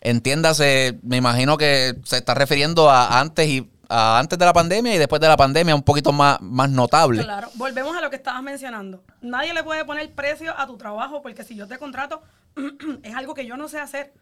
Entiéndase, 0.00 0.98
me 1.02 1.18
imagino 1.18 1.58
que 1.58 1.94
se 2.04 2.16
está 2.16 2.32
refiriendo 2.32 2.88
a 2.88 3.20
antes 3.20 3.46
y 3.46 3.70
antes 3.90 4.38
de 4.38 4.46
la 4.46 4.54
pandemia 4.54 4.94
y 4.94 4.98
después 4.98 5.20
de 5.20 5.28
la 5.28 5.36
pandemia 5.36 5.74
un 5.74 5.82
poquito 5.82 6.10
más, 6.10 6.40
más 6.40 6.70
notable. 6.70 7.22
Claro, 7.22 7.50
volvemos 7.56 7.94
a 7.94 8.00
lo 8.00 8.08
que 8.08 8.16
estabas 8.16 8.42
mencionando. 8.42 9.04
Nadie 9.20 9.52
le 9.52 9.62
puede 9.62 9.84
poner 9.84 10.10
precio 10.14 10.58
a 10.58 10.66
tu 10.66 10.78
trabajo 10.78 11.20
porque 11.20 11.44
si 11.44 11.54
yo 11.54 11.68
te 11.68 11.76
contrato 11.76 12.22
es 13.02 13.14
algo 13.14 13.34
que 13.34 13.44
yo 13.44 13.58
no 13.58 13.68
sé 13.68 13.78
hacer. 13.78 14.14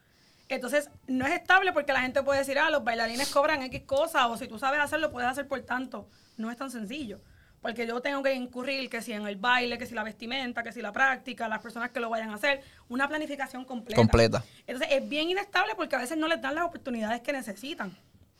Entonces, 0.49 0.89
no 1.07 1.25
es 1.25 1.31
estable 1.31 1.71
porque 1.71 1.93
la 1.93 2.01
gente 2.01 2.21
puede 2.23 2.39
decir, 2.39 2.59
ah, 2.59 2.69
los 2.69 2.83
bailarines 2.83 3.29
cobran 3.29 3.61
X 3.61 3.83
cosas 3.85 4.25
o 4.25 4.35
si 4.35 4.49
tú 4.49 4.59
sabes 4.59 4.81
hacerlo, 4.81 5.13
puedes 5.13 5.29
hacer 5.29 5.47
por 5.47 5.61
tanto. 5.61 6.09
No 6.35 6.51
es 6.51 6.57
tan 6.57 6.69
sencillo. 6.69 7.21
Porque 7.61 7.85
yo 7.85 8.01
tengo 8.01 8.23
que 8.23 8.33
incurrir 8.33 8.89
que 8.89 9.01
si 9.01 9.13
en 9.13 9.27
el 9.27 9.35
baile, 9.35 9.77
que 9.77 9.85
si 9.85 9.93
la 9.93 10.03
vestimenta, 10.03 10.63
que 10.63 10.71
si 10.71 10.81
la 10.81 10.91
práctica, 10.91 11.47
las 11.47 11.61
personas 11.61 11.91
que 11.91 11.99
lo 11.99 12.09
vayan 12.09 12.31
a 12.31 12.35
hacer, 12.35 12.63
una 12.89 13.07
planificación 13.07 13.65
completa. 13.65 13.95
Completa. 13.95 14.43
Entonces 14.65 14.87
es 14.91 15.07
bien 15.07 15.29
inestable 15.29 15.73
porque 15.75 15.95
a 15.95 15.99
veces 15.99 16.17
no 16.17 16.27
les 16.27 16.41
dan 16.41 16.55
las 16.55 16.65
oportunidades 16.65 17.21
que 17.21 17.31
necesitan 17.31 17.95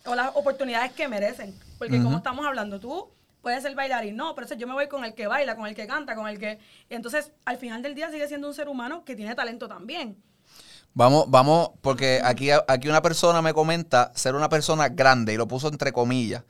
o 0.05 0.15
las 0.15 0.31
oportunidades 0.35 0.91
que 0.93 1.07
merecen. 1.07 1.53
Porque 1.77 2.01
como 2.01 2.17
estamos 2.17 2.45
hablando, 2.45 2.79
tú 2.79 3.11
puedes 3.41 3.61
ser 3.61 3.75
bailarín, 3.75 4.15
no, 4.15 4.33
pero 4.33 4.47
yo 4.55 4.67
me 4.67 4.73
voy 4.73 4.87
con 4.87 5.05
el 5.05 5.13
que 5.13 5.27
baila, 5.27 5.55
con 5.55 5.67
el 5.67 5.75
que 5.75 5.85
canta, 5.85 6.15
con 6.15 6.27
el 6.27 6.39
que... 6.39 6.59
Entonces, 6.89 7.31
al 7.45 7.57
final 7.57 7.83
del 7.83 7.93
día 7.93 8.09
sigue 8.09 8.27
siendo 8.27 8.47
un 8.47 8.53
ser 8.55 8.69
humano 8.69 9.03
que 9.05 9.15
tiene 9.15 9.35
talento 9.35 9.67
también. 9.67 10.17
Vamos, 10.93 11.25
vamos, 11.29 11.71
porque 11.81 12.21
aquí, 12.23 12.49
aquí 12.51 12.89
una 12.89 13.01
persona 13.01 13.41
me 13.41 13.53
comenta 13.53 14.11
ser 14.15 14.35
una 14.35 14.49
persona 14.49 14.89
grande 14.89 15.33
y 15.33 15.37
lo 15.37 15.47
puso 15.47 15.69
entre 15.69 15.91
comillas 15.91 16.43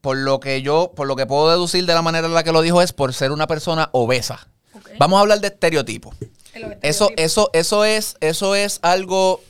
por 0.00 0.16
lo 0.16 0.40
que 0.40 0.62
yo, 0.62 0.92
por 0.94 1.06
lo 1.06 1.16
que 1.16 1.26
puedo 1.26 1.50
deducir 1.50 1.86
de 1.86 1.94
la 1.94 2.02
manera 2.02 2.26
en 2.26 2.34
la 2.34 2.42
que 2.42 2.52
lo 2.52 2.62
dijo, 2.62 2.82
es 2.82 2.92
por 2.92 3.12
ser 3.12 3.32
una 3.32 3.46
persona 3.46 3.90
obesa. 3.92 4.48
Vamos 4.98 5.18
a 5.18 5.20
hablar 5.20 5.40
de 5.40 5.48
estereotipos. 5.48 6.14
Eso, 6.82 7.10
eso, 7.16 7.50
eso 7.52 7.84
es, 7.84 8.16
eso 8.20 8.54
es 8.54 8.80
algo, 8.82 9.40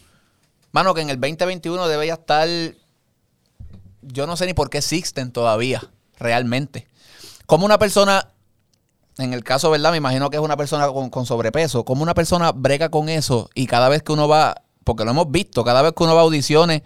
mano, 0.73 0.95
que 0.95 1.01
en 1.01 1.11
el 1.11 1.21
2021 1.21 1.89
debe 1.89 2.09
ya 2.09 2.15
estar. 2.15 2.49
Yo 4.03 4.27
no 4.27 4.37
sé 4.37 4.47
ni 4.47 4.55
por 4.55 4.71
qué 4.71 4.79
existen 4.79 5.33
todavía, 5.33 5.83
realmente. 6.19 6.89
Como 7.47 7.65
una 7.65 7.79
persona, 7.79 8.29
en 9.19 9.33
el 9.33 9.45
caso, 9.45 9.71
¿verdad? 9.71 9.93
Me 9.93 9.99
imagino 9.99 10.31
que 10.31 10.37
es 10.37 10.43
una 10.43 10.57
persona 10.57 10.89
con, 10.89 11.11
con 11.11 11.27
sobrepeso. 11.27 11.85
Como 11.85 12.03
una 12.03 12.15
persona 12.15 12.53
brega 12.53 12.91
con 12.91 13.09
eso 13.09 13.51
y 13.55 13.67
cada 13.67 13.89
vez 13.89 14.03
que 14.03 14.13
uno 14.13 14.29
va, 14.29 14.63
porque 14.85 15.05
lo 15.05 15.11
hemos 15.11 15.31
visto, 15.31 15.65
cada 15.65 15.83
vez 15.83 15.93
que 15.97 16.03
uno 16.03 16.15
va 16.15 16.21
a 16.21 16.25
audiciones, 16.25 16.83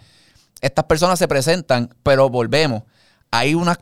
estas 0.61 0.85
personas 0.85 1.19
se 1.19 1.27
presentan, 1.27 1.93
pero 2.03 2.29
volvemos 2.29 2.83
hay 3.31 3.55
unas, 3.55 3.79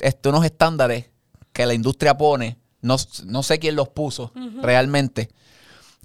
este, 0.00 0.28
unos 0.28 0.44
estándares 0.44 1.10
que 1.52 1.66
la 1.66 1.74
industria 1.74 2.16
pone, 2.16 2.58
no, 2.80 2.96
no 3.24 3.42
sé 3.42 3.58
quién 3.58 3.76
los 3.76 3.88
puso 3.88 4.32
realmente, 4.62 5.28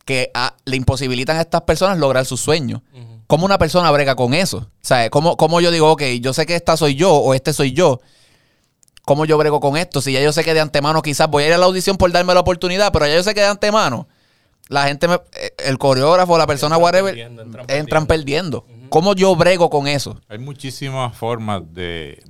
que 0.06 0.32
le 0.66 0.76
imposibilitan 0.76 1.38
a 1.38 1.42
estas 1.42 1.62
personas 1.62 1.98
lograr 1.98 2.26
sus 2.26 2.42
sueños. 2.42 2.82
¿Cómo 3.28 3.46
una 3.46 3.58
persona 3.58 3.90
brega 3.92 4.16
con 4.16 4.34
eso? 4.34 4.58
O 4.58 4.70
sea, 4.82 5.10
¿cómo, 5.10 5.38
¿cómo, 5.38 5.62
yo 5.62 5.72
digo, 5.72 5.92
ok, 5.92 6.04
yo 6.22 6.34
sé 6.34 6.46
que 6.46 6.56
esta 6.56 6.78
soy 6.78 6.96
yo 6.96 7.14
o 7.14 7.34
este 7.34 7.54
soy 7.54 7.72
yo? 7.72 8.02
¿Cómo 9.06 9.26
yo 9.26 9.38
brego 9.38 9.60
con 9.60 9.78
esto? 9.78 10.02
Si 10.02 10.14
ya 10.14 10.22
yo 10.22 10.32
sé 10.32 10.44
que 10.44 10.54
de 10.54 10.62
antemano 10.62 11.02
quizás 11.02 11.30
voy 11.30 11.44
a 11.44 11.48
ir 11.48 11.54
a 11.54 11.58
la 11.58 11.66
audición 11.66 11.98
por 11.98 12.12
darme 12.12 12.34
la 12.34 12.42
oportunidad, 12.42 12.92
pero 12.92 13.06
ya 13.08 13.16
yo 13.16 13.24
sé 13.24 13.34
que 13.34 13.42
de 13.42 13.48
antemano 13.48 14.08
la 14.70 14.86
gente, 14.86 15.08
eh, 15.34 15.54
el 15.66 15.78
coreógrafo, 15.78 16.38
la 16.38 16.48
persona, 16.48 16.78
whatever, 16.78 17.18
entran 17.68 18.08
perdiendo. 18.08 18.66
¿Cómo 18.94 19.16
yo 19.16 19.36
brego 19.36 19.72
con 19.72 19.88
eso? 19.88 20.22
Hay 20.30 20.38
muchísimas 20.38 21.18
formas 21.18 21.64
de, 21.74 22.22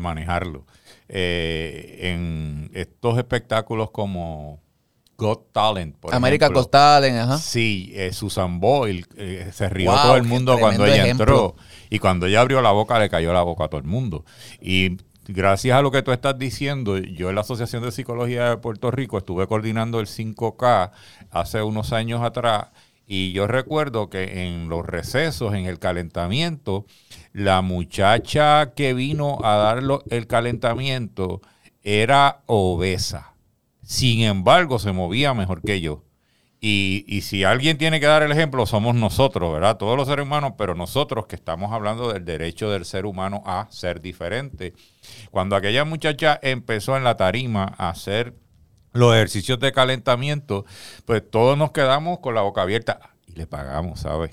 manejarlo. 0.00 0.64
Eh, 1.10 1.98
en 2.10 2.70
estos 2.72 3.18
espectáculos 3.18 3.90
como 3.90 4.62
Got 5.18 5.52
Talent, 5.52 5.96
por 5.96 6.14
América 6.14 6.48
Got 6.48 6.70
Talent, 6.70 7.18
ajá. 7.18 7.36
Sí, 7.36 7.92
eh, 7.94 8.14
Susan 8.14 8.60
Boyle, 8.60 9.04
eh, 9.18 9.50
se 9.52 9.68
rió 9.68 9.92
todo 9.92 10.16
el 10.16 10.22
mundo 10.22 10.56
cuando 10.58 10.86
ella 10.86 11.06
entró. 11.06 11.54
Y 11.90 11.98
cuando 11.98 12.24
ella 12.24 12.40
abrió 12.40 12.62
la 12.62 12.70
boca, 12.70 12.98
le 12.98 13.10
cayó 13.10 13.34
la 13.34 13.42
boca 13.42 13.64
a 13.64 13.68
todo 13.68 13.82
el 13.82 13.86
mundo. 13.86 14.24
Y 14.62 14.96
gracias 15.28 15.76
a 15.76 15.82
lo 15.82 15.90
que 15.90 16.00
tú 16.00 16.12
estás 16.12 16.38
diciendo, 16.38 16.96
yo 16.96 17.28
en 17.28 17.34
la 17.34 17.42
Asociación 17.42 17.82
de 17.82 17.92
Psicología 17.92 18.48
de 18.48 18.56
Puerto 18.56 18.90
Rico 18.90 19.18
estuve 19.18 19.46
coordinando 19.46 20.00
el 20.00 20.06
5K 20.06 20.92
hace 21.30 21.62
unos 21.62 21.92
años 21.92 22.22
atrás 22.22 22.68
y 23.06 23.32
yo 23.32 23.46
recuerdo 23.46 24.08
que 24.08 24.46
en 24.46 24.68
los 24.68 24.86
recesos, 24.86 25.54
en 25.54 25.66
el 25.66 25.78
calentamiento, 25.78 26.86
la 27.32 27.60
muchacha 27.60 28.72
que 28.74 28.94
vino 28.94 29.38
a 29.44 29.56
dar 29.56 29.82
el 30.08 30.26
calentamiento 30.26 31.42
era 31.82 32.42
obesa. 32.46 33.34
Sin 33.82 34.22
embargo, 34.22 34.78
se 34.78 34.92
movía 34.92 35.34
mejor 35.34 35.60
que 35.60 35.82
yo. 35.82 36.04
Y, 36.60 37.04
y, 37.06 37.20
si 37.20 37.44
alguien 37.44 37.76
tiene 37.76 38.00
que 38.00 38.06
dar 38.06 38.22
el 38.22 38.32
ejemplo, 38.32 38.64
somos 38.64 38.94
nosotros, 38.94 39.52
¿verdad? 39.52 39.76
Todos 39.76 39.98
los 39.98 40.08
seres 40.08 40.24
humanos, 40.24 40.54
pero 40.56 40.74
nosotros 40.74 41.26
que 41.26 41.36
estamos 41.36 41.72
hablando 41.74 42.10
del 42.10 42.24
derecho 42.24 42.70
del 42.70 42.86
ser 42.86 43.04
humano 43.04 43.42
a 43.44 43.66
ser 43.68 44.00
diferente. 44.00 44.72
Cuando 45.30 45.56
aquella 45.56 45.84
muchacha 45.84 46.40
empezó 46.40 46.96
en 46.96 47.04
la 47.04 47.18
tarima 47.18 47.74
a 47.76 47.90
hacer 47.90 48.32
los 48.94 49.12
ejercicios 49.14 49.58
de 49.60 49.72
calentamiento, 49.72 50.64
pues 51.04 51.22
todos 51.28 51.58
nos 51.58 51.72
quedamos 51.72 52.20
con 52.20 52.34
la 52.34 52.40
boca 52.40 52.62
abierta 52.62 53.00
y 53.26 53.32
le 53.32 53.46
pagamos, 53.46 54.00
¿sabes? 54.00 54.30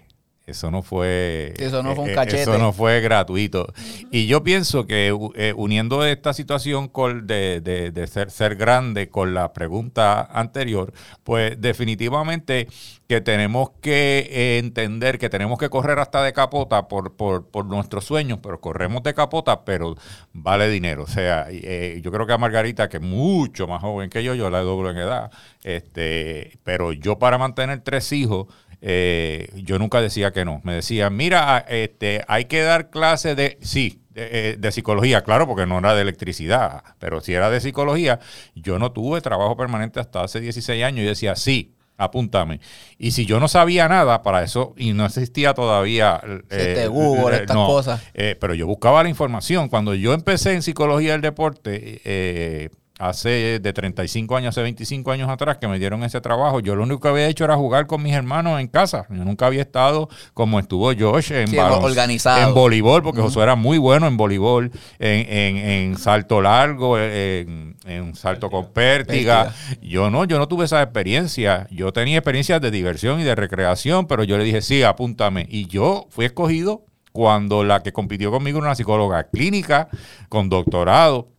Eso 0.52 0.70
no 0.70 0.84
fue. 0.84 1.54
Eso 1.58 1.82
no 1.82 1.95
fue 1.95 2.04
un 2.04 2.10
eh, 2.10 2.14
eh, 2.14 2.16
cachete. 2.16 2.41
Eso 2.43 2.58
no 2.58 2.74
fue 2.74 3.02
gratuito. 3.02 3.74
Y 4.12 4.28
yo 4.28 4.43
pienso 4.43 4.86
que 4.86 5.18
eh, 5.36 5.54
uniendo 5.56 6.06
esta 6.06 6.34
situación 6.34 6.88
con 6.88 7.26
de, 7.26 8.10
ser, 8.12 8.30
ser 8.30 8.56
grande 8.56 9.10
con 9.10 9.34
la 9.34 9.54
pregunta 9.54 10.22
anterior, 10.22 10.93
pues 11.24 11.60
definitivamente 11.60 12.68
que 13.08 13.22
tenemos 13.22 13.72
que 13.82 14.58
entender 14.60 15.20
que 15.20 15.30
tenemos 15.30 15.58
que 15.58 15.70
correr 15.70 15.99
hasta 15.99 16.24
de 16.24 16.32
capota 16.32 16.88
por, 16.88 17.16
por, 17.16 17.47
por, 17.47 17.66
nuestros 17.66 18.06
sueños, 18.06 18.39
pero 18.41 18.62
corremos 18.62 19.04
de 19.04 19.14
capota, 19.14 19.66
pero 19.66 19.95
vale 20.32 20.70
dinero. 20.70 21.04
O 21.04 21.08
sea, 21.08 21.49
yo 21.52 22.12
creo 22.12 22.26
que 22.26 22.34
a 22.34 22.38
Margarita, 22.38 22.88
que 22.88 22.97
es 22.97 23.04
mucho 23.04 23.68
más 23.68 23.82
joven 23.82 24.10
que 24.10 24.24
yo, 24.24 24.34
yo 24.34 24.49
la 24.49 24.62
doblo 24.62 24.91
en 24.91 24.97
edad, 24.97 25.32
este, 25.64 26.58
pero 26.64 26.93
yo 26.93 27.20
para 27.20 27.38
mantener 27.38 27.82
tres 27.82 28.12
hijos, 28.14 28.47
eh, 28.82 29.50
yo 29.56 29.78
nunca 29.78 30.02
decía 30.02 30.32
que 30.32 30.44
no. 30.44 30.60
Me 30.64 30.74
decían, 30.74 31.16
mira, 31.16 31.66
este, 31.70 32.24
hay 32.28 32.46
que 32.46 32.62
dar 32.62 32.90
clases 32.90 33.36
de, 33.36 33.58
sí, 33.62 34.02
de, 34.10 34.58
eh, 34.62 34.72
psicología, 34.72 35.22
claro, 35.22 35.48
porque 35.48 35.68
no 35.68 35.78
era 35.80 35.94
de 35.94 36.02
electricidad, 36.02 36.84
pero 36.98 37.22
si 37.22 37.34
era 37.34 37.50
de 37.52 37.62
psicología, 37.62 38.20
yo 38.56 38.80
no 38.80 38.92
tuve 38.92 39.22
trabajo 39.22 39.56
permanente 39.56 40.00
hasta 40.00 40.24
hace 40.24 40.42
16 40.42 40.84
años. 40.84 41.02
Y 41.02 41.08
decía, 41.08 41.36
sí, 41.36 41.76
apúntame. 41.96 42.60
Y 42.98 43.12
si 43.12 43.28
yo 43.28 43.40
no 43.40 43.48
sabía 43.48 43.88
nada 43.88 44.24
para 44.24 44.42
eso, 44.42 44.74
y 44.76 44.94
no 44.94 45.06
existía 45.06 45.54
todavía... 45.54 46.20
Eh, 46.50 46.88
Google, 46.90 47.38
estas 47.38 47.58
cosas. 47.58 48.02
pero 48.14 48.56
yo 48.56 48.66
buscaba 48.66 49.04
la 49.04 49.10
información. 49.10 49.70
Cuando 49.70 49.94
yo 49.94 50.14
empecé 50.14 50.54
en 50.54 50.64
psicología 50.64 51.12
del 51.12 51.22
deporte, 51.22 52.72
hace 53.02 53.60
de 53.60 53.74
35 53.74 54.38
años, 54.38 54.49
hace 54.49 54.62
25 54.62 55.12
años 55.12 55.28
atrás 55.28 55.58
que 55.58 55.68
me 55.68 55.80
dieron 55.80 56.04
ese 56.04 56.22
trabajo, 56.22 56.60
yo 56.60 56.76
lo 56.76 56.84
único 56.84 56.99
que 57.02 57.08
había 57.08 57.28
hecho 57.28 57.43
era 57.43 57.56
jugar 57.56 57.88
con 57.88 58.04
mis 58.04 58.14
hermanos 58.14 58.62
en 58.62 58.68
casa. 58.68 59.08
Yo 59.10 59.26
nunca 59.26 59.47
había 59.47 59.62
estado 59.62 60.08
como 60.36 60.60
estuvo 60.60 60.93
Josh 60.93 61.32
en, 61.32 61.58
organizado. 61.60 62.47
en 62.47 62.54
voleibol, 62.54 63.02
porque 63.02 63.22
Josué 63.22 63.43
era 63.43 63.56
muy 63.56 63.80
bueno 63.80 64.06
en 64.06 64.18
voleibol, 64.18 64.72
en, 64.99 65.58
en, 65.58 65.97
salto 65.97 66.41
largo, 66.41 66.99
en, 66.99 67.76
salto 68.14 68.52
con 68.52 68.72
pértiga. 68.72 69.52
Yo 69.82 70.12
no, 70.12 70.26
yo 70.26 70.38
no 70.38 70.47
tuve 70.47 70.66
esa 70.66 70.84
experiencia. 70.84 71.68
Yo 71.72 71.91
tenía 71.91 72.20
experiencias 72.20 72.62
de 72.62 72.70
diversión 72.70 73.20
y 73.20 73.24
de 73.24 73.34
recreación, 73.34 74.06
pero 74.06 74.24
yo 74.24 74.38
le 74.38 74.43
dije, 74.43 74.62
sí, 74.62 74.84
apúntame. 74.84 75.47
Y 75.49 75.66
yo 75.66 76.06
fui 76.12 76.26
escogido 76.26 76.86
cuando 77.12 77.64
la 77.64 77.82
que 77.82 77.91
compitió 77.91 78.32
conmigo 78.32 78.60
era 78.60 78.68
una 78.68 78.76
psicóloga 78.76 79.24
clínica 79.24 79.89
con 80.30 80.49
doctorado 80.49 81.31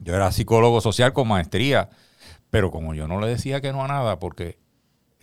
yo 0.00 0.14
era 0.14 0.32
psicólogo 0.32 0.80
social 0.80 1.12
con 1.12 1.28
maestría, 1.28 1.90
pero 2.50 2.70
como 2.70 2.94
yo 2.94 3.06
no 3.06 3.20
le 3.20 3.28
decía 3.28 3.60
que 3.60 3.72
no 3.72 3.84
a 3.84 3.88
nada, 3.88 4.18
porque 4.18 4.58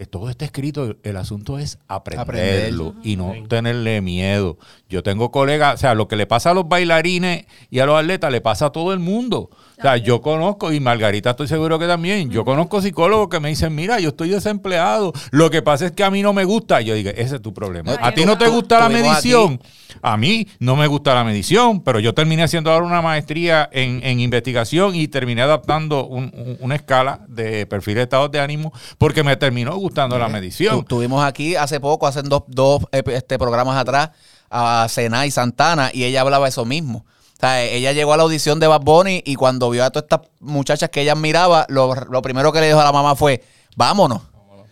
todo 0.06 0.30
está 0.30 0.46
escrito, 0.46 0.96
el 1.02 1.18
asunto 1.18 1.58
es 1.58 1.80
aprenderlo 1.88 2.94
y 3.04 3.16
no 3.16 3.34
tenerle 3.48 4.00
miedo. 4.02 4.60
Yo 4.88 5.02
tengo 5.02 5.32
colegas, 5.32 5.74
o 5.74 5.78
sea, 5.78 5.96
lo 5.96 6.08
que 6.08 6.16
le 6.16 6.28
pasa 6.28 6.52
a 6.52 6.54
los 6.54 6.70
bailarines 6.70 7.46
y 7.72 7.80
a 7.80 7.88
los 7.88 8.00
atletas 8.00 8.32
le 8.32 8.40
pasa 8.40 8.68
a 8.68 8.70
todo 8.72 8.94
el 8.94 9.00
mundo. 9.00 9.50
O 9.80 9.82
sea, 9.82 9.98
yo 9.98 10.22
conozco, 10.22 10.72
y 10.72 10.80
Margarita 10.80 11.32
estoy 11.32 11.48
seguro 11.48 11.80
que 11.80 11.88
también, 11.88 12.30
yo 12.30 12.46
conozco 12.46 12.80
psicólogos 12.80 13.30
que 13.30 13.40
me 13.40 13.50
dicen, 13.50 13.74
mira, 13.74 14.00
yo 14.00 14.10
estoy 14.10 14.30
desempleado, 14.30 15.14
lo 15.32 15.50
que 15.50 15.64
pasa 15.64 15.88
es 15.88 15.94
que 15.94 16.04
a 16.04 16.12
mí 16.12 16.22
no 16.22 16.32
me 16.32 16.46
gusta. 16.46 16.82
yo 16.82 16.94
digo, 16.94 17.10
ese 17.10 17.38
es 17.38 17.42
tu 17.42 17.54
problema. 17.54 17.96
a 18.00 18.12
ti 18.14 18.24
no 18.24 18.38
te 18.38 18.50
gusta 18.50 18.80
la 18.80 18.90
medición. 18.90 19.60
A 20.04 20.16
mí 20.16 20.48
no 20.60 20.76
me 20.76 20.86
gusta 20.86 21.16
la 21.16 21.24
medición, 21.24 21.82
pero 21.82 22.00
yo 22.00 22.14
terminé 22.14 22.44
haciendo 22.44 22.72
ahora 22.72 22.86
una 22.86 23.02
maestría 23.02 23.68
en, 23.72 24.20
investigación 24.20 24.96
y 24.96 25.08
terminé 25.08 25.42
adaptando 25.42 26.06
una 26.06 26.76
escala 26.76 27.26
de 27.28 27.66
perfil 27.66 27.96
de 27.96 28.04
estados 28.04 28.32
de 28.32 28.40
ánimo 28.40 28.74
porque 28.98 29.24
me 29.24 29.36
terminó 29.38 29.76
gustando 29.76 29.87
la 29.96 30.28
medición. 30.30 30.86
Tuvimos 30.86 31.24
aquí 31.24 31.56
hace 31.56 31.80
poco, 31.80 32.08
hace 32.08 32.22
dos, 32.22 32.44
dos 32.48 32.84
este, 32.92 33.38
programas 33.38 33.78
atrás, 33.78 34.12
a 34.50 34.88
Sena 34.90 35.26
y 35.26 35.32
Santana 35.32 35.92
y 35.94 36.04
ella 36.04 36.22
hablaba 36.22 36.48
eso 36.48 36.66
mismo 36.66 37.06
o 37.38 37.40
sea, 37.40 37.64
ella 37.64 37.92
llegó 37.92 38.14
a 38.14 38.18
la 38.18 38.24
audición 38.24 38.60
de 38.60 38.66
Bad 38.66 38.82
Bunny 38.82 39.22
y 39.24 39.36
cuando 39.36 39.70
vio 39.70 39.84
a 39.84 39.92
todas 39.92 40.06
estas 40.06 40.22
muchachas 40.40 40.90
que 40.90 41.02
ella 41.02 41.12
admiraba, 41.12 41.68
lo, 41.70 41.94
primero 42.24 42.52
que 42.52 42.60
le 42.62 42.68
dijo 42.68 42.80
a 42.80 42.84
la 42.84 42.92
mamá 42.92 43.16
fue, 43.16 43.44
vámonos. 43.76 44.24
O 44.24 44.66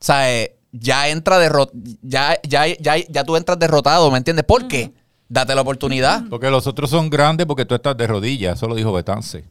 sea, 0.00 0.32
eh, 0.32 0.56
ya 0.72 1.10
entra 1.10 1.38
derrot 1.38 1.70
ya, 2.00 2.40
ya, 2.44 2.66
ya, 2.66 2.96
ya 2.96 3.24
tú 3.24 3.36
entras 3.36 3.58
derrotado, 3.58 4.10
¿me 4.10 4.16
entiendes? 4.16 4.46
¿Por 4.46 4.68
qué? 4.68 4.94
Date 5.28 5.54
la 5.54 5.60
oportunidad. 5.60 6.22
Porque 6.30 6.48
los 6.48 6.66
otros 6.66 6.88
son 6.88 7.10
grandes 7.10 7.46
porque 7.46 7.66
tú 7.66 7.74
estás 7.74 7.94
de 7.94 8.06
rodillas. 8.06 8.56
Eso 8.56 8.68
lo 8.68 8.74
dijo 8.74 8.90
Betance. 8.90 9.44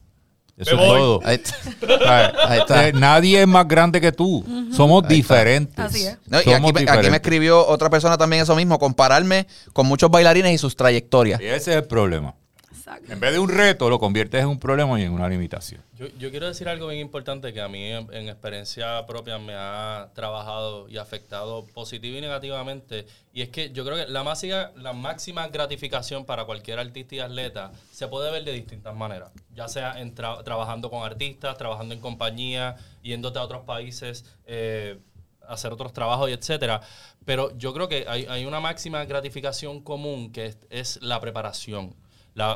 Eso 0.61 0.71
es 0.71 0.77
todo. 0.77 1.21
Ahí 1.23 1.35
está. 2.59 2.87
Eh, 2.87 2.93
nadie 2.93 3.41
es 3.41 3.47
más 3.47 3.67
grande 3.67 3.99
que 3.99 4.11
tú. 4.11 4.45
Somos 4.71 5.07
diferentes. 5.07 5.77
Así 5.77 6.05
es. 6.05 6.17
y 6.45 6.51
aquí, 6.51 7.09
me 7.09 7.17
escribió 7.17 7.65
otra 7.67 7.89
persona 7.89 8.17
también 8.17 8.43
eso 8.43 8.55
mismo, 8.55 8.77
compararme 8.79 9.47
con 9.73 9.87
muchos 9.87 10.09
bailarines 10.09 10.53
y 10.53 10.57
sus 10.57 10.75
trayectorias. 10.75 11.41
Y 11.41 11.45
ese 11.45 11.71
es 11.71 11.77
el 11.77 11.85
problema. 11.85 12.35
En 13.07 13.19
vez 13.19 13.31
de 13.31 13.39
un 13.39 13.49
reto, 13.49 13.89
lo 13.89 13.99
conviertes 13.99 14.41
en 14.41 14.47
un 14.47 14.59
problema 14.59 14.99
y 14.99 15.03
en 15.03 15.11
una 15.11 15.29
limitación. 15.29 15.81
Yo, 15.97 16.31
quiero 16.31 16.47
decir 16.47 16.67
algo 16.67 16.87
bien 16.87 16.99
importante 16.99 17.53
que 17.53 17.61
a 17.61 17.67
mí 17.67 17.85
en, 17.85 18.29
experiencia 18.29 19.05
propia 19.05 19.37
me 19.37 19.53
ha 19.55 20.09
trabajado 20.13 20.89
y 20.89 20.97
afectado 20.97 21.65
positivo 21.73 22.17
y 22.17 22.21
negativamente. 22.21 23.05
Y 23.33 23.41
es 23.41 23.49
que 23.49 23.71
yo 23.71 23.85
creo 23.85 23.97
que 23.97 24.11
la 24.11 24.23
máxima, 24.23 24.71
la 24.75 24.93
máxima 24.93 25.47
gratificación 25.47 26.25
para 26.25 26.45
cualquier 26.45 26.79
artista 26.79 27.15
y 27.15 27.19
atleta 27.19 27.71
se 27.91 28.07
puede 28.07 28.31
ver 28.31 28.43
de 28.43 28.51
distintas 28.51 28.95
maneras. 28.95 29.31
Ya 29.55 29.67
sea 29.67 29.95
trabajando 30.43 30.89
con 30.89 31.03
artistas, 31.03 31.57
trabajando 31.57 31.93
en 31.93 32.01
compañía, 32.01 32.75
yéndote 33.03 33.39
a 33.39 33.43
otros 33.43 33.63
países. 33.63 34.25
Eh, 34.45 34.99
hacer 35.47 35.73
otros 35.73 35.91
trabajos 35.93 36.29
y 36.29 36.33
etcétera. 36.33 36.81
Pero 37.25 37.55
yo 37.57 37.73
creo 37.73 37.87
que 37.87 38.05
hay, 38.07 38.45
una 38.45 38.59
máxima 38.59 39.03
gratificación 39.05 39.81
común 39.81 40.31
que 40.31 40.55
es 40.69 40.99
la 41.01 41.19
preparación 41.19 41.95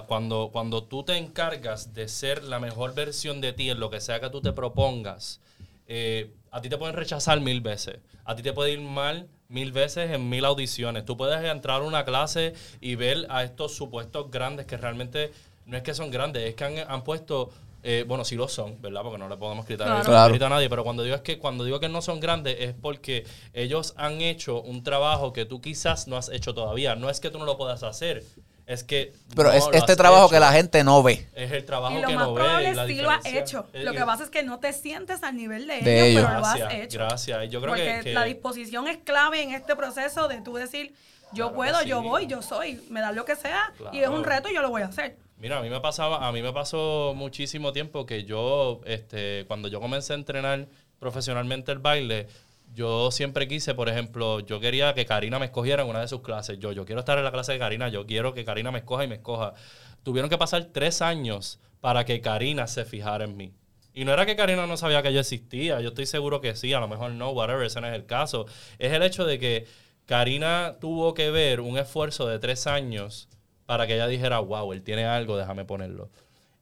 cuando, 0.07 0.49
cuando 0.51 0.83
tú 0.83 1.03
te 1.03 1.17
encargas 1.17 1.93
de 1.93 2.07
ser 2.07 2.43
la 2.43 2.59
mejor 2.59 2.93
versión 2.93 3.41
de 3.41 3.53
ti 3.53 3.69
en 3.69 3.79
lo 3.79 3.89
que 3.89 3.99
sea 3.99 4.19
que 4.19 4.29
tú 4.29 4.41
te 4.41 4.53
propongas, 4.53 5.41
eh, 5.87 6.31
a 6.51 6.61
ti 6.61 6.69
te 6.69 6.77
pueden 6.77 6.95
rechazar 6.95 7.41
mil 7.41 7.61
veces. 7.61 7.99
A 8.23 8.35
ti 8.35 8.43
te 8.43 8.53
puede 8.53 8.71
ir 8.71 8.81
mal 8.81 9.27
mil 9.49 9.71
veces 9.71 10.11
en 10.11 10.29
mil 10.29 10.45
audiciones. 10.45 11.05
Tú 11.05 11.17
puedes 11.17 11.43
entrar 11.43 11.81
a 11.81 11.85
una 11.85 12.05
clase 12.05 12.53
y 12.81 12.95
ver 12.95 13.27
a 13.29 13.43
estos 13.43 13.75
supuestos 13.75 14.31
grandes 14.31 14.65
que 14.65 14.77
realmente 14.77 15.31
no 15.65 15.77
es 15.77 15.83
que 15.83 15.93
son 15.93 16.11
grandes, 16.11 16.43
es 16.43 16.55
que 16.55 16.63
han, 16.87 17.03
puesto 17.03 17.51
eh, 17.81 18.05
bueno, 18.07 18.23
sí 18.23 18.35
lo 18.35 18.47
son, 18.47 18.81
¿verdad? 18.81 19.01
Porque 19.01 19.17
no 19.17 19.27
le 19.27 19.37
podemos 19.37 19.65
quitar 19.65 19.87
a 19.87 20.49
nadie, 20.49 20.69
pero 20.69 20.83
cuando 20.83 21.03
digo, 21.03 21.15
es 21.15 21.21
que, 21.21 21.39
cuando 21.39 21.63
digo 21.63 21.79
que 21.79 21.89
no 21.89 22.01
son 22.01 22.19
grandes 22.19 22.57
es 22.59 22.73
porque 22.79 23.25
ellos 23.53 23.93
han 23.97 24.21
hecho 24.21 24.61
un 24.61 24.83
trabajo 24.83 25.33
que 25.33 25.45
tú 25.45 25.61
quizás 25.61 26.07
no 26.07 26.17
has 26.17 26.29
hecho 26.29 26.53
todavía. 26.53 26.95
No 26.95 27.09
es 27.09 27.19
que 27.19 27.29
tú 27.29 27.39
no 27.39 27.45
lo 27.45 27.57
puedas 27.57 27.83
hacer, 27.83 28.23
es 28.67 28.83
que. 28.83 29.13
Pero 29.35 29.51
es 29.51 29.65
este 29.73 29.95
trabajo 29.95 30.29
que 30.29 30.39
la 30.39 30.51
gente 30.51 30.83
no 30.83 31.03
ve. 31.03 31.27
Es 31.33 31.51
el 31.51 31.65
trabajo 31.65 31.95
que 32.05 32.15
no 32.15 32.33
ve. 32.33 32.73
Y 32.87 32.93
sí 32.93 33.01
lo 33.01 33.09
has 33.09 33.25
hecho. 33.25 33.67
lo 33.73 33.93
que 33.93 34.05
pasa 34.05 34.23
es 34.23 34.29
que 34.29 34.43
no 34.43 34.59
te 34.59 34.73
sientes 34.73 35.23
al 35.23 35.35
nivel 35.35 35.67
de, 35.67 36.09
ellos, 36.09 36.25
pero 36.25 36.39
lo 36.39 36.45
has 36.45 36.73
hecho. 36.73 36.97
Gracias. 36.97 37.49
Yo 37.49 37.61
creo 37.61 37.73
Porque 37.73 38.13
la 38.13 38.23
disposición 38.23 38.87
es 38.87 38.97
clave 38.97 39.43
en 39.43 39.53
este 39.53 39.75
proceso 39.75 40.27
de 40.27 40.41
tú 40.41 40.55
decir, 40.55 40.93
yo 41.33 41.53
puedo, 41.53 41.83
yo 41.83 42.01
voy, 42.01 42.27
yo 42.27 42.41
soy, 42.41 42.81
me 42.89 43.01
da 43.01 43.11
lo 43.11 43.25
que 43.25 43.35
sea, 43.35 43.73
y 43.91 43.99
es 43.99 44.09
un 44.09 44.23
reto 44.23 44.49
y 44.49 44.55
yo 44.55 44.61
lo 44.61 44.69
voy 44.69 44.81
a 44.81 44.87
hacer. 44.87 45.17
Mira, 45.37 45.59
a 45.59 45.61
mí 45.61 45.69
me 45.69 45.81
pasaba, 45.81 46.25
a 46.25 46.31
mí 46.31 46.41
me 46.41 46.53
pasó 46.53 47.13
muchísimo 47.15 47.73
tiempo 47.73 48.05
que 48.05 48.23
yo, 48.23 48.79
este, 48.85 49.43
cuando 49.47 49.67
yo 49.67 49.81
comencé 49.81 50.13
a 50.13 50.15
entrenar 50.15 50.67
profesionalmente 50.97 51.73
el 51.73 51.79
baile, 51.79 52.27
yo 52.75 53.09
siempre 53.09 53.47
quise, 53.47 53.73
por 53.73 53.89
ejemplo, 53.89 54.41
yo 54.41 54.59
quería 54.59 54.93
que 54.93 55.05
Karina 55.05 55.39
me 55.39 55.45
escogiera 55.45 55.83
en 55.83 55.89
una 55.89 56.01
de 56.01 56.07
sus 56.07 56.21
clases. 56.21 56.59
Yo, 56.59 56.73
yo 56.73 56.85
quiero 56.85 56.99
estar 56.99 57.17
en 57.17 57.23
la 57.23 57.31
clase 57.31 57.53
de 57.53 57.59
Karina, 57.59 57.87
yo 57.87 58.05
quiero 58.05 58.33
que 58.33 58.43
Karina 58.43 58.71
me 58.71 58.79
escoja 58.79 59.05
y 59.05 59.07
me 59.07 59.15
escoja. 59.15 59.53
Tuvieron 60.03 60.29
que 60.29 60.37
pasar 60.37 60.65
tres 60.65 61.01
años 61.01 61.59
para 61.79 62.03
que 62.05 62.19
Karina 62.19 62.67
se 62.67 62.83
fijara 62.83 63.23
en 63.23 63.37
mí. 63.37 63.53
Y 63.93 64.03
no 64.03 64.11
era 64.11 64.25
que 64.25 64.35
Karina 64.35 64.67
no 64.67 64.75
sabía 64.75 65.01
que 65.01 65.13
yo 65.13 65.21
existía, 65.21 65.79
yo 65.79 65.89
estoy 65.89 66.05
seguro 66.05 66.41
que 66.41 66.53
sí, 66.55 66.73
a 66.73 66.81
lo 66.81 66.89
mejor 66.89 67.11
no, 67.11 67.31
whatever, 67.31 67.65
ese 67.65 67.79
no 67.79 67.87
es 67.87 67.95
el 67.95 68.05
caso. 68.05 68.45
Es 68.77 68.91
el 68.91 69.01
hecho 69.03 69.25
de 69.25 69.39
que 69.39 69.67
Karina 70.05 70.75
tuvo 70.81 71.13
que 71.13 71.31
ver 71.31 71.61
un 71.61 71.77
esfuerzo 71.77 72.27
de 72.27 72.39
tres 72.39 72.67
años 72.67 73.29
para 73.65 73.87
que 73.87 73.95
ella 73.95 74.07
dijera, 74.07 74.39
wow, 74.39 74.73
él 74.73 74.83
tiene 74.83 75.05
algo, 75.05 75.37
déjame 75.37 75.63
ponerlo. 75.63 76.09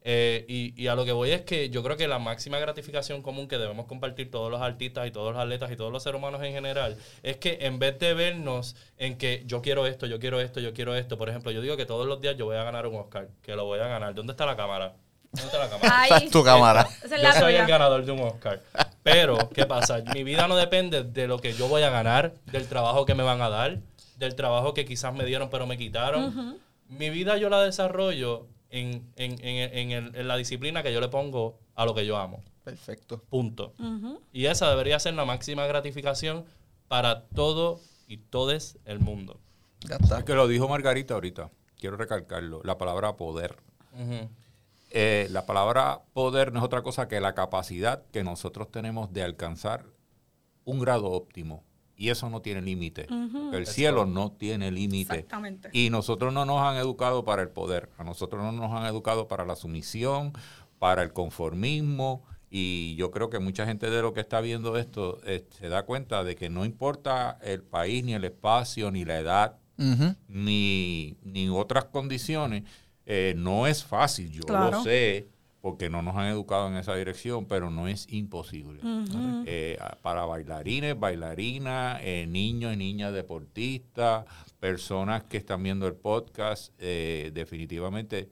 Eh, 0.06 0.74
y, 0.76 0.88
a 0.88 0.96
lo 0.96 1.06
que 1.06 1.14
voy 1.14 1.32
es 1.32 1.42
que 1.44 1.70
yo 1.70 1.82
creo 1.82 1.96
que 1.96 2.10
la 2.10 2.20
máxima 2.20 2.60
gratificación 2.60 3.22
común 3.22 3.48
que 3.48 3.58
debemos 3.58 3.86
compartir 3.86 4.30
todos 4.30 4.52
los 4.52 4.62
artistas 4.62 5.08
y 5.08 5.12
todos 5.12 5.34
los 5.34 5.42
atletas 5.42 5.72
y 5.72 5.78
todos 5.78 5.94
los 5.94 6.04
seres 6.04 6.20
humanos 6.20 6.44
en 6.44 6.52
general 6.52 6.98
es 7.24 7.38
que 7.38 7.60
en 7.62 7.80
vez 7.80 7.98
de 8.00 8.14
vernos 8.14 8.76
en 8.98 9.18
que 9.18 9.44
yo 9.46 9.62
quiero 9.62 9.88
esto, 9.88 10.06
yo 10.06 10.20
quiero 10.20 10.42
esto, 10.42 10.60
yo 10.60 10.74
quiero 10.74 10.94
esto, 10.96 11.18
por 11.18 11.30
ejemplo, 11.30 11.52
yo 11.52 11.62
digo 11.62 11.78
que 11.78 11.86
todos 11.86 12.06
los 12.06 12.20
días 12.20 12.36
yo 12.36 12.46
voy 12.46 12.58
a 12.58 12.64
ganar 12.64 12.86
un 12.86 12.96
Oscar, 12.96 13.30
que 13.42 13.56
lo 13.56 13.64
voy 13.64 13.80
a 13.80 13.88
ganar. 13.88 14.14
¿Dónde 14.14 14.34
está 14.34 14.46
la 14.46 14.58
cámara? 14.58 14.94
¿Dónde 15.32 15.46
está 15.46 15.60
la 15.60 15.70
cámara? 15.70 16.30
tu 16.32 16.44
cámara. 16.44 16.90
yo 17.10 17.32
soy 17.40 17.56
el 17.56 17.66
ganador 17.66 18.04
de 18.04 18.12
un 18.12 18.20
Oscar. 18.24 18.62
Pero, 19.04 19.38
¿qué 19.54 19.66
pasa? 19.66 20.04
Mi 20.14 20.26
vida 20.26 20.50
no 20.50 20.58
depende 20.58 21.04
de 21.04 21.28
lo 21.28 21.40
que 21.40 21.54
yo 21.54 21.70
voy 21.70 21.84
a 21.84 21.90
ganar, 21.90 22.34
del 22.52 22.68
trabajo 22.68 23.06
que 23.06 23.16
me 23.16 23.24
van 23.24 23.42
a 23.42 23.50
dar, 23.50 23.80
del 24.18 24.36
trabajo 24.36 24.74
que 24.74 24.84
quizás 24.84 25.14
me 25.14 25.24
dieron 25.24 25.50
pero 25.50 25.66
me 25.66 25.78
quitaron. 25.78 26.60
Mi 26.90 27.10
vida 27.10 27.38
yo 27.38 27.50
la 27.50 27.62
desarrollo 27.62 28.48
en, 28.74 29.08
en, 29.18 29.38
en, 29.40 30.16
en, 30.16 30.28
la 30.28 30.36
disciplina 30.36 30.82
que 30.82 30.92
yo 30.92 31.00
le 31.00 31.08
pongo 31.08 31.60
a 31.76 31.86
lo 31.86 31.94
que 31.94 32.08
yo 32.08 32.18
amo. 32.18 32.42
Perfecto. 32.64 33.22
Punto. 33.30 33.74
Y 34.32 34.48
esa 34.48 34.68
debería 34.70 35.00
ser 35.00 35.14
la 35.14 35.26
máxima 35.26 35.68
gratificación 35.68 36.46
para 36.88 37.26
todo 37.28 37.80
y 38.08 38.18
todes 38.18 38.80
el 38.86 39.00
mundo. 39.00 39.40
Ya 39.82 39.98
está. 39.98 40.26
que 40.26 40.34
lo 40.34 40.48
dijo 40.48 40.68
Margarita 40.68 41.14
ahorita. 41.14 41.52
Quiero 41.78 41.98
recalcarlo. 41.98 42.62
La 42.64 42.80
palabra 42.80 43.16
poder. 43.16 43.58
Eh, 44.90 45.28
la 45.30 45.46
palabra 45.46 46.02
poder 46.14 46.52
no 46.52 46.60
es 46.60 46.66
otra 46.66 46.82
cosa 46.82 47.08
que 47.08 47.20
la 47.20 47.36
capacidad 47.36 48.04
que 48.12 48.24
nosotros 48.24 48.72
tenemos 48.72 49.14
de 49.14 49.22
alcanzar 49.22 49.86
un 50.66 50.80
grado 50.80 51.12
óptimo 51.12 51.64
y 52.04 52.10
eso 52.10 52.30
no 52.30 52.42
tiene 52.42 52.62
límite. 52.62 53.08
El 53.54 53.66
cielo 53.66 54.06
no 54.06 54.34
tiene 54.34 54.72
límite. 54.72 55.26
Y 55.72 55.90
nosotros 55.90 56.34
no 56.34 56.44
nos 56.44 56.62
han 56.62 56.76
educado 56.76 57.24
para 57.24 57.42
el 57.42 57.48
poder. 57.48 57.92
A 57.98 58.04
nosotros 58.04 58.44
no 58.44 58.52
nos 58.52 58.74
han 58.74 58.86
educado 58.88 59.30
para 59.30 59.46
la 59.46 59.56
sumisión, 59.56 60.34
para 60.80 61.02
el 61.02 61.14
conformismo. 61.14 62.26
Y 62.50 62.96
yo 62.96 63.10
creo 63.10 63.30
que 63.30 63.40
mucha 63.40 63.66
gente 63.66 63.90
de 63.90 64.02
lo 64.02 64.14
que 64.14 64.20
está 64.20 64.42
viendo 64.42 64.78
esto 64.78 65.22
eh, 65.24 65.46
se 65.50 65.70
da 65.70 65.84
cuenta 65.84 66.26
de 66.26 66.36
que 66.36 66.50
no 66.50 66.66
importa 66.66 67.40
el 67.42 67.64
país, 67.64 68.04
ni 68.04 68.14
el 68.14 68.26
espacio, 68.26 68.92
ni 68.92 69.06
la 69.06 69.20
edad, 69.20 69.60
ni, 70.28 71.16
ni 71.24 71.48
otras 71.48 71.86
condiciones. 71.86 72.64
Eh, 73.06 73.34
no 73.38 73.66
es 73.66 73.82
fácil, 73.86 74.30
yo 74.30 74.42
lo 74.46 74.84
sé 74.84 75.30
porque 75.64 75.90
no 75.90 76.02
nos 76.02 76.18
han 76.18 76.26
educado 76.26 76.68
en 76.68 76.76
esa 76.76 76.94
dirección, 76.94 77.46
pero 77.46 77.70
no 77.70 77.88
es 77.88 78.06
imposible. 78.12 78.82
Eh, 79.46 79.80
para 80.02 80.26
bailarines, 80.26 81.00
bailarinas, 81.00 82.02
eh, 82.04 82.26
niños 82.28 82.74
y 82.74 82.76
niñas 82.76 83.14
deportistas, 83.14 84.26
personas 84.60 85.24
que 85.24 85.38
están 85.38 85.64
viendo 85.64 85.88
el 85.88 85.94
podcast, 85.94 86.74
eh, 86.80 87.32
definitivamente 87.34 88.30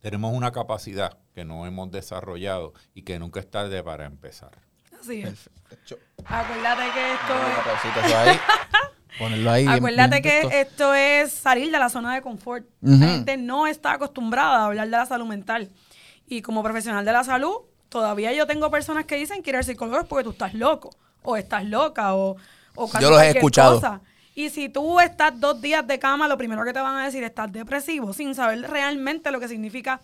tenemos 0.00 0.34
una 0.34 0.50
capacidad 0.50 1.16
que 1.32 1.44
no 1.44 1.64
hemos 1.64 1.92
desarrollado 1.92 2.72
y 2.92 3.02
que 3.02 3.20
nunca 3.20 3.38
es 3.38 3.48
tarde 3.48 3.80
para 3.84 4.06
empezar. 4.06 4.50
Así 5.00 5.22
es. 5.22 5.48
Acuérdate 6.24 6.82
que 6.92 7.12
esto 7.12 8.30
es... 8.32 8.40
Ponerlo 9.18 9.50
ahí 9.50 9.66
Acuérdate 9.66 10.22
que 10.22 10.60
esto 10.60 10.92
es 10.94 11.32
salir 11.32 11.70
de 11.70 11.78
la 11.78 11.88
zona 11.88 12.14
de 12.14 12.22
confort. 12.22 12.66
La 12.80 13.06
gente 13.06 13.36
no 13.36 13.68
está 13.68 13.92
acostumbrada 13.92 14.58
a 14.58 14.66
hablar 14.66 14.86
de 14.86 14.96
la 14.96 15.06
salud 15.06 15.26
mental. 15.26 15.70
Y 16.28 16.42
como 16.42 16.62
profesional 16.62 17.04
de 17.04 17.12
la 17.12 17.24
salud, 17.24 17.56
todavía 17.88 18.32
yo 18.32 18.46
tengo 18.46 18.70
personas 18.70 19.06
que 19.06 19.16
dicen 19.16 19.42
que 19.42 19.50
ir 19.50 19.56
al 19.56 19.64
psicólogo 19.64 20.00
es 20.00 20.06
porque 20.06 20.24
tú 20.24 20.30
estás 20.30 20.54
loco, 20.54 20.90
o 21.22 21.36
estás 21.36 21.64
loca, 21.64 22.14
o, 22.14 22.36
o 22.74 22.90
Yo 23.00 23.10
los 23.10 23.22
he 23.22 23.30
escuchado. 23.30 24.00
Y 24.34 24.50
si 24.50 24.68
tú 24.68 25.00
estás 25.00 25.40
dos 25.40 25.60
días 25.60 25.84
de 25.86 25.98
cama, 25.98 26.28
lo 26.28 26.38
primero 26.38 26.64
que 26.64 26.72
te 26.72 26.80
van 26.80 26.96
a 26.96 27.04
decir 27.06 27.24
es 27.24 27.30
estás 27.30 27.50
depresivo, 27.50 28.12
sin 28.12 28.34
saber 28.34 28.60
realmente 28.70 29.32
lo 29.32 29.40
que 29.40 29.48
significa 29.48 30.00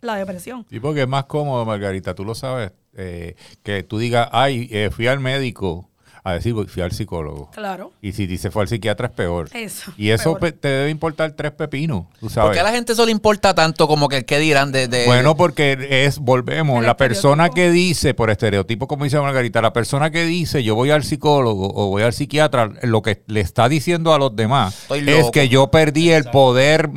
la 0.00 0.16
depresión. 0.16 0.66
Sí, 0.68 0.80
porque 0.80 1.02
es 1.02 1.08
más 1.08 1.26
cómodo, 1.26 1.64
Margarita, 1.64 2.14
tú 2.14 2.24
lo 2.24 2.34
sabes, 2.34 2.72
eh, 2.94 3.36
que 3.62 3.82
tú 3.82 3.98
digas, 3.98 4.28
ay, 4.32 4.68
eh, 4.72 4.90
fui 4.90 5.06
al 5.06 5.20
médico 5.20 5.88
a 6.26 6.32
decir, 6.32 6.54
fui 6.66 6.82
al 6.82 6.90
psicólogo. 6.90 7.50
Claro. 7.52 7.92
Y 8.02 8.12
si 8.12 8.36
se 8.36 8.50
fue 8.50 8.62
al 8.62 8.68
psiquiatra 8.68 9.06
es 9.06 9.12
peor. 9.12 9.48
Eso. 9.52 9.92
Y 9.96 10.10
eso 10.10 10.36
te 10.36 10.68
debe 10.68 10.90
importar 10.90 11.30
tres 11.32 11.52
pepinos, 11.52 12.06
tú 12.18 12.28
sabes. 12.28 12.48
¿Por 12.48 12.54
qué 12.54 12.60
a 12.60 12.64
la 12.64 12.72
gente 12.72 12.94
eso 12.94 13.06
le 13.06 13.12
importa 13.12 13.54
tanto 13.54 13.86
como 13.86 14.08
que 14.08 14.18
el 14.18 14.24
que 14.24 14.40
dirán 14.40 14.72
de, 14.72 15.04
Bueno, 15.06 15.36
porque 15.36 16.04
es, 16.04 16.18
volvemos, 16.18 16.82
la 16.84 16.96
persona 16.96 17.50
que 17.50 17.70
dice, 17.70 18.12
por 18.12 18.30
estereotipo, 18.30 18.88
como 18.88 19.04
dice 19.04 19.20
Margarita, 19.20 19.62
la 19.62 19.72
persona 19.72 20.10
que 20.10 20.24
dice 20.24 20.64
yo 20.64 20.74
voy 20.74 20.90
al 20.90 21.04
psicólogo 21.04 21.72
o 21.72 21.90
voy 21.90 22.02
al 22.02 22.12
psiquiatra, 22.12 22.72
lo 22.82 23.02
que 23.02 23.22
le 23.28 23.40
está 23.40 23.68
diciendo 23.68 24.12
a 24.12 24.18
los 24.18 24.34
demás 24.34 24.86
es 24.90 25.30
que 25.30 25.48
yo 25.48 25.70
perdí 25.70 26.10
el 26.10 26.24
poder 26.24 26.90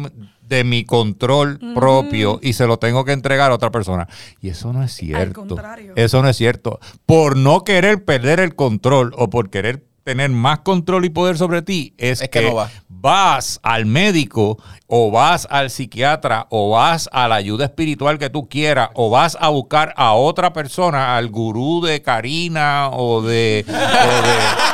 de 0.49 0.63
mi 0.63 0.83
control 0.83 1.59
propio 1.75 2.39
y 2.41 2.53
se 2.53 2.65
lo 2.67 2.77
tengo 2.79 3.05
que 3.05 3.13
entregar 3.13 3.51
a 3.51 3.55
otra 3.55 3.69
persona. 3.69 4.07
Y 4.41 4.49
eso 4.49 4.73
no 4.73 4.83
es 4.83 4.91
cierto. 4.91 5.41
Al 5.41 5.47
contrario. 5.47 5.93
Eso 5.95 6.21
no 6.21 6.29
es 6.29 6.35
cierto. 6.35 6.79
Por 7.05 7.37
no 7.37 7.63
querer 7.63 8.03
perder 8.03 8.39
el 8.39 8.55
control 8.55 9.13
o 9.15 9.29
por 9.29 9.49
querer 9.49 9.85
tener 10.03 10.31
más 10.31 10.59
control 10.59 11.05
y 11.05 11.09
poder 11.09 11.37
sobre 11.37 11.61
ti, 11.61 11.93
es, 11.99 12.27
que, 12.29 12.51
vas 12.87 13.59
al 13.61 13.85
médico 13.85 14.57
o 14.87 15.11
vas 15.11 15.47
al 15.51 15.69
psiquiatra 15.69 16.47
o 16.49 16.71
vas 16.71 17.07
a 17.13 17.27
la 17.27 17.35
ayuda 17.35 17.65
espiritual 17.65 18.17
que 18.17 18.31
tú 18.31 18.49
quieras 18.49 18.89
o 18.95 19.11
vas 19.11 19.37
a 19.39 19.49
buscar 19.49 19.93
a 19.97 20.13
otra 20.13 20.51
persona, 20.51 21.15
al 21.15 21.29
gurú 21.29 21.81
de 21.85 22.01
Karina 22.01 22.89
o 22.89 23.21
de... 23.21 23.65
o 23.67 23.71
de 23.71 24.69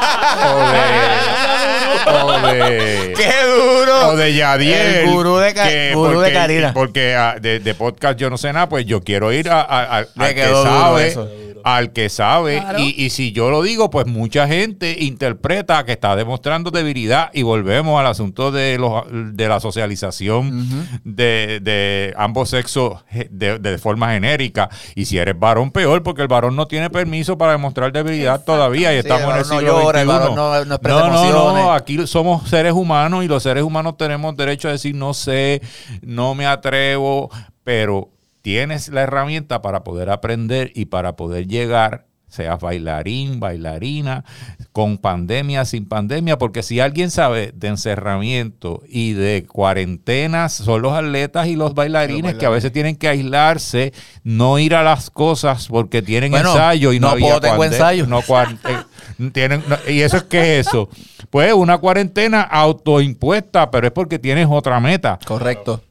o 0.46 0.60
de. 0.72 1.46
¡Qué 3.16 3.32
duro! 3.48 4.10
O 4.10 4.16
de 4.16 4.34
Yadiel. 4.34 4.96
El 4.96 5.10
gurú 5.12 5.38
de, 5.38 5.54
Ca- 5.54 5.68
que 5.68 5.92
gurú 5.96 6.10
de 6.12 6.16
porque- 6.28 6.34
Karina. 6.34 6.74
Porque 6.74 7.16
ah, 7.16 7.36
de, 7.42 7.60
de 7.60 7.74
podcast 7.76 8.20
yo 8.20 8.30
no 8.30 8.38
sé 8.38 8.52
nada, 8.54 8.70
pues 8.70 8.86
yo 8.86 9.02
quiero 9.02 9.32
ir 9.34 9.50
a- 9.50 9.62
a- 9.62 10.00
a- 10.00 10.06
Me 10.16 10.26
al 10.28 10.36
que 10.36 10.44
sabe. 10.46 11.08
eso. 11.08 11.30
Al 11.64 11.94
que 11.94 12.10
sabe. 12.10 12.64
Y, 12.78 13.04
y 13.04 13.10
si 13.10 13.32
yo 13.32 13.50
lo 13.50 13.64
digo, 13.64 13.90
pues 13.90 14.06
mucha 14.06 14.48
gente 14.48 14.98
interpreta 15.00 15.84
que 15.84 15.94
está 15.94 16.16
demostrando 16.16 16.70
debilidad. 16.70 17.32
Y 17.34 17.42
volvemos 17.42 18.00
al 18.00 18.06
asunto 18.06 18.52
de, 18.52 18.78
los, 18.78 19.04
de 19.10 19.48
la 19.48 19.60
socialización 19.60 21.02
de, 21.04 21.60
de 21.64 22.14
ambos 22.18 22.50
sexos 22.52 23.04
de, 23.32 23.58
de 23.58 23.78
forma 23.80 24.12
genérica. 24.12 24.70
Y 24.94 25.06
si 25.06 25.18
eres 25.18 25.40
varón, 25.40 25.72
peor, 25.72 26.04
porque 26.04 26.22
el 26.22 26.28
varón 26.28 26.56
no 26.56 26.68
tiene 26.68 26.92
permiso 26.92 27.36
para 27.36 27.54
demostrar 27.54 27.92
debilidad 27.92 28.44
todavía. 28.46 28.92
Y 28.94 29.02
Sí, 29.02 29.08
estamos 29.08 29.24
el 29.24 29.30
en 29.32 29.36
el 29.38 29.48
no 29.50 29.58
siglo 29.60 29.92
el 29.92 30.08
varón 30.08 30.36
no- 30.36 30.66
no 30.66 30.78
no, 30.78 31.54
no, 31.56 31.72
aquí 31.86 32.08
somos 32.08 32.50
seres 32.50 32.74
humanos 32.74 33.24
y 33.24 33.28
los 33.28 33.44
seres 33.44 33.64
humanos 33.64 33.96
tenemos 33.96 34.36
derecho 34.36 34.68
a 34.68 34.72
decir 34.72 34.96
no 34.96 35.14
sé, 35.14 35.62
no 36.02 36.34
me 36.34 36.48
atrevo, 36.48 37.30
pero 37.64 38.10
tienes 38.42 38.90
la 38.90 39.02
herramienta 39.02 39.62
para 39.62 39.84
poder 39.84 40.10
aprender 40.10 40.72
y 40.74 40.86
para 40.86 41.16
poder 41.16 41.48
llegar, 41.48 42.08
seas 42.28 42.60
bailarín, 42.60 43.40
bailarina, 43.40 44.26
con 44.72 44.98
pandemia, 44.98 45.64
sin 45.64 45.88
pandemia, 45.88 46.40
porque 46.40 46.64
si 46.64 46.80
alguien 46.80 47.12
sabe 47.12 47.52
de 47.54 47.68
encerramiento 47.68 48.82
y 48.90 49.14
de 49.14 49.46
cuarentenas, 49.46 50.54
son 50.54 50.82
los 50.82 50.94
atletas 50.94 51.46
y 51.46 51.56
los 51.56 51.76
bailarines 51.76 52.34
que 52.34 52.48
a 52.48 52.50
veces 52.50 52.72
tienen 52.72 52.96
que 52.96 53.10
aislarse, 53.10 53.94
no 54.24 54.58
ir 54.58 54.74
a 54.74 54.82
las 54.82 55.12
cosas 55.12 55.68
porque 55.68 56.02
tienen 56.02 56.32
Bueno, 56.32 56.52
ensayo 56.52 56.94
y 56.94 57.00
no, 57.00 57.08
no 57.08 57.14
había 57.14 57.40
puedo, 57.40 57.42
tengo 57.42 57.64
no 58.08 58.22
tienen, 59.34 59.64
no- 59.68 59.78
¿Y 59.88 60.02
eso 60.02 60.18
es 60.18 60.24
qué 60.24 60.60
es 60.60 60.68
eso? 60.68 60.90
Pues 61.30 61.54
una 61.54 61.78
cuarentena 61.78 62.42
autoimpuesta, 62.42 63.70
pero 63.72 63.88
es 63.88 63.94
porque 63.94 64.20
tienes 64.20 64.48
otra 64.50 64.80
meta. 64.80 65.20
Correcto. 65.26 65.84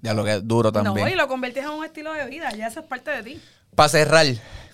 Ya 0.00 0.14
lo 0.14 0.24
que 0.24 0.34
es 0.36 0.46
duro 0.46 0.70
No, 0.70 0.82
también. 0.82 1.08
y 1.08 1.14
lo 1.14 1.26
convertís 1.28 1.64
en 1.64 1.70
un 1.70 1.84
estilo 1.84 2.12
de 2.12 2.26
vida, 2.26 2.50
ya 2.56 2.68
eso 2.68 2.80
es 2.80 2.86
parte 2.86 3.10
de 3.10 3.22
ti. 3.22 3.40
Para 3.74 3.88
cerrar, 3.88 4.26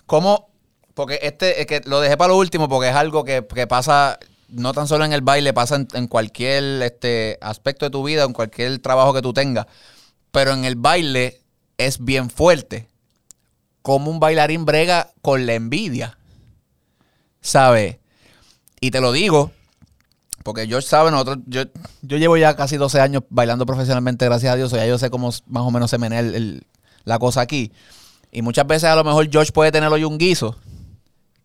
¿cómo? 0.05 0.49
Porque 0.93 1.19
este, 1.23 1.61
es 1.61 1.67
que 1.67 1.81
lo 1.85 1.99
dejé 1.99 2.15
para 2.15 2.29
lo 2.29 2.37
último 2.37 2.69
porque 2.69 2.89
es 2.89 2.95
algo 2.95 3.23
que, 3.23 3.45
que 3.53 3.67
pasa 3.67 4.17
no 4.47 4.71
tan 4.73 4.87
solo 4.87 5.03
en 5.03 5.11
el 5.13 5.21
baile, 5.21 5.51
pasa 5.53 5.75
en, 5.75 5.87
en 5.93 6.07
cualquier 6.07 6.81
este, 6.83 7.37
aspecto 7.41 7.85
de 7.85 7.89
tu 7.91 8.03
vida, 8.03 8.23
en 8.23 8.33
cualquier 8.33 8.77
trabajo 8.79 9.13
que 9.13 9.21
tú 9.21 9.33
tengas. 9.33 9.65
Pero 10.31 10.53
en 10.53 10.63
el 10.63 10.75
baile 10.75 11.41
es 11.77 12.03
bien 12.03 12.29
fuerte. 12.29 12.87
Como 13.81 14.09
un 14.11 14.19
bailarín 14.19 14.63
brega 14.65 15.11
con 15.21 15.45
la 15.45 15.53
envidia. 15.55 16.17
¿Sabes? 17.45 17.97
Y 18.81 18.89
te 18.89 18.99
lo 19.01 19.11
digo, 19.11 19.51
porque 20.43 20.65
George 20.67 20.87
sabe, 20.87 21.11
nosotros, 21.11 21.37
yo, 21.45 21.61
yo 22.01 22.17
llevo 22.17 22.37
ya 22.37 22.55
casi 22.55 22.75
12 22.77 22.99
años 22.99 23.21
bailando 23.29 23.67
profesionalmente, 23.67 24.25
gracias 24.25 24.51
a 24.51 24.55
Dios, 24.55 24.73
o 24.73 24.77
ya 24.77 24.85
yo 24.87 24.97
sé 24.97 25.11
cómo 25.11 25.29
más 25.45 25.63
o 25.63 25.69
menos 25.69 25.91
se 25.91 25.99
menea 25.99 26.21
el- 26.21 26.33
el- 26.33 26.63
la 27.03 27.19
cosa 27.19 27.41
aquí. 27.41 27.71
Y 28.31 28.41
muchas 28.41 28.65
veces 28.65 28.85
a 28.89 28.95
lo 28.95 29.03
mejor 29.03 29.29
George 29.31 29.51
puede 29.51 29.71
tener 29.71 29.89
hoy 29.89 30.03
un 30.03 30.17
guiso, 30.17 30.55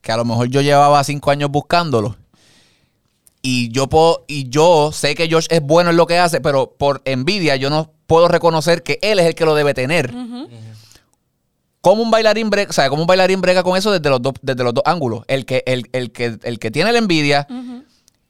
que 0.00 0.10
a 0.10 0.16
lo 0.16 0.24
mejor 0.24 0.48
yo 0.48 0.62
llevaba 0.62 1.04
5 1.04 1.30
años 1.30 1.50
buscándolo. 1.50 2.16
Y 3.42 3.70
yo 3.70 3.86
puedo, 3.88 4.24
y 4.26 4.48
yo 4.48 4.90
sé 4.92 5.14
que 5.14 5.28
George 5.28 5.48
es 5.50 5.60
bueno 5.62 5.90
en 5.90 5.96
lo 5.98 6.06
que 6.06 6.18
hace, 6.18 6.40
pero 6.40 6.74
por 6.78 7.02
envidia 7.04 7.56
yo 7.56 7.68
no 7.68 7.92
puedo 8.06 8.26
reconocer 8.28 8.82
que 8.82 8.98
él 9.02 9.18
es 9.18 9.26
el 9.26 9.34
que 9.34 9.44
lo 9.44 9.54
debe 9.54 9.74
tener. 9.74 10.12
¿Cómo 11.80 12.02
un 12.02 12.10
bailarín 12.10 12.50
brega, 12.50 12.70
o 12.70 12.72
sea, 12.72 12.90
cómo 12.90 13.02
un 13.02 13.06
bailarín 13.06 13.40
brega 13.40 13.62
con 13.62 13.76
eso 13.76 13.90
desde 13.90 14.10
los 14.10 14.20
dos, 14.20 14.34
desde 14.42 14.62
los 14.62 14.74
dos 14.74 14.84
ángulos? 14.86 15.24
El 15.28 15.46
que, 15.46 15.62
el, 15.66 15.88
el 15.92 16.12
que, 16.12 16.38
el 16.42 16.58
que 16.58 16.70
tiene 16.70 16.92
la 16.92 16.98
envidia 16.98 17.46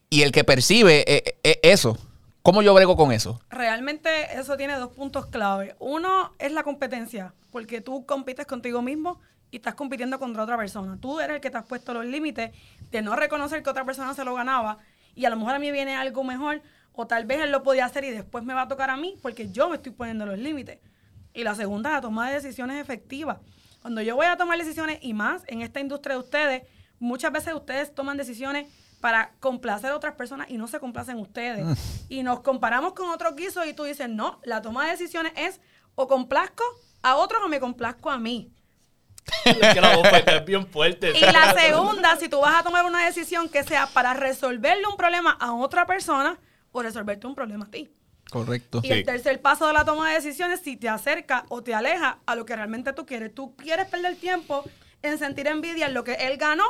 y 0.09 0.23
el 0.23 0.31
que 0.31 0.45
percibe 0.45 1.05
eh, 1.07 1.37
eh, 1.43 1.61
eso. 1.63 1.99
¿Cómo 2.43 2.63
yo 2.63 2.73
brego 2.75 2.97
con 2.97 3.13
eso? 3.13 3.41
Realmente 3.51 4.39
eso 4.39 4.57
tiene 4.57 4.77
dos 4.77 4.93
puntos 4.93 5.27
clave. 5.27 5.75
Uno 5.79 6.33
es 6.39 6.53
la 6.53 6.63
competencia, 6.63 7.35
porque 7.51 7.81
tú 7.81 8.07
compites 8.07 8.47
contigo 8.47 8.83
mismo 8.83 9.21
y 9.51 9.57
estás 9.57 9.75
compitiendo 9.75 10.19
contra 10.19 10.45
otra 10.45 10.57
persona. 10.57 10.97
Tú 11.01 11.21
eres 11.21 11.37
el 11.37 11.41
que 11.41 11.51
te 11.51 11.59
has 11.59 11.67
puesto 11.67 11.93
los 11.93 12.07
límites 12.07 12.53
de 12.91 13.03
no 13.03 13.17
reconocer 13.17 13.63
que 13.63 13.71
otra 13.71 13.85
persona 13.85 14.15
se 14.15 14.25
lo 14.25 14.35
ganaba 14.35 14.79
y 15.15 15.25
a 15.25 15.31
lo 15.31 15.37
mejor 15.37 15.57
a 15.57 15.59
mí 15.59 15.71
viene 15.71 15.97
algo 15.97 16.23
mejor 16.23 16.63
o 16.93 17.07
tal 17.07 17.25
vez 17.25 17.41
él 17.41 17.51
lo 17.51 17.63
podía 17.63 17.85
hacer 17.85 18.05
y 18.05 18.11
después 18.11 18.45
me 18.45 18.55
va 18.55 18.63
a 18.63 18.69
tocar 18.69 18.91
a 18.91 18.97
mí 18.97 19.17
porque 19.21 19.51
yo 19.51 19.69
me 19.69 19.77
estoy 19.77 19.93
poniendo 19.93 20.25
los 20.25 20.39
límites. 20.39 20.79
Y 21.33 21.45
la 21.45 21.55
segunda, 21.55 21.91
la 21.91 22.01
toma 22.01 22.29
de 22.29 22.35
decisiones 22.35 22.81
efectivas. 22.81 23.39
Cuando 23.83 24.03
yo 24.03 24.17
voy 24.17 24.27
a 24.27 24.37
tomar 24.37 24.59
decisiones 24.59 24.99
y 25.01 25.15
más 25.15 25.43
en 25.47 25.63
esta 25.63 25.81
industria 25.81 26.17
de 26.17 26.21
ustedes, 26.21 26.63
muchas 26.99 27.33
veces 27.33 27.55
ustedes 27.55 27.95
toman 27.95 28.17
decisiones 28.17 28.67
para 29.01 29.33
complacer 29.41 29.91
a 29.91 29.97
otras 29.97 30.15
personas 30.15 30.51
y 30.51 30.59
no 30.59 30.69
se 30.69 30.79
complacen 30.79 31.19
ustedes. 31.19 31.65
Y 32.09 32.23
nos 32.23 32.41
comparamos 32.41 32.93
con 32.93 33.09
otros 33.09 33.35
guisos 33.35 33.67
y 33.67 33.73
tú 33.73 33.85
dices, 33.85 34.09
no, 34.09 34.41
la 34.45 34.61
toma 34.61 34.85
de 34.85 34.93
decisiones 34.93 35.33
es 35.37 35.61
o 35.95 36.07
complazco 36.07 36.63
a 37.03 37.17
otros 37.17 37.43
o 37.43 37.49
me 37.49 37.61
complazco 37.61 38.11
a 38.11 38.19
mí. 38.19 38.53
Es 39.45 39.75
que 39.75 39.81
la 39.81 39.97
voz 39.97 40.07
es 40.27 40.45
bien 40.45 40.67
fuerte. 40.67 41.13
Y 41.17 41.21
la 41.21 41.55
segunda, 41.55 42.17
si 42.17 42.29
tú 42.29 42.41
vas 42.41 42.61
a 42.61 42.63
tomar 42.63 42.85
una 42.85 43.05
decisión 43.05 43.49
que 43.49 43.63
sea 43.63 43.87
para 43.87 44.13
resolverle 44.13 44.87
un 44.87 44.97
problema 44.97 45.33
a 45.41 45.53
otra 45.53 45.87
persona 45.87 46.39
o 46.73 46.83
resolverte 46.83 47.27
un 47.27 47.35
problema 47.35 47.65
a 47.67 47.71
ti. 47.71 47.91
Correcto. 48.31 48.81
Y 48.83 48.93
el 48.93 49.05
tercer 49.05 49.41
paso 49.41 49.67
de 49.67 49.73
la 49.73 49.85
toma 49.85 50.09
de 50.09 50.15
decisiones, 50.15 50.61
si 50.61 50.77
te 50.77 50.89
acerca 50.89 51.45
o 51.49 51.63
te 51.63 51.75
aleja 51.75 52.19
a 52.27 52.35
lo 52.35 52.47
que 52.47 52.57
realmente 52.57 52.93
tú 52.93 53.05
quieres. 53.07 53.35
Tú 53.35 53.55
quieres 53.57 53.87
perder 53.87 54.17
tiempo 54.17 54.65
en 55.03 55.19
sentir 55.19 55.47
envidia 55.47 55.87
en 55.87 55.95
lo 55.95 56.05
que 56.05 56.15
él 56.15 56.37
ganó 56.37 56.65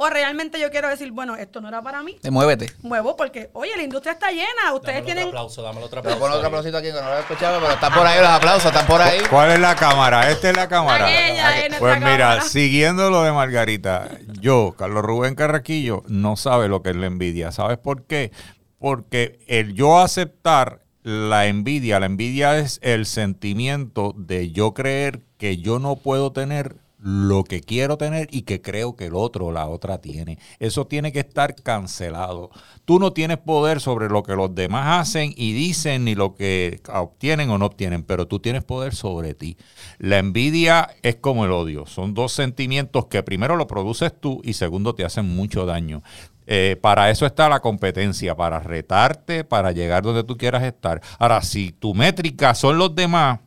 o 0.00 0.08
realmente 0.08 0.60
yo 0.60 0.70
quiero 0.70 0.88
decir, 0.88 1.10
bueno, 1.10 1.34
esto 1.34 1.60
no 1.60 1.66
era 1.66 1.82
para 1.82 2.04
mí. 2.04 2.16
Te 2.22 2.30
muévete. 2.30 2.70
Muevo 2.82 3.16
porque, 3.16 3.50
oye, 3.52 3.72
la 3.76 3.82
industria 3.82 4.12
está 4.12 4.30
llena. 4.30 4.72
Ustedes 4.72 4.98
Dámelo 4.98 5.04
tienen... 5.06 5.24
otro 5.26 5.38
aplauso, 5.40 5.62
dámelo 5.62 5.86
otro 5.86 6.02
Te 6.02 6.06
voy 6.06 6.12
a 6.12 6.14
aplauso. 6.14 6.20
poner 6.20 6.36
otro 6.36 6.46
aplausito 6.46 6.76
aquí 6.78 6.86
que 6.86 6.92
no 7.02 7.10
lo 7.10 7.16
he 7.16 7.20
escuchado, 7.20 7.60
pero 7.60 7.72
están 7.72 7.92
por 7.92 8.06
ahí 8.06 8.20
los 8.20 8.28
aplausos, 8.28 8.66
están 8.66 8.86
por 8.86 9.02
ahí. 9.02 9.18
¿Cuál 9.28 9.50
es 9.50 9.58
la 9.58 9.74
cámara? 9.74 10.30
Esta 10.30 10.50
es 10.50 10.56
la 10.56 10.68
cámara. 10.68 11.08
Nuestra 11.08 11.78
Pues 11.80 11.98
mira, 11.98 12.16
cámara. 12.18 12.40
siguiendo 12.42 13.10
lo 13.10 13.24
de 13.24 13.32
Margarita, 13.32 14.08
yo, 14.40 14.76
Carlos 14.78 15.02
Rubén 15.02 15.34
Carraquillo, 15.34 16.04
no 16.06 16.36
sabe 16.36 16.68
lo 16.68 16.80
que 16.80 16.90
es 16.90 16.96
la 16.96 17.06
envidia. 17.06 17.50
¿Sabes 17.50 17.78
por 17.78 18.04
qué? 18.04 18.30
Porque 18.78 19.40
el 19.48 19.74
yo 19.74 19.98
aceptar 19.98 20.78
la 21.02 21.46
envidia, 21.46 22.00
la 22.00 22.06
envidia 22.06 22.58
es 22.58 22.80
el 22.82 23.06
sentimiento 23.06 24.14
de 24.16 24.50
yo 24.50 24.74
creer 24.74 25.22
que 25.38 25.58
yo 25.58 25.78
no 25.78 25.96
puedo 25.96 26.32
tener 26.32 26.76
lo 27.00 27.44
que 27.44 27.60
quiero 27.60 27.96
tener 27.96 28.28
y 28.30 28.42
que 28.42 28.60
creo 28.60 28.96
que 28.96 29.06
el 29.06 29.14
otro 29.14 29.46
o 29.46 29.52
la 29.52 29.68
otra 29.68 29.98
tiene. 29.98 30.38
Eso 30.58 30.86
tiene 30.86 31.12
que 31.12 31.20
estar 31.20 31.54
cancelado. 31.54 32.50
Tú 32.84 32.98
no 32.98 33.12
tienes 33.12 33.38
poder 33.38 33.80
sobre 33.80 34.08
lo 34.08 34.22
que 34.22 34.34
los 34.34 34.54
demás 34.54 35.00
hacen 35.00 35.32
y 35.36 35.52
dicen 35.52 36.04
ni 36.04 36.14
lo 36.14 36.34
que 36.34 36.80
obtienen 36.92 37.50
o 37.50 37.58
no 37.58 37.66
obtienen, 37.66 38.02
pero 38.02 38.26
tú 38.26 38.40
tienes 38.40 38.64
poder 38.64 38.94
sobre 38.94 39.34
ti. 39.34 39.56
La 39.98 40.18
envidia 40.18 40.88
es 41.02 41.16
como 41.16 41.44
el 41.44 41.52
odio. 41.52 41.86
Son 41.86 42.14
dos 42.14 42.32
sentimientos 42.32 43.06
que 43.06 43.22
primero 43.22 43.56
lo 43.56 43.68
produces 43.68 44.12
tú 44.18 44.40
y 44.42 44.54
segundo 44.54 44.94
te 44.94 45.04
hacen 45.04 45.26
mucho 45.26 45.66
daño. 45.66 46.02
Eh, 46.50 46.78
para 46.80 47.10
eso 47.10 47.26
está 47.26 47.46
la 47.50 47.60
competencia, 47.60 48.34
para 48.34 48.58
retarte, 48.58 49.44
para 49.44 49.70
llegar 49.70 50.02
donde 50.02 50.24
tú 50.24 50.38
quieras 50.38 50.62
estar. 50.62 51.02
Ahora, 51.18 51.42
si 51.42 51.72
tu 51.72 51.92
métrica 51.92 52.54
son 52.54 52.78
los 52.78 52.94
demás, 52.94 53.40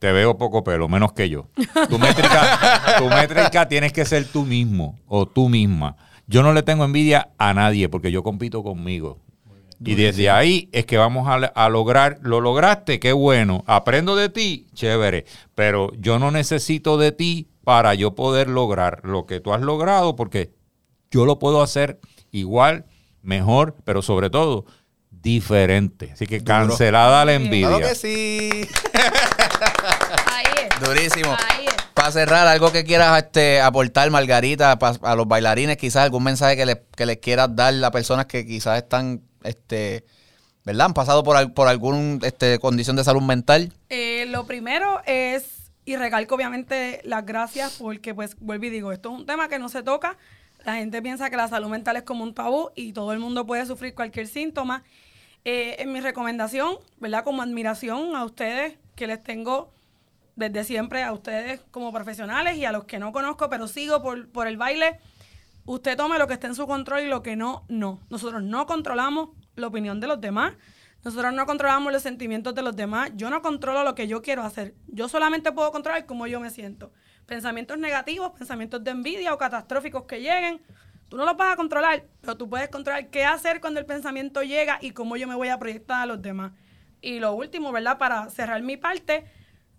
te 0.00 0.10
veo 0.10 0.36
poco 0.36 0.64
pelo, 0.64 0.88
menos 0.88 1.12
que 1.12 1.28
yo. 1.28 1.46
Tu 1.88 1.98
métrica, 2.00 2.96
tu 2.98 3.08
métrica 3.08 3.68
tienes 3.68 3.92
que 3.92 4.04
ser 4.04 4.24
tú 4.24 4.44
mismo 4.44 4.98
o 5.06 5.24
tú 5.24 5.48
misma. 5.48 5.96
Yo 6.26 6.42
no 6.42 6.52
le 6.52 6.64
tengo 6.64 6.84
envidia 6.84 7.28
a 7.38 7.54
nadie 7.54 7.88
porque 7.88 8.10
yo 8.10 8.24
compito 8.24 8.64
conmigo. 8.64 9.20
Y 9.78 9.94
desde 9.94 10.28
ahí 10.28 10.68
es 10.72 10.84
que 10.84 10.98
vamos 10.98 11.28
a, 11.28 11.34
a 11.34 11.68
lograr, 11.68 12.18
lo 12.22 12.40
lograste, 12.40 12.98
qué 12.98 13.12
bueno. 13.12 13.62
Aprendo 13.68 14.16
de 14.16 14.30
ti, 14.30 14.66
chévere. 14.74 15.26
Pero 15.54 15.92
yo 15.96 16.18
no 16.18 16.32
necesito 16.32 16.98
de 16.98 17.12
ti 17.12 17.46
para 17.62 17.94
yo 17.94 18.16
poder 18.16 18.48
lograr 18.48 19.00
lo 19.04 19.26
que 19.26 19.38
tú 19.38 19.54
has 19.54 19.60
logrado 19.60 20.16
porque 20.16 20.50
yo 21.12 21.24
lo 21.24 21.38
puedo 21.38 21.62
hacer 21.62 22.00
igual, 22.30 22.84
mejor, 23.22 23.76
pero 23.84 24.02
sobre 24.02 24.30
todo 24.30 24.64
diferente. 25.10 26.10
Así 26.12 26.26
que 26.26 26.42
cancelada 26.44 27.24
la 27.24 27.34
envidia. 27.34 27.68
Claro 27.68 27.86
que 27.88 27.94
sí. 27.94 28.50
Ahí 30.26 30.44
es. 30.70 30.80
Durísimo. 30.88 31.30
Ahí 31.50 31.66
es. 31.66 31.74
Para 31.94 32.12
cerrar, 32.12 32.46
algo 32.46 32.70
que 32.70 32.84
quieras 32.84 33.18
este, 33.22 33.60
aportar, 33.60 34.10
Margarita, 34.10 34.78
pa- 34.78 34.96
a 35.02 35.16
los 35.16 35.26
bailarines, 35.26 35.76
quizás 35.76 36.04
algún 36.04 36.22
mensaje 36.22 36.56
que, 36.56 36.64
le- 36.66 36.84
que 36.96 37.06
les 37.06 37.16
quieras 37.18 37.54
dar 37.56 37.74
a 37.84 37.90
personas 37.90 38.26
que 38.26 38.46
quizás 38.46 38.78
están, 38.78 39.20
este, 39.42 40.04
¿verdad? 40.64 40.86
Han 40.86 40.94
pasado 40.94 41.24
por, 41.24 41.36
al- 41.36 41.52
por 41.52 41.66
alguna 41.66 42.18
este, 42.24 42.60
condición 42.60 42.94
de 42.94 43.02
salud 43.02 43.22
mental. 43.22 43.72
Eh, 43.88 44.26
lo 44.28 44.46
primero 44.46 45.00
es, 45.06 45.72
y 45.84 45.96
recalco 45.96 46.36
obviamente 46.36 47.00
las 47.02 47.26
gracias 47.26 47.76
porque 47.80 48.14
pues 48.14 48.36
vuelvo 48.38 48.66
y 48.66 48.70
digo, 48.70 48.92
esto 48.92 49.10
es 49.12 49.18
un 49.20 49.26
tema 49.26 49.48
que 49.48 49.58
no 49.58 49.68
se 49.68 49.82
toca. 49.82 50.16
La 50.68 50.74
gente 50.74 51.00
piensa 51.00 51.30
que 51.30 51.36
la 51.38 51.48
salud 51.48 51.70
mental 51.70 51.96
es 51.96 52.02
como 52.02 52.22
un 52.22 52.34
tabú 52.34 52.72
y 52.74 52.92
todo 52.92 53.14
el 53.14 53.18
mundo 53.18 53.46
puede 53.46 53.64
sufrir 53.64 53.94
cualquier 53.94 54.26
síntoma. 54.26 54.84
Eh, 55.46 55.76
en 55.78 55.90
mi 55.94 56.02
recomendación, 56.02 56.76
¿verdad? 56.98 57.24
Como 57.24 57.40
admiración 57.40 58.14
a 58.14 58.22
ustedes 58.22 58.76
que 58.94 59.06
les 59.06 59.22
tengo 59.22 59.72
desde 60.36 60.64
siempre, 60.64 61.04
a 61.04 61.14
ustedes 61.14 61.62
como 61.70 61.90
profesionales 61.90 62.58
y 62.58 62.66
a 62.66 62.72
los 62.72 62.84
que 62.84 62.98
no 62.98 63.12
conozco, 63.12 63.48
pero 63.48 63.66
sigo 63.66 64.02
por, 64.02 64.28
por 64.28 64.46
el 64.46 64.58
baile, 64.58 65.00
usted 65.64 65.96
tome 65.96 66.18
lo 66.18 66.26
que 66.26 66.34
esté 66.34 66.48
en 66.48 66.54
su 66.54 66.66
control 66.66 67.00
y 67.00 67.08
lo 67.08 67.22
que 67.22 67.34
no, 67.34 67.64
no. 67.70 68.02
Nosotros 68.10 68.42
no 68.42 68.66
controlamos 68.66 69.30
la 69.56 69.68
opinión 69.68 70.00
de 70.00 70.06
los 70.06 70.20
demás. 70.20 70.52
Nosotros 71.02 71.32
no 71.32 71.46
controlamos 71.46 71.90
los 71.94 72.02
sentimientos 72.02 72.54
de 72.54 72.60
los 72.60 72.76
demás. 72.76 73.10
Yo 73.14 73.30
no 73.30 73.40
controlo 73.40 73.84
lo 73.84 73.94
que 73.94 74.06
yo 74.06 74.20
quiero 74.20 74.42
hacer. 74.42 74.74
Yo 74.86 75.08
solamente 75.08 75.50
puedo 75.50 75.72
controlar 75.72 76.04
cómo 76.04 76.26
yo 76.26 76.40
me 76.40 76.50
siento. 76.50 76.92
Pensamientos 77.28 77.76
negativos, 77.76 78.32
pensamientos 78.32 78.82
de 78.82 78.90
envidia 78.90 79.34
o 79.34 79.38
catastróficos 79.38 80.04
que 80.04 80.22
lleguen, 80.22 80.62
tú 81.10 81.18
no 81.18 81.26
los 81.26 81.36
vas 81.36 81.52
a 81.52 81.56
controlar, 81.56 82.06
pero 82.22 82.38
tú 82.38 82.48
puedes 82.48 82.70
controlar 82.70 83.10
qué 83.10 83.26
hacer 83.26 83.60
cuando 83.60 83.78
el 83.78 83.84
pensamiento 83.84 84.42
llega 84.42 84.78
y 84.80 84.92
cómo 84.92 85.14
yo 85.18 85.28
me 85.28 85.34
voy 85.34 85.48
a 85.48 85.58
proyectar 85.58 86.00
a 86.00 86.06
los 86.06 86.22
demás. 86.22 86.52
Y 87.02 87.20
lo 87.20 87.34
último, 87.34 87.70
¿verdad? 87.70 87.98
Para 87.98 88.30
cerrar 88.30 88.62
mi 88.62 88.78
parte, 88.78 89.26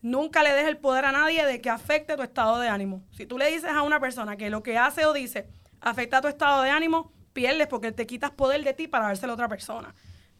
nunca 0.04 0.44
le 0.44 0.54
des 0.54 0.68
el 0.68 0.78
poder 0.78 1.06
a 1.06 1.12
nadie 1.12 1.44
de 1.44 1.60
que 1.60 1.72
afecte 1.72 2.16
tu 2.16 2.22
estado 2.22 2.60
de 2.60 2.70
ánimo. 2.70 3.02
Si 3.14 3.26
tú 3.26 3.40
le 3.40 3.50
dices 3.50 3.72
a 3.72 3.82
una 3.82 4.00
persona 4.00 4.38
que 4.38 4.52
lo 4.52 4.62
que 4.62 4.78
hace 4.78 5.08
o 5.08 5.14
dice 5.14 5.48
afecta 5.82 6.22
tu 6.22 6.28
estado 6.28 6.62
de 6.62 6.70
ánimo, 6.70 7.12
pierdes 7.34 7.66
porque 7.66 7.92
te 7.92 8.06
quitas 8.06 8.30
poder 8.30 8.64
de 8.64 8.76
ti 8.76 8.88
para 8.88 9.06
dárselo 9.06 9.34
a 9.34 9.34
otra 9.34 9.48
persona. 9.48 9.96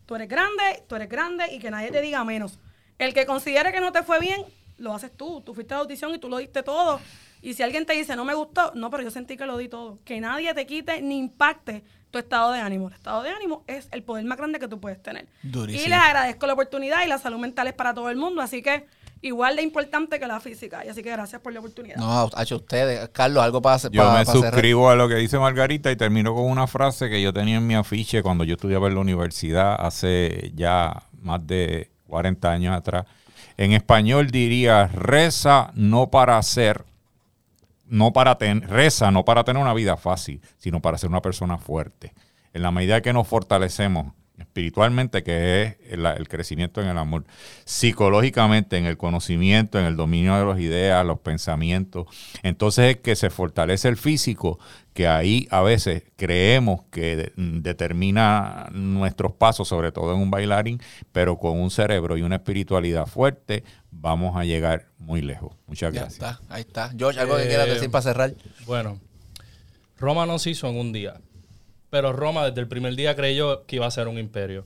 Tú 0.06 0.14
eres 0.14 0.28
grande, 0.28 0.84
tú 0.88 0.96
eres 0.96 1.10
grande 1.10 1.52
y 1.52 1.58
que 1.58 1.72
nadie 1.72 1.90
te 1.90 2.02
diga 2.02 2.24
menos. 2.24 2.60
El 3.00 3.16
que 3.16 3.26
considere 3.26 3.72
que 3.72 3.82
no 3.82 3.92
te 3.92 4.04
fue 4.04 4.20
bien, 4.20 4.46
lo 4.80 4.94
haces 4.94 5.12
tú. 5.16 5.42
Tú 5.42 5.54
fuiste 5.54 5.74
a 5.74 5.78
la 5.78 5.84
audición 5.84 6.14
y 6.14 6.18
tú 6.18 6.30
lo 6.30 6.38
diste 6.38 6.64
todo. 6.64 7.00
Y 7.42 7.54
si 7.54 7.64
alguien 7.64 7.86
te 7.86 7.94
dice, 7.94 8.16
no 8.16 8.26
me 8.26 8.34
gustó, 8.34 8.72
no, 8.76 8.90
pero 8.90 9.04
yo 9.04 9.12
sentí 9.12 9.38
que 9.38 9.46
lo 9.46 9.58
di 9.58 9.70
todo. 9.70 10.00
Que 10.04 10.20
nadie 10.20 10.54
te 10.54 10.66
quite 10.66 11.02
ni 11.02 11.18
impacte 11.18 11.84
tu 12.12 12.18
estado 12.18 12.52
de 12.52 12.60
ánimo. 12.60 12.88
El 12.88 12.96
estado 12.96 13.24
de 13.24 13.30
ánimo 13.30 13.64
es 13.68 13.88
el 13.92 14.04
poder 14.04 14.26
más 14.26 14.38
grande 14.38 14.60
que 14.60 14.68
tú 14.68 14.80
puedes 14.80 15.02
tener. 15.02 15.28
Y 15.44 15.88
les 15.88 15.94
agradezco 15.94 16.48
la 16.48 16.54
oportunidad 16.54 17.06
y 17.06 17.08
la 17.08 17.18
salud 17.18 17.38
mental 17.38 17.68
es 17.68 17.74
para 17.74 17.94
todo 17.94 18.10
el 18.10 18.18
mundo. 18.18 18.42
Así 18.42 18.62
que 18.62 18.88
igual 19.22 19.56
de 19.56 19.62
importante 19.62 20.20
que 20.20 20.28
la 20.28 20.40
física. 20.40 20.86
Y 20.86 20.90
así 20.90 21.04
que 21.04 21.12
gracias 21.12 21.42
por 21.42 21.54
la 21.54 21.60
oportunidad. 21.60 21.98
No, 21.98 22.30
a 22.34 22.44
ustedes. 22.44 23.10
Carlos, 23.10 23.44
algo 23.44 23.62
para 23.62 23.76
hacer. 23.76 23.92
Yo 23.92 24.12
me 24.12 24.26
suscribo 24.26 24.90
a 24.90 24.96
lo 24.96 25.08
que 25.08 25.16
dice 25.16 25.38
Margarita 25.38 25.92
y 25.92 25.96
termino 25.96 26.34
con 26.34 26.46
una 26.46 26.68
frase 26.68 27.10
que 27.10 27.22
yo 27.22 27.32
tenía 27.32 27.58
en 27.58 27.68
mi 27.68 27.76
afiche 27.76 28.22
cuando 28.24 28.44
yo 28.44 28.56
estudiaba 28.56 28.88
en 28.88 28.96
la 28.96 29.02
universidad 29.02 29.76
hace 29.80 30.52
ya 30.56 31.04
más 31.22 31.46
de 31.46 31.92
40 32.08 32.52
años 32.52 32.76
atrás. 32.76 33.06
En 33.60 33.74
español 33.74 34.32
diría, 34.32 34.88
reza 34.88 35.72
no 35.74 36.10
para 36.10 36.38
hacer, 36.38 36.86
no 37.88 38.14
para 38.14 38.38
tener, 38.38 38.70
reza 38.70 39.12
no 39.12 39.26
para 39.26 39.44
tener 39.44 39.62
una 39.62 39.74
vida 39.74 39.98
fácil, 39.98 40.40
sino 40.58 40.82
para 40.82 40.98
ser 40.98 41.10
una 41.10 41.22
persona 41.22 41.58
fuerte. 41.58 42.14
En 42.54 42.62
la 42.62 42.72
medida 42.72 43.02
que 43.02 43.12
nos 43.12 43.28
fortalecemos 43.28 44.14
espiritualmente, 44.40 45.24
que 45.24 45.64
es 45.64 45.78
el, 45.90 46.28
crecimiento 46.28 46.82
en 46.82 46.88
el 46.88 46.98
amor, 46.98 47.26
psicológicamente 47.66 48.78
en 48.78 48.86
el 48.86 48.98
conocimiento, 48.98 49.80
en 49.80 49.86
el 49.86 49.96
dominio 49.96 50.38
de 50.38 50.46
las 50.46 50.60
ideas, 50.60 51.06
los 51.06 51.20
pensamientos. 51.20 52.08
Entonces 52.44 52.96
es 52.96 53.02
que 53.02 53.16
se 53.16 53.30
fortalece 53.30 53.88
el 53.88 53.98
físico, 53.98 54.60
que 54.94 55.08
ahí 55.08 55.48
a 55.52 55.62
veces 55.62 56.04
creemos 56.16 56.82
que 56.92 57.32
determina 57.36 58.70
nuestros 58.72 59.34
pasos, 59.34 59.68
sobre 59.68 59.92
todo 59.92 60.14
en 60.14 60.22
un 60.22 60.32
bailarín, 60.32 60.82
pero 61.12 61.38
con 61.38 61.60
un 61.60 61.72
cerebro 61.72 62.18
y 62.18 62.22
una 62.22 62.38
espiritualidad 62.38 63.06
fuerte 63.06 63.64
vamos 63.92 64.36
a 64.36 64.46
llegar 64.46 64.88
muy 64.98 65.22
lejos. 65.22 65.56
Muchas 65.68 65.94
gracias. 65.94 66.22
Ahí 66.22 66.32
está, 66.32 66.54
ahí 66.54 66.62
está. 66.62 66.92
George, 66.98 67.20
algo 67.20 67.38
que 67.38 67.48
quieras 67.48 67.68
decir 67.68 67.86
eh, 67.86 67.90
para 67.90 68.02
cerrar. 68.02 68.34
Bueno, 68.66 69.00
Roma 69.98 70.26
no 70.26 70.40
se 70.40 70.52
hizo 70.52 70.68
en 70.68 70.78
un 70.78 70.92
día 70.92 71.20
pero 71.90 72.14
Roma 72.14 72.46
desde 72.46 72.62
el 72.62 72.68
primer 72.68 72.96
día 72.96 73.16
creyó 73.16 73.66
que 73.66 73.78
iba 73.78 73.86
a 73.86 73.92
ser 73.92 74.08
un 74.08 74.18
imperio. 74.18 74.66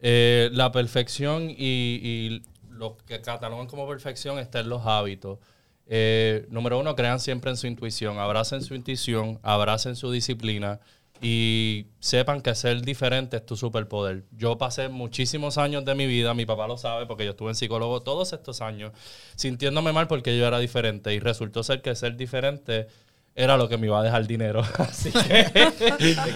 Eh, 0.00 0.50
la 0.52 0.72
perfección 0.72 1.50
y, 1.50 2.42
lo 2.70 2.96
que 3.06 3.20
catalogan 3.20 3.66
como 3.68 3.86
perfección 3.86 4.38
está 4.38 4.60
en 4.60 4.68
los 4.68 4.84
hábitos. 4.84 5.38
Eh, 5.86 6.46
número 6.50 6.78
uno, 6.78 6.96
crean 6.96 7.20
siempre 7.20 7.50
en 7.50 7.56
su 7.56 7.66
intuición, 7.66 8.18
abracen 8.18 8.62
su 8.62 8.74
intuición, 8.74 9.38
abracen 9.42 9.96
su 9.96 10.10
disciplina 10.10 10.80
y 11.22 11.86
sepan 12.00 12.42
que 12.42 12.54
ser 12.54 12.82
diferente 12.82 13.36
es 13.36 13.46
tu 13.46 13.56
superpoder. 13.56 14.24
Yo 14.32 14.58
pasé 14.58 14.88
muchísimos 14.88 15.56
años 15.58 15.84
de 15.84 15.94
mi 15.94 16.06
vida, 16.06 16.34
mi 16.34 16.44
papá 16.44 16.66
lo 16.66 16.76
sabe 16.76 17.06
porque 17.06 17.24
yo 17.24 17.30
estuve 17.30 17.50
en 17.50 17.54
psicólogo 17.54 18.02
todos 18.02 18.32
estos 18.32 18.60
años, 18.60 18.92
sintiéndome 19.36 19.92
mal 19.92 20.08
porque 20.08 20.36
yo 20.36 20.46
era 20.46 20.58
diferente 20.58 21.14
y 21.14 21.20
resultó 21.20 21.62
ser 21.62 21.80
que 21.80 21.94
ser 21.94 22.16
diferente 22.16 22.88
era 23.36 23.56
lo 23.56 23.68
que 23.68 23.78
me 23.78 23.86
iba 23.86 23.98
a 23.98 24.02
dejar 24.02 24.26
dinero. 24.26 24.62
así 24.78 25.10
que, 25.10 25.72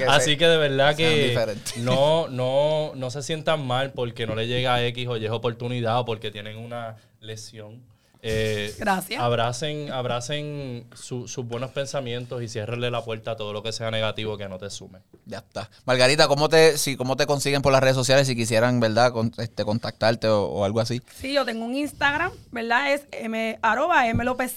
así 0.09 0.37
que 0.37 0.47
de 0.47 0.57
verdad 0.57 0.97
que 0.97 1.57
no, 1.79 2.29
no, 2.29 2.93
no 2.95 3.11
se 3.11 3.23
sientan 3.23 3.67
mal 3.67 3.93
porque 3.93 4.27
no 4.27 4.35
le 4.35 4.47
llega 4.47 4.85
X 4.87 5.07
o 5.09 5.17
Y 5.17 5.29
oportunidad 5.29 6.01
o 6.01 6.05
porque 6.05 6.31
tienen 6.31 6.59
una 6.59 6.97
lesión. 7.21 7.83
Eh, 8.21 8.75
Gracias. 8.79 9.23
Abracen, 9.23 9.93
abracen 9.93 10.89
sus 10.93 11.37
buenos 11.37 11.71
pensamientos 11.71 12.43
y 12.43 12.49
ciérrenle 12.49 12.91
la 12.91 13.05
puerta 13.05 13.33
a 13.33 13.37
todo 13.37 13.53
lo 13.53 13.63
que 13.63 13.73
sea 13.73 13.93
negativo 13.93 14.37
que 14.37 14.49
no 14.49 14.59
te 14.59 14.71
sume. 14.71 14.99
Ya 15.25 15.39
está. 15.39 15.71
Margarita, 15.85 16.27
¿cómo 16.27 16.49
te, 16.49 16.79
si, 16.79 16.97
cómo 16.97 17.17
te 17.17 17.27
consiguen 17.27 17.63
por 17.63 17.73
las 17.73 17.81
redes 17.81 17.95
sociales 17.95 18.27
si 18.27 18.35
quisieran, 18.35 18.81
verdad, 18.81 19.13
este, 19.39 19.65
contactarte 19.65 20.27
o, 20.27 20.65
algo 20.65 20.81
así? 20.81 21.01
Sí, 21.15 21.33
yo 21.33 21.45
tengo 21.45 21.65
un 21.65 21.77
Instagram, 21.77 22.33
¿verdad? 22.51 22.93
Es 22.93 23.07
m, 23.13 23.59
arroba 23.63 24.09
M. 24.09 24.25
López, 24.25 24.53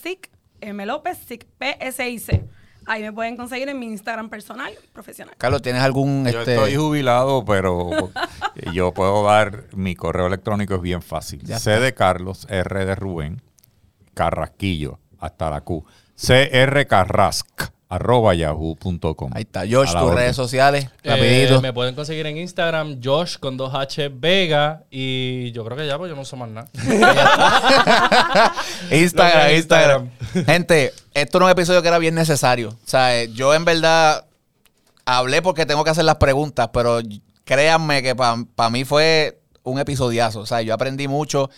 PSIC. 0.61 2.45
Ahí 2.87 3.03
me 3.03 3.13
pueden 3.13 3.37
conseguir 3.37 3.69
en 3.69 3.77
mi 3.77 3.85
Instagram 3.85 4.29
personal 4.29 4.73
profesional. 4.91 5.35
Carlos, 5.37 5.61
¿tienes 5.61 5.83
algún...? 5.83 6.25
Yo 6.25 6.39
este... 6.39 6.55
estoy 6.55 6.75
jubilado, 6.75 7.45
pero 7.45 8.11
yo 8.73 8.93
puedo 8.93 9.23
dar... 9.23 9.65
Mi 9.75 9.95
correo 9.95 10.27
electrónico 10.27 10.75
es 10.75 10.81
bien 10.81 11.01
fácil. 11.01 11.45
C 11.45 11.79
de 11.79 11.93
Carlos, 11.93 12.47
R 12.49 12.85
de 12.85 12.95
Rubén, 12.95 13.41
Carrasquillo, 14.13 14.99
hasta 15.19 15.49
la 15.49 15.61
Q. 15.61 15.85
CR 16.15 16.85
Carrasc 16.87 17.71
arroba 17.91 18.33
yahoo.com. 18.33 19.31
Ahí 19.33 19.41
está. 19.41 19.63
Josh, 19.69 19.91
tus 19.91 20.13
redes 20.13 20.33
sociales, 20.33 20.87
eh, 21.03 21.59
me 21.61 21.73
pueden 21.73 21.93
conseguir 21.93 22.25
en 22.25 22.37
Instagram, 22.37 23.01
Josh 23.03 23.37
con 23.37 23.59
2H 23.59 24.13
Vega. 24.17 24.83
Y 24.89 25.51
yo 25.51 25.65
creo 25.65 25.77
que 25.77 25.85
ya, 25.85 25.97
pues 25.97 26.09
yo 26.09 26.15
no 26.15 26.23
sé 26.23 26.37
más 26.37 26.49
nada. 26.49 26.69
Instagram, 28.91 29.51
Instagram. 29.51 30.09
Gente, 30.45 30.93
esto 31.13 31.37
era 31.37 31.45
un 31.45 31.51
episodio 31.51 31.81
que 31.81 31.89
era 31.89 31.97
bien 31.97 32.15
necesario. 32.15 32.69
O 32.69 32.87
sea, 32.87 33.25
yo 33.25 33.53
en 33.53 33.65
verdad 33.65 34.25
hablé 35.03 35.41
porque 35.41 35.65
tengo 35.65 35.83
que 35.83 35.89
hacer 35.89 36.05
las 36.05 36.15
preguntas, 36.15 36.69
pero 36.71 37.01
créanme 37.43 38.01
que 38.01 38.15
para 38.15 38.69
mí 38.69 38.85
fue 38.85 39.41
un 39.63 39.79
episodiazo. 39.79 40.39
O 40.39 40.45
sea, 40.45 40.61
yo 40.61 40.73
aprendí 40.73 41.09
mucho 41.09 41.49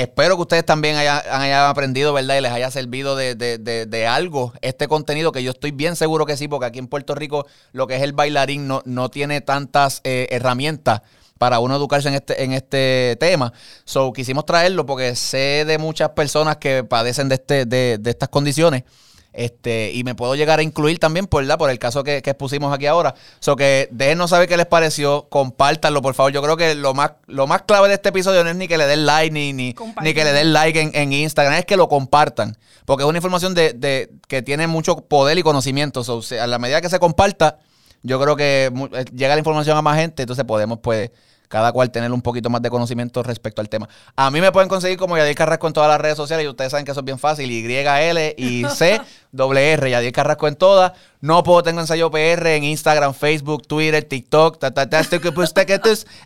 Espero 0.00 0.36
que 0.36 0.42
ustedes 0.42 0.64
también 0.64 0.96
hayan, 0.96 1.68
aprendido, 1.68 2.14
¿verdad? 2.14 2.38
Y 2.38 2.40
les 2.40 2.52
haya 2.52 2.70
servido 2.70 3.16
de, 3.16 4.06
algo 4.08 4.54
este 4.62 4.88
contenido, 4.88 5.30
que 5.30 5.42
yo 5.42 5.50
estoy 5.50 5.72
bien 5.72 5.94
seguro 5.94 6.24
que 6.24 6.38
sí, 6.38 6.48
porque 6.48 6.64
aquí 6.64 6.78
en 6.78 6.86
Puerto 6.86 7.14
Rico 7.14 7.46
lo 7.72 7.86
que 7.86 7.96
es 7.96 8.02
el 8.02 8.14
bailarín 8.14 8.66
no, 8.66 8.80
no 8.86 9.10
tiene 9.10 9.42
tantas 9.42 10.00
eh, 10.04 10.26
herramientas 10.30 11.02
para 11.36 11.58
uno 11.58 11.76
educarse 11.76 12.08
en 12.08 12.14
este, 12.14 12.42
en 12.42 12.54
este 12.54 13.18
tema. 13.20 13.52
So, 13.84 14.14
quisimos 14.14 14.46
traerlo 14.46 14.86
porque 14.86 15.14
sé 15.16 15.66
de 15.66 15.76
muchas 15.76 16.08
personas 16.10 16.56
que 16.56 16.82
padecen 16.82 17.28
de, 17.28 17.34
este, 17.34 17.66
de, 17.66 17.98
de 18.00 18.10
estas 18.10 18.30
condiciones. 18.30 18.84
Este, 19.32 19.92
y 19.92 20.02
me 20.02 20.14
puedo 20.14 20.34
llegar 20.34 20.58
a 20.58 20.62
incluir 20.62 20.98
también 20.98 21.26
por, 21.26 21.44
la, 21.44 21.56
por 21.56 21.70
el 21.70 21.78
caso 21.78 22.02
que, 22.02 22.20
que 22.20 22.30
expusimos 22.30 22.74
aquí 22.74 22.86
ahora. 22.86 23.14
So 23.38 23.56
que 23.56 23.88
déjenos 23.92 24.30
saber 24.30 24.48
qué 24.48 24.56
les 24.56 24.66
pareció, 24.66 25.28
compártanlo, 25.28 26.02
por 26.02 26.14
favor. 26.14 26.32
Yo 26.32 26.42
creo 26.42 26.56
que 26.56 26.74
lo 26.74 26.94
más, 26.94 27.12
lo 27.26 27.46
más 27.46 27.62
clave 27.62 27.88
de 27.88 27.94
este 27.94 28.08
episodio 28.08 28.42
no 28.42 28.50
es 28.50 28.56
ni 28.56 28.66
que 28.66 28.78
le 28.78 28.86
den 28.86 29.06
like, 29.06 29.32
ni, 29.32 29.52
ni, 29.52 29.74
ni 30.02 30.14
que 30.14 30.24
le 30.24 30.32
den 30.32 30.52
like 30.52 30.80
en, 30.80 30.90
en, 30.94 31.12
Instagram, 31.12 31.54
es 31.54 31.64
que 31.64 31.76
lo 31.76 31.88
compartan. 31.88 32.56
Porque 32.84 33.04
es 33.04 33.08
una 33.08 33.18
información 33.18 33.54
de, 33.54 33.72
de 33.72 34.10
que 34.26 34.42
tiene 34.42 34.66
mucho 34.66 34.96
poder 34.96 35.38
y 35.38 35.42
conocimiento. 35.42 36.02
So, 36.02 36.22
a 36.40 36.46
la 36.46 36.58
medida 36.58 36.80
que 36.80 36.88
se 36.88 36.98
comparta, 36.98 37.58
yo 38.02 38.20
creo 38.20 38.34
que 38.34 38.72
eh, 38.92 39.04
llega 39.14 39.34
la 39.34 39.38
información 39.38 39.76
a 39.76 39.82
más 39.82 39.96
gente, 39.96 40.22
entonces 40.22 40.44
podemos, 40.44 40.78
pues 40.82 41.10
cada 41.50 41.72
cual 41.72 41.90
tener 41.90 42.12
un 42.12 42.22
poquito 42.22 42.48
más 42.48 42.62
de 42.62 42.70
conocimiento 42.70 43.24
respecto 43.24 43.60
al 43.60 43.68
tema. 43.68 43.88
A 44.14 44.30
mí 44.30 44.40
me 44.40 44.52
pueden 44.52 44.68
conseguir 44.68 44.96
como 44.96 45.16
Yadier 45.16 45.34
Carrasco 45.34 45.66
en 45.66 45.72
todas 45.72 45.90
las 45.90 46.00
redes 46.00 46.16
sociales 46.16 46.46
y 46.46 46.48
ustedes 46.48 46.70
saben 46.70 46.84
que 46.84 46.92
eso 46.92 47.00
es 47.00 47.04
bien 47.04 47.18
fácil. 47.18 47.50
Y, 47.50 47.66
L, 47.66 48.34
y 48.38 48.64
C, 48.66 49.00
W, 49.32 49.72
R, 49.72 49.90
Yadier 49.90 50.12
Carrasco 50.12 50.46
en 50.46 50.54
todas. 50.54 50.92
No 51.20 51.42
puedo 51.42 51.64
tengo 51.64 51.80
ensayo 51.80 52.08
PR 52.08 52.54
en 52.54 52.62
Instagram, 52.62 53.14
Facebook, 53.14 53.66
Twitter, 53.66 54.04
TikTok, 54.04 54.60
ta, 54.60 54.70
ta, 54.70 54.88
ta, 54.88 55.00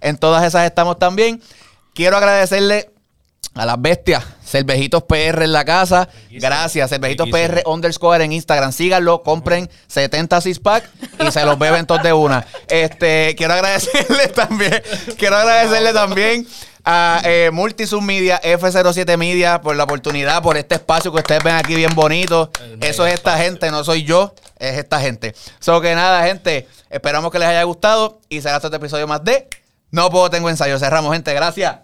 en 0.03 0.19
todas 0.19 0.45
esas 0.45 0.67
estamos 0.67 0.99
también. 0.99 1.41
Quiero 1.95 2.19
agradecerle 2.19 2.94
a 3.55 3.67
las 3.67 3.81
bestias. 3.81 4.25
Cervejitos 4.45 5.05
PR 5.05 5.43
en 5.45 5.53
la 5.53 5.65
casa. 5.65 6.09
Gracias. 6.31 6.91
Cervejitos 6.91 7.29
PR 7.31 7.63
underscore 7.67 8.25
en 8.25 8.33
Instagram. 8.33 8.73
Síganlo, 8.73 9.23
compren 9.23 9.71
70 9.87 10.41
six 10.41 10.59
pack 10.59 10.89
y 11.27 11.31
se 11.31 11.45
los 11.45 11.59
beben 11.59 11.87
todos 11.87 12.03
de 12.03 12.13
una. 12.13 12.47
Este, 12.69 13.35
quiero 13.37 13.55
agradecerle 13.55 14.29
también, 14.35 14.83
quiero 15.17 15.37
agradecerle 15.37 15.93
también 15.93 16.47
a 16.85 17.23
eh, 17.25 17.51
Multisub 17.53 18.03
Media, 18.03 18.41
F07 18.43 19.17
Media, 19.17 19.61
por 19.61 19.75
la 19.75 19.85
oportunidad, 19.85 20.43
por 20.43 20.57
este 20.57 20.75
espacio 20.75 21.13
que 21.13 21.19
ustedes 21.19 21.43
ven 21.43 21.55
aquí 21.55 21.75
bien 21.75 21.95
bonito. 21.95 22.51
Eso 22.81 23.07
es 23.07 23.15
esta 23.15 23.39
gente, 23.39 23.71
no 23.71 23.83
soy 23.85 24.05
yo, 24.05 24.35
es 24.59 24.79
esta 24.79 25.01
gente. 25.01 25.35
So 25.61 25.81
que 25.81 25.95
nada, 25.95 26.27
gente, 26.27 26.69
esperamos 26.91 27.33
que 27.33 27.39
les 27.39 27.49
haya 27.49 27.63
gustado 27.63 28.21
y 28.29 28.43
será 28.43 28.57
este 28.57 28.69
episodio 28.69 29.07
más 29.07 29.25
de 29.25 29.49
No 29.91 30.11
Puedo 30.11 30.29
Tengo 30.29 30.51
Ensayo. 30.51 30.79
Cerramos, 30.79 31.13
gente, 31.15 31.33
gracias. 31.33 31.84